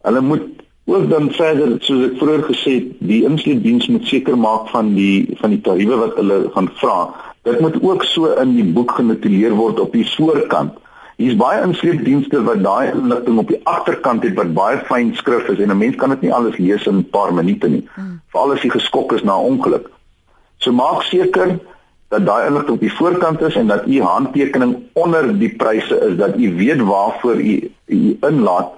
Hulle 0.00 0.20
moet 0.20 0.46
ook 0.84 1.08
dan 1.10 1.28
verder 1.36 1.74
soos 1.84 2.06
ek 2.06 2.16
vroeër 2.18 2.44
gesê 2.48 2.76
het, 2.78 2.94
die 3.10 3.20
insleepdiens 3.28 3.90
moet 3.92 4.06
seker 4.08 4.38
maak 4.40 4.70
van 4.72 4.94
die 4.96 5.36
van 5.42 5.52
die 5.52 5.60
tariewe 5.66 6.00
wat 6.00 6.16
hulle 6.16 6.38
gaan 6.54 6.70
vra. 6.80 6.96
Dit 7.44 7.60
moet 7.60 7.76
ook 7.82 8.04
so 8.08 8.32
in 8.40 8.56
die 8.56 8.64
boek 8.64 8.96
genotuleer 8.96 9.54
word 9.58 9.80
op 9.80 9.92
die 9.92 10.06
voorkant. 10.16 10.80
Hier's 11.20 11.36
baie 11.36 11.60
insleepdienste 11.60 12.38
wat 12.46 12.62
daai 12.64 12.94
inligting 12.94 13.38
op 13.42 13.50
die 13.52 13.58
agterkant 13.68 14.22
het 14.24 14.38
wat 14.38 14.54
baie 14.56 14.78
fyn 14.88 15.10
skrif 15.18 15.50
is 15.52 15.58
en 15.60 15.72
'n 15.72 15.78
mens 15.78 15.96
kan 16.00 16.14
dit 16.14 16.22
nie 16.24 16.32
alles 16.32 16.56
lees 16.56 16.86
in 16.86 16.96
'n 16.96 17.10
paar 17.10 17.34
minute 17.34 17.68
nie. 17.68 17.82
Hmm. 17.94 18.20
Veral 18.32 18.52
as 18.52 18.62
jy 18.62 18.70
geskok 18.70 19.12
is 19.12 19.22
na 19.22 19.36
'n 19.36 19.50
ongeluk. 19.52 19.90
So 20.56 20.72
maak 20.72 21.02
seker 21.02 21.58
dat 22.08 22.26
daai 22.26 22.46
inligting 22.46 22.74
op 22.74 22.80
die 22.80 22.92
voorkant 22.92 23.40
is 23.40 23.54
en 23.54 23.66
dat 23.66 23.86
u 23.86 24.00
handtekening 24.02 24.76
onder 24.92 25.38
die 25.38 25.54
pryse 25.56 26.00
is 26.08 26.16
dat 26.16 26.38
u 26.38 26.56
weet 26.56 26.80
waarvoor 26.80 27.40
u 27.40 27.70
u 27.86 28.16
inlaat 28.20 28.70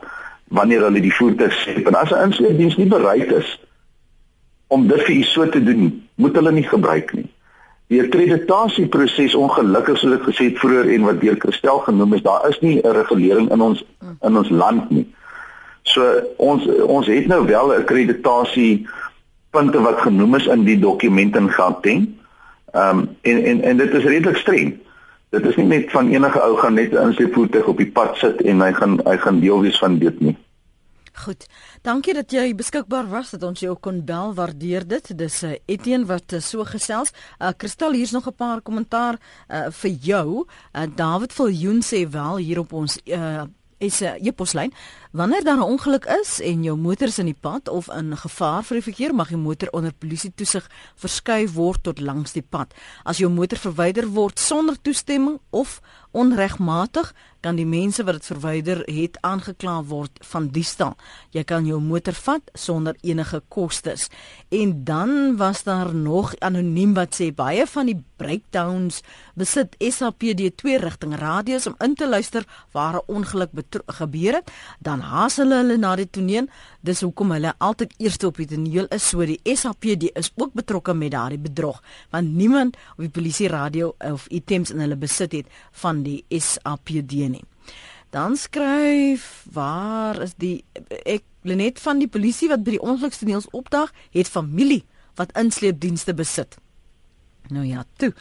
wanneer 0.48 0.82
hulle 0.82 1.00
die 1.00 1.14
voertuig 1.14 1.52
skep. 1.52 1.86
En 1.86 1.94
as 1.94 2.10
'n 2.10 2.24
insleepdiens 2.24 2.76
nie 2.76 2.88
bereid 2.88 3.32
is 3.32 3.60
om 4.66 4.88
dit 4.88 5.02
vir 5.02 5.14
u 5.14 5.22
so 5.22 5.48
te 5.48 5.62
doen, 5.62 6.08
moet 6.14 6.34
hulle 6.34 6.52
nie 6.52 6.68
gebruik 6.68 7.12
nie. 7.12 7.30
Die 7.92 8.00
akkreditasieproses 8.00 9.34
ongelukkig 9.36 9.98
soos 10.00 10.14
ek 10.16 10.22
gesê 10.30 10.46
het 10.48 10.60
vroeër 10.62 10.86
en 10.94 11.08
wat 11.10 11.18
deur 11.20 11.36
Christel 11.42 11.82
genoem 11.84 12.14
is, 12.16 12.22
daar 12.24 12.46
is 12.48 12.60
nie 12.64 12.80
'n 12.80 12.94
regulering 12.96 13.50
in 13.52 13.60
ons 13.60 13.84
in 14.00 14.36
ons 14.36 14.48
land 14.50 14.90
nie. 14.90 15.06
So 15.82 16.00
ons 16.36 16.66
ons 16.66 17.06
het 17.06 17.26
nou 17.26 17.44
wel 17.46 17.72
'n 17.72 17.82
akkreditasie 17.82 18.86
punte 19.50 19.80
wat 19.80 20.00
genoem 20.00 20.34
is 20.34 20.46
in 20.46 20.64
die 20.64 20.78
dokument 20.78 21.36
in 21.36 21.50
Gauteng. 21.50 22.08
Ehm 22.72 22.98
um, 22.98 23.08
en 23.22 23.44
en 23.44 23.62
en 23.62 23.76
dit 23.76 23.94
is 23.94 24.04
redelik 24.04 24.36
streng. 24.36 24.78
Dit 25.30 25.46
is 25.46 25.56
nie 25.56 25.66
net 25.66 25.90
van 25.90 26.08
enige 26.08 26.40
ou 26.40 26.56
gaan 26.56 26.74
net 26.74 26.92
in 26.92 27.12
sy 27.12 27.28
voertuig 27.32 27.66
op 27.66 27.76
die 27.76 27.90
pad 27.90 28.16
sit 28.16 28.40
en 28.42 28.60
hy 28.60 28.72
gaan 28.72 29.00
hy 29.04 29.16
gaan 29.16 29.40
deel 29.40 29.60
wees 29.60 29.78
van 29.78 29.98
dit 29.98 30.20
nie. 30.20 30.36
Goed. 31.12 31.46
Dankie 31.82 32.12
dat 32.14 32.30
jy 32.30 32.52
beskikbaar 32.54 33.08
was 33.10 33.32
dat 33.34 33.42
ons 33.42 33.58
jou 33.58 33.72
kon 33.74 33.96
bel. 34.06 34.30
Waardeer 34.38 34.84
dit. 34.86 35.08
Dis 35.18 35.40
uh, 35.42 35.56
Etienne 35.66 36.06
wat 36.06 36.30
uh, 36.30 36.38
so 36.38 36.62
gesels. 36.62 37.10
Uh 37.42 37.50
Kristal 37.58 37.96
hier's 37.98 38.14
nog 38.14 38.28
'n 38.30 38.34
paar 38.38 38.60
kommentaar 38.62 39.18
uh 39.50 39.66
vir 39.70 39.90
jou. 39.90 40.46
Uh 40.72 40.86
David 40.94 41.32
Viljoen 41.32 41.82
sê 41.82 42.06
wel 42.06 42.36
hier 42.36 42.58
op 42.58 42.72
ons 42.72 43.00
uh 43.04 43.42
is 43.82 44.00
'n 44.00 44.04
uh, 44.04 44.26
e-poslyn. 44.26 44.72
Wanneer 45.10 45.44
daar 45.44 45.56
'n 45.56 45.72
ongeluk 45.74 46.04
is 46.04 46.40
en 46.40 46.62
jou 46.62 46.76
motor 46.76 47.08
is 47.08 47.18
in 47.18 47.24
die 47.24 47.40
pad 47.40 47.68
of 47.68 47.88
in 47.88 48.16
gevaar 48.16 48.62
vir 48.64 48.76
die 48.76 48.92
verkeer, 48.92 49.14
mag 49.14 49.28
die 49.28 49.36
motor 49.36 49.68
onder 49.70 49.92
polisie 49.92 50.32
toesig 50.34 50.70
verskuif 50.94 51.52
word 51.52 51.82
tot 51.82 52.00
langs 52.00 52.32
die 52.32 52.46
pad. 52.48 52.74
As 53.02 53.18
jou 53.18 53.30
motor 53.30 53.58
verwyder 53.58 54.06
word 54.08 54.38
sonder 54.38 54.76
toestemming 54.82 55.40
of 55.50 55.80
onregmatig, 56.12 57.12
kan 57.42 57.58
die 57.58 57.66
mense 57.66 58.04
wat 58.06 58.20
dit 58.20 58.28
verwyder 58.30 58.82
het 58.86 59.18
aangekla 59.26 59.80
word 59.90 60.20
van 60.30 60.46
diefstal. 60.54 60.94
Jy 61.34 61.42
kan 61.48 61.66
jou 61.66 61.80
motor 61.82 62.14
vat 62.14 62.52
sonder 62.54 62.96
enige 63.02 63.42
kostes. 63.50 64.08
En 64.54 64.84
dan 64.86 65.36
was 65.40 65.64
daar 65.66 65.90
nog 65.94 66.36
anoniem 66.38 66.94
wat 66.94 67.18
sê 67.18 67.32
baie 67.34 67.66
van 67.66 67.90
die 67.90 67.98
breakdowns 68.22 69.00
besit 69.34 69.74
SAPD 69.82 70.52
twee 70.60 70.78
rigting 70.78 71.16
radio's 71.18 71.66
om 71.66 71.74
in 71.82 71.96
te 71.98 72.06
luister 72.08 72.46
waar 72.72 72.94
'n 73.00 73.06
ongeluk 73.06 73.50
gebeur 73.86 74.34
het, 74.34 74.50
dan 74.78 75.00
haas 75.00 75.36
hulle 75.36 75.54
hulle 75.54 75.76
na 75.76 75.96
die 75.96 76.10
toneel. 76.10 76.46
Dis 76.80 77.00
hoekom 77.00 77.30
hulle 77.30 77.54
altyd 77.58 77.94
eerste 77.98 78.26
op 78.26 78.36
die 78.36 78.46
toneel 78.46 78.86
is. 78.88 79.08
So 79.08 79.26
die 79.26 79.40
SAPD 79.44 80.10
is 80.14 80.32
ook 80.36 80.52
betrokke 80.52 80.94
met 80.94 81.10
daardie 81.10 81.38
bedrog, 81.38 81.82
want 82.10 82.32
niemand 82.32 82.76
op 82.92 82.98
die 82.98 83.10
polisie 83.10 83.48
radio 83.48 83.94
of 83.98 84.26
items 84.26 84.70
in 84.70 84.78
hulle 84.78 84.96
besit 84.96 85.32
het 85.32 85.46
van 85.72 86.01
die 86.02 86.24
SAPD 86.28 87.28
nie. 87.32 87.44
Dan 88.10 88.36
skryf 88.36 89.46
waar 89.52 90.20
is 90.22 90.34
die 90.36 90.64
ek 91.04 91.22
Lenet 91.42 91.80
van 91.82 91.98
die 91.98 92.06
polisie 92.06 92.46
wat 92.52 92.62
by 92.62 92.76
die 92.76 92.82
ongelukstoneel 92.82 93.42
opdag 93.50 93.90
het 94.14 94.28
familie 94.30 94.84
wat 95.18 95.32
insleepdienste 95.38 96.14
besit. 96.14 96.54
Nou 97.50 97.64
ja, 97.66 97.82
toe. 97.96 98.12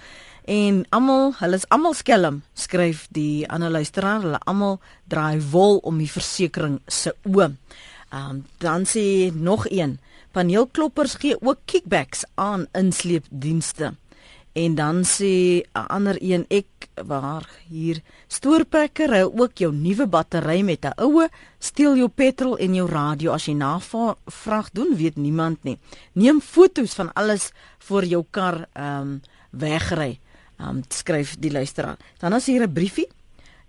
En 0.50 0.82
almal, 0.90 1.36
hulle 1.38 1.60
is 1.60 1.68
almal 1.70 1.94
skelm, 1.94 2.42
skryf 2.58 3.06
die 3.14 3.46
ander 3.48 3.70
luisteraar, 3.70 4.24
hulle 4.26 4.42
almal 4.50 4.80
draai 5.06 5.38
wol 5.54 5.78
om 5.86 6.02
die 6.02 6.10
versekerings 6.10 7.04
se 7.04 7.14
oë. 7.30 7.52
Um, 8.12 8.42
dan 8.60 8.88
sê 8.90 9.30
nog 9.32 9.68
een, 9.70 10.00
paneelkloppers 10.34 11.20
gee 11.22 11.38
ook 11.40 11.62
kickbacks 11.70 12.26
aan 12.36 12.66
insleepdienste. 12.76 13.94
En 14.52 14.76
dan 14.76 15.06
sê 15.06 15.62
'n 15.62 15.88
ander 15.88 16.18
een 16.20 16.46
ek 16.50 16.66
waar 17.06 17.49
hier 17.70 18.02
stoorprekker 18.28 19.10
ry 19.10 19.22
ook 19.24 19.58
jou 19.58 19.72
nuwe 19.74 20.08
battery 20.08 20.62
met 20.62 20.86
'n 20.86 20.97
oue 20.97 21.30
steel 21.60 21.95
jou 21.95 22.08
petrol 22.08 22.58
en 22.58 22.76
jou 22.76 22.88
radio 22.89 23.32
as 23.32 23.45
jy 23.45 23.54
navraag 23.54 24.72
doen 24.74 24.95
weet 24.95 25.16
niemand 25.16 25.64
nie. 25.64 25.78
Neem 26.14 26.41
fotos 26.41 26.93
van 26.93 27.14
alles 27.14 27.52
voor 27.80 28.06
jou 28.06 28.26
kar 28.30 28.68
ehm 28.74 29.02
um, 29.02 29.22
wegry. 29.49 30.20
Ehm 30.60 30.70
um, 30.70 30.84
skryf 30.88 31.36
die 31.39 31.52
luisteraar. 31.52 31.97
Dan 32.18 32.34
is 32.34 32.45
hier 32.45 32.64
'n 32.64 32.74
briefie 32.74 33.08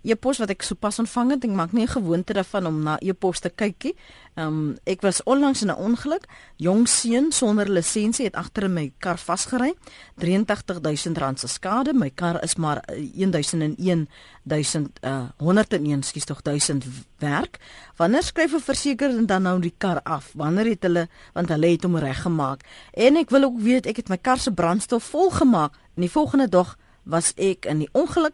e-pos 0.03 0.37
wat 0.37 0.51
ek 0.51 0.63
sopas 0.63 0.99
ontvang 0.99 1.35
het. 1.35 1.45
Ek 1.47 1.55
maak 1.55 1.71
nie 1.71 1.83
'n 1.83 1.95
gewoonte 1.95 2.33
daarvan 2.33 2.67
om 2.67 2.83
na 2.83 2.97
e-pos 2.99 3.39
te 3.39 3.49
kykie. 3.49 3.95
Ehm 4.35 4.47
um, 4.47 4.77
ek 4.83 5.01
was 5.01 5.23
onlangs 5.23 5.61
in 5.61 5.69
'n 5.69 5.75
ongeluk. 5.75 6.25
Jong 6.57 6.87
seun 6.87 7.31
sonder 7.31 7.69
lisensie 7.69 8.25
het 8.25 8.35
agter 8.35 8.69
my 8.69 8.91
kar 8.97 9.17
vasgery. 9.17 9.73
83000 10.17 11.17
rand 11.17 11.39
se 11.39 11.47
skade. 11.47 11.93
My 11.93 12.09
kar 12.09 12.43
is 12.43 12.55
maar 12.55 12.83
1001 13.13 14.07
1000 14.43 14.99
uh 15.01 15.29
101 15.37 16.03
skuis 16.03 16.25
tog 16.25 16.41
1000 16.41 16.85
werk. 17.17 17.59
Wanneer 17.95 18.23
skryf 18.23 18.53
'n 18.53 18.59
versekering 18.59 19.27
dan 19.27 19.41
nou 19.41 19.59
die 19.59 19.73
kar 19.77 20.01
af? 20.03 20.31
Wanneer 20.35 20.65
het 20.65 20.83
hulle 20.83 21.07
want 21.33 21.49
hulle 21.49 21.67
het 21.67 21.83
hom 21.83 21.97
reggemaak. 21.97 22.61
En 22.93 23.15
ek 23.15 23.29
wil 23.29 23.43
ook 23.43 23.59
weet 23.59 23.85
ek 23.85 23.95
het 23.95 24.09
my 24.09 24.17
kar 24.17 24.39
se 24.39 24.51
brandstof 24.51 25.03
vol 25.03 25.29
gemaak. 25.31 25.73
En 25.95 26.01
die 26.01 26.11
volgende 26.11 26.49
dag 26.49 26.77
was 27.03 27.33
ek 27.35 27.65
in 27.65 27.77
die 27.77 27.89
ongeluk 27.91 28.33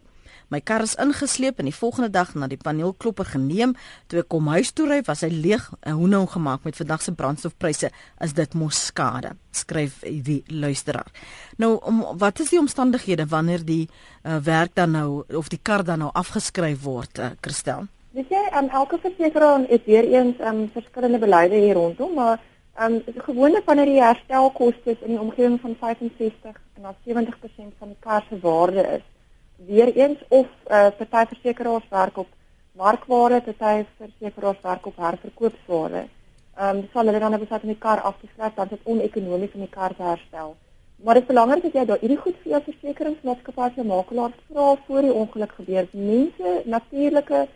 My 0.50 0.58
kar 0.66 0.82
is 0.82 0.96
ingesleep 0.98 1.60
en 1.62 1.68
die 1.70 1.76
volgende 1.76 2.10
dag 2.10 2.32
na 2.34 2.48
die 2.50 2.58
paneelklopper 2.58 3.28
geneem. 3.36 3.76
Toe 4.10 4.24
ek 4.24 4.32
kom 4.34 4.48
huis 4.50 4.72
toe 4.74 4.88
ry, 4.90 4.98
was 5.06 5.22
hy 5.22 5.30
leeg 5.30 5.68
en 5.86 6.00
hoe 6.00 6.08
nou 6.10 6.24
gemaak 6.32 6.66
met 6.66 6.80
vandag 6.80 7.04
se 7.06 7.14
brandstofpryse 7.14 7.92
is 8.26 8.34
dit 8.34 8.56
mos 8.58 8.80
skade. 8.90 9.36
Skryf 9.54 10.00
die 10.26 10.42
luisteraar. 10.50 11.12
Nou 11.62 11.76
om 11.86 12.02
wat 12.18 12.42
is 12.42 12.50
die 12.50 12.62
omstandighede 12.62 13.28
wanneer 13.30 13.62
die 13.66 13.86
uh, 13.86 14.40
werk 14.42 14.74
dan 14.74 14.98
nou 14.98 15.22
of 15.38 15.54
die 15.54 15.62
kar 15.62 15.86
dan 15.86 16.02
nou 16.02 16.10
afgeskryf 16.18 16.82
word, 16.82 17.22
uh, 17.22 17.30
Christel? 17.46 17.86
Weet 18.18 18.34
jy, 18.34 18.42
um, 18.58 18.72
elke 18.74 18.98
versekeraar 19.06 19.68
het 19.70 19.86
weer 19.86 20.10
eens 20.16 20.42
um, 20.42 20.66
verskillende 20.74 21.22
beleide 21.22 21.62
hier 21.62 21.78
rondom, 21.78 22.18
maar 22.18 22.42
um, 22.82 22.98
gewoonlik 23.28 23.70
wanneer 23.70 23.86
die 23.86 24.02
herstelkoste 24.02 24.98
in 24.98 25.14
die 25.14 25.22
omgewing 25.22 25.60
van 25.62 25.78
65 25.78 26.58
en 26.82 26.90
70% 27.06 27.78
van 27.78 27.94
die 27.94 28.02
kar 28.02 28.26
se 28.30 28.42
waarde 28.42 28.88
is, 28.98 29.06
weer 29.66 29.96
eens 29.96 30.20
of 30.28 30.48
uh, 30.68 30.88
party 31.10 31.34
versekeraars 31.34 31.90
werk 31.90 32.18
op 32.18 32.28
markwaarde, 32.72 33.42
party 33.42 33.86
versekeraars 33.98 34.62
werk 34.62 34.86
op 34.86 34.98
herverkoopswaarde. 34.98 36.08
Ehm 36.56 36.78
um, 36.78 36.88
sal 36.94 37.06
hulle 37.06 37.20
dan 37.20 37.34
op 37.34 37.40
besluit 37.40 37.62
om 37.62 37.70
die 37.70 37.78
kar 37.78 38.02
af 38.02 38.16
te 38.22 38.28
skryf 38.34 38.54
dan 38.54 38.68
dit 38.68 38.80
onekonomies 38.84 39.54
om 39.54 39.60
die 39.60 39.70
kar 39.70 39.96
te 39.96 40.04
herstel. 40.04 40.56
Maar 41.04 41.14
dit 41.14 41.24
is 41.24 41.30
belangrik 41.30 41.64
dat 41.64 41.74
jy 41.74 41.86
daai 41.86 42.00
hierdie 42.02 42.20
goed 42.24 42.36
vir 42.44 42.52
jou 42.52 42.62
versekeringsmaatskappy 42.66 43.70
se 43.76 43.84
makelaar 43.88 44.34
vra 44.50 44.76
voor 44.88 45.02
die 45.08 45.14
ongeluk 45.14 45.54
gebeur. 45.60 45.88
Mense 45.92 46.62
natuurlike 46.66 47.48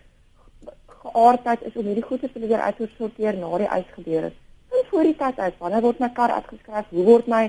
geaardheid 1.03 1.65
is 1.67 1.75
om 1.75 1.89
hierdie 1.91 2.05
goede 2.07 2.27
te 2.27 2.39
probeer 2.39 2.63
uitsorteer 2.69 3.37
na 3.37 3.57
die 3.57 3.67
eis 3.67 3.89
gebeur 3.97 4.29
het. 4.29 4.37
En 4.71 4.87
voor 4.89 5.03
die 5.03 5.15
tyd 5.15 5.39
uit, 5.39 5.57
wanneer 5.59 5.81
word 5.81 5.99
my 5.99 6.09
kar 6.09 6.31
uitgeskryf? 6.31 6.85
Hoe 6.89 7.03
word 7.03 7.27
my 7.27 7.43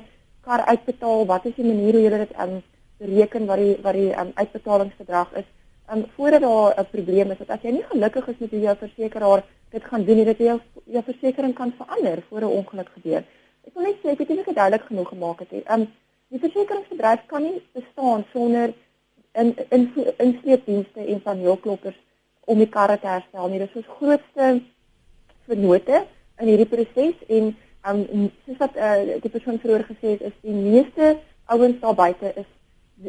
kar 0.45 0.65
uitbetaal? 0.67 1.27
Wat 1.27 1.47
is 1.47 1.55
die 1.57 1.67
manier 1.69 1.95
hoe 1.95 2.03
jy 2.03 2.19
dit 2.25 2.35
um, 2.43 2.59
bereken 2.99 3.47
wat 3.47 3.59
die 3.59 3.77
wat 3.83 3.95
die 3.99 4.13
um, 4.21 4.31
uitbetalingsbedrag 4.35 5.33
is. 5.41 5.49
Um 5.93 6.05
voordat 6.17 6.41
daar 6.41 6.81
'n 6.81 6.91
probleem 6.91 7.31
is, 7.31 7.39
dat 7.39 7.51
as 7.51 7.63
jy 7.63 7.71
nie 7.71 7.85
gelukkig 7.89 8.29
is 8.29 8.39
met 8.39 8.51
hoe 8.51 8.61
jou 8.61 8.77
versekeraar 8.77 9.45
dit 9.71 9.85
gaan 9.85 10.05
doen, 10.05 10.25
dat 10.25 10.39
jy 10.39 10.45
jou, 10.45 10.61
jou 10.85 11.03
versekering 11.05 11.55
kan 11.55 11.75
verander 11.77 12.23
voor 12.29 12.41
'n 12.41 12.57
ongeluk 12.61 12.89
gebeur. 12.95 13.25
Ek 13.67 13.75
wil 13.75 13.83
net 13.83 13.97
sê 14.03 14.09
ek 14.09 14.19
het 14.19 14.29
dit 14.29 14.55
duidelik 14.55 14.87
genoeg 14.87 15.09
gemaak 15.09 15.39
het. 15.39 15.71
Um, 15.71 15.93
die 16.29 16.39
versekeringsbedryf 16.39 17.27
kan 17.27 17.43
nie 17.43 17.63
bestaan 17.73 18.25
sonder 18.33 18.73
in 19.33 19.57
in 19.69 19.93
insleepdienste 20.17 21.01
en 21.07 21.21
van 21.21 21.39
hulpkloppers 21.39 22.01
om 22.45 22.59
die 22.59 22.69
karre 22.69 22.99
te 23.01 23.07
herstel 23.07 23.49
nie. 23.49 23.59
Dit 23.59 23.69
is 23.69 23.77
ons 23.77 23.97
grootste 23.99 24.61
vernote 25.47 26.07
in 26.41 26.51
hierdie 26.51 26.69
proses 26.69 27.15
en 27.29 27.57
um 27.89 28.31
soos 28.47 28.59
wat 28.59 28.77
uh, 28.77 29.21
die 29.21 29.31
persoon 29.31 29.59
vroeër 29.61 29.85
gesê 29.91 30.15
het 30.17 30.23
is 30.31 30.37
die 30.43 30.57
meeste 30.57 31.17
ouens 31.53 31.81
daar 31.81 31.95
buite 31.95 32.33
is 32.35 32.49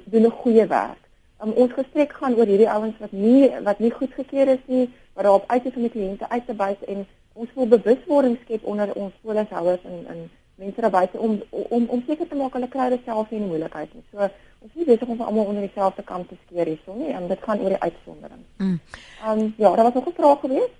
doen 0.03 0.25
'n 0.25 0.37
goeie 0.43 0.67
werk. 0.67 1.01
Um, 1.43 1.51
ons 1.51 1.73
gesprek 1.73 2.13
gaan 2.13 2.35
oor 2.35 2.45
hierdie 2.45 2.69
ouens 2.69 2.97
wat 2.99 3.11
nie 3.11 3.51
wat 3.63 3.79
nie 3.79 3.91
goedgekeur 3.91 4.47
is 4.47 4.63
nie, 4.65 4.89
wat 5.13 5.23
daarop 5.23 5.43
uit 5.47 5.65
is 5.65 5.75
om 5.75 5.81
die 5.81 5.91
kliënte 5.91 6.29
uit 6.29 6.45
te 6.45 6.53
buit 6.53 6.83
en 6.83 7.05
ons 7.33 7.49
wil 7.53 7.67
bewuswording 7.67 8.37
skep 8.43 8.63
onder 8.63 8.93
ons 8.93 9.13
polishouers 9.21 9.83
en 9.83 10.05
en 10.07 10.29
mense 10.55 10.81
daar 10.81 10.89
buite 10.89 11.19
om 11.19 11.41
om 11.49 11.85
om 11.85 12.03
seker 12.07 12.27
te 12.27 12.35
maak 12.35 12.53
hulle 12.53 12.67
kry 12.67 12.89
dit 12.89 13.01
self 13.05 13.29
nie 13.29 13.39
in 13.41 13.47
moeilikheid 13.47 13.93
nie. 13.93 14.03
So 14.11 14.29
ons 14.59 14.71
is 14.73 14.87
besig 14.87 15.07
om 15.07 15.21
almal 15.21 15.45
onder 15.51 15.67
dieselfde 15.67 16.03
kam 16.03 16.27
te 16.27 16.37
skeer 16.45 16.71
hierson 16.71 16.97
nie 16.97 17.11
en 17.11 17.27
dit 17.27 17.41
gaan 17.41 17.59
oor 17.59 17.75
die 17.75 17.81
uitsondering. 17.81 18.43
Mm. 18.57 18.79
Um 19.27 19.53
ja, 19.57 19.75
daar 19.75 19.83
was 19.83 19.93
nog 19.93 20.07
'n 20.07 20.19
vraag 20.21 20.39
geweest 20.39 20.75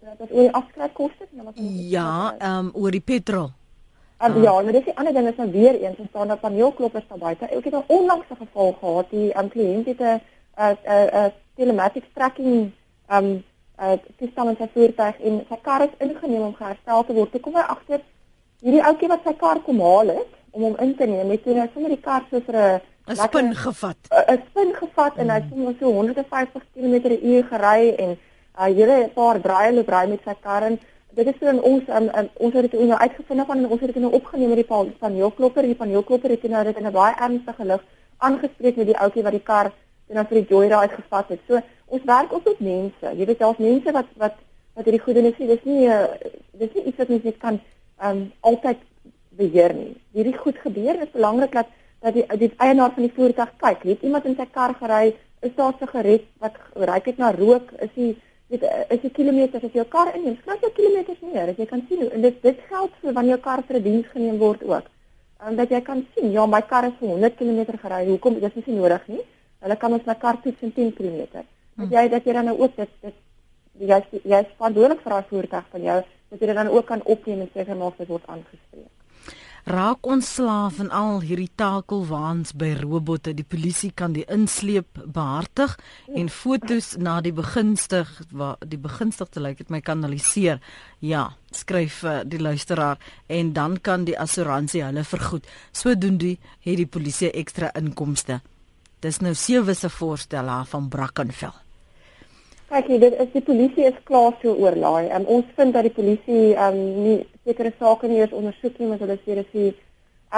dat 0.00 0.30
oor 0.30 0.40
die 0.46 0.52
afskryfkoste 0.52 1.26
en 1.36 1.44
wat 1.44 1.54
Ja, 1.94 2.34
ehm 2.38 2.58
um, 2.58 2.70
oor 2.74 2.90
die 2.90 3.00
petrol. 3.00 3.50
Um, 4.20 4.36
uh. 4.36 4.42
Ja, 4.42 4.52
maar 4.62 4.72
dis 4.72 4.84
die 4.84 4.96
ander 4.96 5.12
ding 5.14 5.28
is 5.28 5.36
nou 5.36 5.50
weer 5.50 5.80
eens 5.80 5.96
so 5.96 6.04
staan 6.08 6.28
daar 6.28 6.38
paneelkloppers 6.42 7.04
daar 7.08 7.18
buite. 7.18 7.46
Ek 7.46 7.64
het 7.64 7.74
'n 7.74 7.84
onlangse 7.86 8.34
geval 8.38 8.76
gehad, 8.80 9.10
die 9.10 9.38
um, 9.38 9.48
kliënt 9.48 9.86
het 9.86 10.00
'n 10.00 10.20
'n 10.56 10.76
'n 10.86 11.32
telematics 11.54 12.10
tracking 12.14 12.70
um, 13.10 13.44
uh 13.78 13.96
toestand 14.18 14.48
in 14.48 14.56
sy 14.58 14.68
voertuig 14.74 15.20
en 15.20 15.44
sy 15.48 15.58
kar 15.62 15.82
is 15.82 15.94
ingeneem 15.98 16.42
om 16.42 16.54
geherstel 16.54 17.04
te 17.04 17.14
word. 17.14 17.30
Toe 17.30 17.40
kom 17.40 17.54
hy 17.54 17.62
agter 17.62 18.00
hierdie 18.60 18.82
ouetjie 18.82 19.08
wat 19.08 19.22
sy 19.24 19.34
kar 19.38 19.60
kom 19.62 19.80
haal 19.80 20.08
het 20.08 20.32
om 20.50 20.62
hom 20.62 20.76
in 20.82 20.94
te 20.96 21.06
neem, 21.06 21.30
het 21.30 21.44
hy 21.44 21.68
sommer 21.72 21.94
die 21.94 22.02
kar 22.02 22.24
so 22.30 22.40
vir 22.40 22.56
'n 22.56 22.80
'n 23.12 23.16
spin 23.16 23.54
gevat. 23.54 24.00
'n 24.10 24.42
spin 24.50 24.74
gevat 24.74 25.16
en 25.16 25.30
hy 25.30 25.40
het 25.40 25.78
so 25.78 25.92
150 25.92 26.62
km/h 26.74 27.42
gery 27.50 27.94
en 27.98 28.10
'n 28.58 28.74
hele 28.74 29.10
paar 29.14 29.40
draaie 29.40 29.72
loop 29.72 29.88
ry 29.88 30.06
met 30.08 30.20
sy 30.24 30.34
kar 30.42 30.62
en 30.62 30.80
dit 31.18 31.34
is 31.34 31.48
in 31.50 31.60
ons 31.62 31.82
um, 31.88 32.08
um, 32.18 32.28
ons 32.46 32.54
het 32.54 32.70
dit 32.70 32.80
nou 32.80 32.98
uitgevind 32.98 33.46
van 33.46 33.58
en 33.58 33.68
ons 33.68 33.80
het 33.80 33.92
dit 33.92 34.02
nou 34.02 34.12
opgeneem 34.12 34.52
met 34.54 34.60
die 34.62 34.92
paneelklopper 35.02 35.66
die 35.66 35.74
paneelklopper 35.74 36.30
het 36.30 36.48
nou 36.48 36.64
dit 36.64 36.76
in 36.76 36.86
'n 36.86 36.92
baie 36.92 37.14
ernstige 37.26 37.64
lig 37.64 37.84
aangespreek 38.18 38.76
met 38.76 38.86
die 38.86 38.98
ouetjie 38.98 39.22
wat 39.22 39.36
die 39.36 39.46
kar 39.50 39.72
dan 40.08 40.26
vir 40.26 40.40
die 40.40 40.48
joyride 40.48 40.76
uitgevat 40.76 41.32
het. 41.34 41.40
So 41.48 41.60
ons 41.86 42.04
werk 42.08 42.32
ook 42.32 42.44
met 42.44 42.60
mense. 42.60 43.16
Jy 43.16 43.26
weet 43.26 43.42
daar's 43.42 43.62
mense 43.62 43.92
wat 43.92 44.12
wat 44.16 44.36
wat 44.74 44.84
hierdie 44.86 45.02
goeie 45.02 45.16
dinge 45.18 45.34
sê. 45.36 45.48
Dis 45.48 45.64
nie 45.64 45.88
uh, 45.88 46.06
dis 46.60 46.74
nie 46.74 46.84
iets 46.90 47.00
wat 47.02 47.08
mens 47.08 47.26
net 47.26 47.40
kan 47.42 47.60
um 48.08 48.22
altyd 48.40 48.84
beheer 49.38 49.74
nie. 49.74 49.94
Hierdie 50.16 50.36
goed 50.36 50.58
gebeur. 50.64 51.00
Is 51.02 51.14
belangrik 51.14 51.52
dat 51.52 51.74
dat 52.00 52.14
die 52.14 52.26
die 52.38 52.52
eienaar 52.56 52.94
van 52.94 53.06
die 53.06 53.14
voertuig 53.14 53.52
kyk. 53.64 53.82
Het 53.82 54.06
iemand 54.06 54.24
in 54.24 54.38
sy 54.38 54.46
kar 54.52 54.74
gery? 54.80 55.14
Is 55.42 55.54
daar 55.54 55.72
'n 55.72 55.78
sigaret 55.80 56.24
wat 56.38 56.54
ry 56.74 57.00
dit 57.04 57.18
na 57.18 57.30
rook? 57.30 57.72
Is 57.78 57.90
hy 57.94 58.16
dit 58.48 58.62
eh, 58.62 58.84
is 58.88 59.02
'n 59.02 59.10
kilometer 59.10 59.64
as 59.64 59.72
jy 59.72 59.80
jou 59.80 59.88
kar 59.88 60.14
inneem, 60.14 60.36
skryf 60.36 60.60
jy 60.60 60.70
kilometers 60.72 61.20
meer, 61.20 61.48
as 61.48 61.56
jy 61.56 61.66
kan 61.66 61.84
sien 61.88 62.10
en 62.10 62.20
dit 62.20 62.42
dit 62.42 62.58
geld 62.68 62.92
vir 63.00 63.12
wanneer 63.12 63.36
jou 63.36 63.40
kar 63.40 63.62
vir 63.62 63.76
'n 63.76 63.82
diens 63.82 64.06
geneem 64.06 64.38
word 64.38 64.64
ook. 64.64 64.86
En 65.46 65.56
dat 65.56 65.68
jy 65.70 65.80
kan 65.80 66.06
sien, 66.14 66.30
ja, 66.30 66.46
my 66.46 66.62
kar 66.62 66.84
is 66.84 66.92
vir 66.98 67.08
100 67.08 67.36
km 67.36 67.78
gery. 67.78 68.06
Hoekom? 68.06 68.40
Dit 68.40 68.56
is 68.56 68.66
nie 68.66 68.76
nodig 68.76 69.08
nie. 69.08 69.20
Hulle 69.60 69.76
kan 69.76 69.92
ons 69.92 70.04
my 70.04 70.14
kar 70.14 70.40
toets 70.42 70.62
in 70.62 70.72
10 70.72 70.94
km. 70.94 71.44
Dat 71.76 71.90
jy 71.90 72.08
dat 72.08 72.24
jy 72.24 72.32
dan 72.32 72.44
nou 72.44 72.58
ook 72.58 72.76
dit 72.76 72.88
dit 73.00 73.14
jy 73.78 74.02
jy 74.24 74.38
is 74.40 74.56
verantwoordelik 74.56 75.00
vir 75.00 75.10
daai 75.10 75.24
voertuig 75.28 75.66
van 75.70 75.82
jou, 75.82 76.02
dat 76.30 76.40
jy 76.40 76.46
dit 76.46 76.56
dan 76.56 76.68
ook 76.68 76.86
kan 76.86 77.02
opneem 77.04 77.40
en 77.40 77.50
seker 77.54 77.76
maak 77.76 77.98
dit 77.98 78.08
word 78.08 78.26
aangespreek 78.26 78.97
raak 79.68 80.06
ontslaaf 80.08 80.78
van 80.78 80.88
al 80.96 81.20
hierdie 81.20 81.50
takelwaans 81.60 82.54
by 82.56 82.70
robotte. 82.80 83.34
Die 83.36 83.44
polisie 83.44 83.90
kan 83.92 84.14
die 84.16 84.24
insleep 84.32 85.00
behartig 85.04 85.74
en 86.16 86.30
fotos 86.32 86.94
na 86.96 87.18
die 87.24 87.34
begunstig 87.36 88.08
waar 88.32 88.56
die 88.64 88.80
begunstigde 88.80 89.42
lyk 89.44 89.60
dit 89.60 89.72
my 89.74 89.82
kanaliseer. 89.84 90.62
Ja, 91.04 91.28
skryf 91.52 92.00
uh, 92.04 92.20
die 92.24 92.40
luisteraar 92.40 92.96
en 93.26 93.52
dan 93.52 93.76
kan 93.84 94.08
die 94.08 94.16
assuransie 94.18 94.86
hulle 94.86 95.04
vergoed. 95.04 95.46
Sodoende 95.72 96.38
het 96.64 96.80
die 96.80 96.88
polisie 96.88 97.32
ekstra 97.32 97.72
inkomste. 97.76 98.40
Dis 99.04 99.20
nou 99.20 99.36
sewe 99.36 99.76
se 99.76 99.92
voorstel 99.92 100.48
haar 100.48 100.66
van 100.66 100.88
Brackenfell. 100.88 101.67
Kyk, 102.68 102.88
dit 103.00 103.14
is 103.16 103.28
die 103.32 103.40
polisie 103.40 103.84
is 103.88 104.00
klaar 104.04 104.34
so 104.42 104.52
oorlaai. 104.52 105.08
Um, 105.16 105.24
ons 105.38 105.52
vind 105.56 105.72
dat 105.72 105.86
die 105.86 105.94
polisie 105.96 106.52
um 106.60 106.80
nie 107.04 107.18
sekere 107.48 107.72
sake 107.78 108.10
nie 108.10 108.20
eens 108.20 108.34
ondersoek 108.36 108.76
nie, 108.76 108.88
want 108.90 109.00
hulle 109.00 109.16
sê 109.22 109.38
dit 109.38 109.54
is 109.62 109.78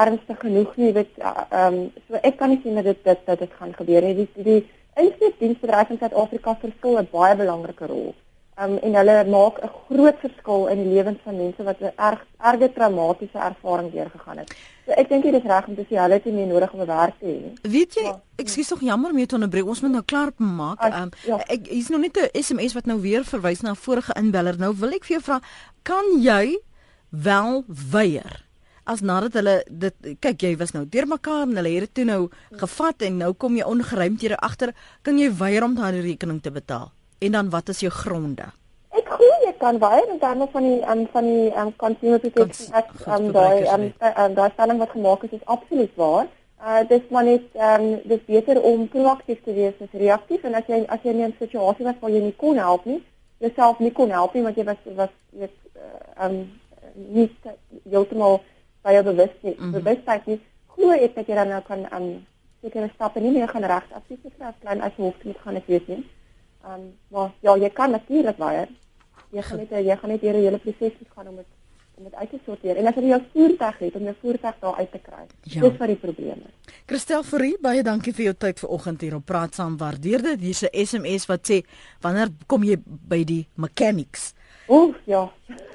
ernstig 0.02 0.38
genoeg 0.38 0.76
nie, 0.78 0.92
weet 0.94 1.16
uh, 1.18 1.32
um 1.64 1.80
so 2.06 2.20
ek 2.22 2.38
kan 2.38 2.52
nie 2.54 2.60
sien 2.62 2.78
dat 2.78 2.86
dit 2.86 3.00
dit 3.04 3.24
dat 3.26 3.42
dit 3.42 3.56
gaan 3.58 3.74
gebeur 3.74 4.06
nie. 4.06 4.14
Die 4.14 4.44
die 4.46 4.60
instellingsbedryf 5.02 5.90
in 5.90 5.98
Suid-Afrika 5.98 6.54
verskil 6.62 7.00
'n 7.00 7.08
baie 7.10 7.34
belangrike 7.36 7.90
rol 7.90 8.12
um, 8.62 8.78
en 8.78 8.94
hulle 9.00 9.16
maak 9.34 9.58
'n 9.62 9.74
groot 9.90 10.18
verskil 10.22 10.68
in 10.70 10.82
die 10.84 10.92
lewens 10.94 11.18
van 11.24 11.36
mense 11.36 11.62
wat 11.66 11.80
'n 11.80 11.92
erg 11.96 12.20
erge 12.38 12.72
traumatiese 12.72 13.38
ervaring 13.38 13.92
deurgegaan 13.92 14.38
het. 14.38 14.54
So 14.86 14.92
ek 14.92 15.08
dink 15.08 15.22
dit 15.22 15.34
is 15.34 15.42
reg 15.42 15.66
om 15.66 15.74
te 15.74 15.84
sê 15.88 15.96
hulle 15.98 16.14
het 16.14 16.24
nie 16.24 16.46
nodig 16.46 16.72
om 16.72 16.80
'n 16.80 16.86
werk 16.86 17.18
te 17.18 17.26
hê. 17.26 17.70
Weet 17.70 17.94
jy, 17.94 18.14
ek 18.36 18.48
skuis 18.48 18.68
tog 18.68 18.80
jammer 18.80 19.12
jou 19.12 19.26
te 19.26 19.34
onderbreek. 19.34 19.66
Ons 19.66 19.80
moet 19.80 19.90
nou 19.90 20.02
klaar 20.04 20.30
maak. 20.36 20.84
Um, 20.84 21.10
ja. 21.26 21.38
Ek 21.48 21.66
hier's 21.66 21.88
nog 21.88 22.00
net 22.00 22.16
'n 22.16 22.42
SMS 22.42 22.72
wat 22.72 22.86
nou 22.86 23.00
weer 23.00 23.24
verwys 23.24 23.60
na 23.60 23.70
'n 23.70 23.76
vorige 23.76 24.12
inbeller. 24.14 24.58
Nou 24.58 24.74
wil 24.76 24.92
ek 24.92 25.04
vir 25.04 25.18
jou 25.18 25.22
vra, 25.22 25.40
kan 25.82 26.04
jy 26.20 26.58
wel 27.10 27.64
weier? 27.90 28.44
As 28.84 29.00
nadat 29.00 29.32
hulle 29.32 29.64
dit 29.70 29.94
kyk 30.20 30.42
jy 30.42 30.56
was 30.56 30.72
nou 30.72 30.84
deurmekaar 30.88 31.42
en 31.42 31.56
hulle 31.56 31.68
het 31.68 31.80
dit 31.80 31.94
toe 31.94 32.04
nou 32.04 32.28
gevat 32.52 33.02
en 33.02 33.16
nou 33.16 33.32
kom 33.32 33.56
jy 33.56 33.62
ongeruimthede 33.62 34.36
agter, 34.36 34.74
kan 35.02 35.18
jy 35.18 35.30
weier 35.30 35.64
om 35.64 35.74
daardie 35.74 36.02
rekening 36.02 36.42
te 36.42 36.50
betaal? 36.50 36.90
En 37.20 37.32
dan 37.32 37.50
wat 37.50 37.68
is 37.68 37.80
jou 37.80 37.92
gronde? 37.92 38.52
Ek 38.90 39.06
glo 39.06 39.39
jy 39.60 39.66
kan 39.66 39.78
baie 39.78 40.02
in 40.08 40.18
terme 40.18 40.46
van 40.52 40.62
die 40.62 40.80
um, 40.88 41.06
van 41.12 41.24
die 41.24 41.52
um, 41.52 41.76
consumer 41.76 42.18
protection 42.18 42.72
act 42.72 43.06
um, 43.06 43.32
daai 43.32 43.66
um, 43.68 43.92
um, 44.00 44.34
daai 44.34 44.50
stelling 44.54 44.78
wat 44.78 44.90
gemaak 44.90 45.24
is 45.24 45.32
is 45.32 45.46
absoluut 45.46 45.90
waar. 45.96 46.26
Uh 46.60 46.88
dis 46.88 47.02
maar 47.10 47.24
net 47.24 47.42
um, 47.54 48.00
dis 48.04 48.24
beter 48.26 48.62
om 48.62 48.88
proaktief 48.88 49.42
te 49.44 49.52
wees 49.52 49.74
as 49.80 49.92
reaktief 49.92 50.44
en 50.44 50.54
as 50.54 50.64
jy 50.66 50.84
as 50.88 51.00
jy 51.02 51.10
in 51.10 51.22
'n 51.28 51.36
situasie 51.38 51.84
was 51.84 52.00
waar 52.00 52.10
jy 52.10 52.20
nie 52.20 52.36
kon 52.36 52.56
help 52.56 52.84
nie, 52.84 53.02
jouself 53.38 53.78
nie 53.78 53.92
kon 53.92 54.10
help 54.10 54.34
nie 54.34 54.42
want 54.42 54.56
jy 54.56 54.64
was 54.64 54.80
was 54.96 55.12
weet 55.30 55.56
uh, 55.76 56.24
um 56.24 56.50
nie 56.94 57.28
heeltemal 57.90 58.40
by 58.82 58.92
jou 58.92 59.04
bewustheid 59.04 59.58
mm 59.58 59.64
-hmm. 59.64 59.72
bewustheid 59.72 60.26
nie. 60.26 60.40
Glo 60.66 60.90
ek 60.90 61.14
dat 61.14 61.26
jy 61.26 61.34
dan 61.34 61.48
nou 61.48 61.62
kan 61.62 61.86
um 61.92 62.26
sekere 62.62 62.90
stappe 62.94 63.20
nie 63.20 63.32
meer 63.32 63.48
gaan 63.48 63.64
regsadvies 63.64 64.18
gee 64.22 64.44
as 64.44 64.60
klein 64.60 64.80
as 64.80 64.92
jy 64.96 65.04
hoef 65.04 65.24
moet 65.24 65.44
gaan 65.44 65.56
ek 65.56 65.66
weet 65.66 65.88
nie. 65.88 66.04
Ehm 66.64 66.72
um, 66.72 66.92
maar 67.08 67.30
ja, 67.40 67.56
jy 67.56 67.70
kan 67.70 67.90
natuurlik 67.90 68.36
weier. 68.36 68.68
Jy 69.30 69.42
gaan 69.46 69.58
net 69.62 69.70
jy 69.70 69.96
gaan 69.96 70.10
net 70.10 70.20
deur 70.20 70.38
die 70.38 70.46
hele 70.48 70.58
proses 70.58 70.96
gaan 71.14 71.28
om 71.28 71.36
dit 71.36 71.50
om 72.00 72.06
dit 72.08 72.14
uit 72.14 72.30
te 72.30 72.38
sorteer. 72.46 72.78
En 72.80 72.88
as 72.88 72.96
jy 72.96 73.10
jou 73.10 73.20
voertuig 73.34 73.78
het 73.84 73.96
om 73.98 74.06
jou 74.08 74.14
voertuig 74.22 74.58
daar 74.62 74.76
uit 74.78 74.90
te 74.90 75.00
kry. 75.04 75.24
Ja. 75.42 75.60
Dis 75.60 75.76
wat 75.76 75.90
die 75.92 75.98
probleem 76.00 76.42
is. 76.48 76.74
Christel 76.88 77.24
Fourie, 77.28 77.56
baie 77.60 77.82
dankie 77.84 78.14
vir 78.16 78.30
jou 78.30 78.36
tyd 78.46 78.62
vanoggend 78.62 79.04
hier 79.04 79.16
op 79.18 79.26
Praat 79.28 79.58
saam. 79.58 79.76
Waardeer 79.80 80.24
dit. 80.30 80.40
Hier's 80.40 80.64
'n 80.64 80.86
SMS 80.86 81.26
wat 81.28 81.50
sê 81.50 81.60
wanneer 82.00 82.32
kom 82.46 82.64
jy 82.64 82.78
by 82.84 83.24
die 83.24 83.46
mechanics? 83.54 84.32
Ooh, 84.70 84.94
ja. 85.04 85.28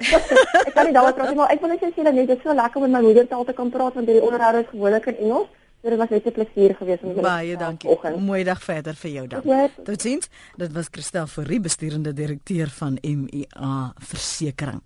ek 0.66 0.72
kan 0.74 0.86
nie 0.88 0.92
daaroor 0.92 1.12
praat 1.12 1.28
nie, 1.28 1.36
maar 1.36 1.50
ek 1.52 1.60
wil 1.60 1.68
net 1.68 1.82
sê 1.84 2.02
dat 2.02 2.14
dit 2.14 2.30
is 2.32 2.42
so 2.42 2.54
lekker 2.54 2.80
om 2.80 2.90
met 2.90 2.96
my 2.96 3.02
moedertaal 3.06 3.44
te 3.44 3.52
kan 3.52 3.70
praat 3.70 3.94
want 3.94 4.08
hierdie 4.08 4.24
onderhoude 4.24 4.64
is 4.64 4.70
gewoonlik 4.72 5.06
in 5.06 5.16
Engels. 5.16 5.48
So 5.86 5.92
dit 5.94 6.00
was 6.00 6.08
net 6.08 6.26
'n 6.26 6.32
plesier 6.32 6.74
geweest 6.74 7.02
om 7.02 7.08
julle 7.08 7.22
Baie 7.22 7.56
dankie. 7.56 8.18
Mooi 8.18 8.44
dag 8.44 8.62
verder 8.62 8.94
vir 8.94 9.10
jou 9.10 9.26
dan. 9.26 9.70
Totsiens. 9.84 10.28
Dit 10.56 10.72
was 10.72 10.88
Christel 10.90 11.26
Fourie, 11.26 11.60
besturende 11.60 12.12
direkteur 12.12 12.68
van 12.68 12.98
MIA 13.02 13.92
Versekering. 13.98 14.82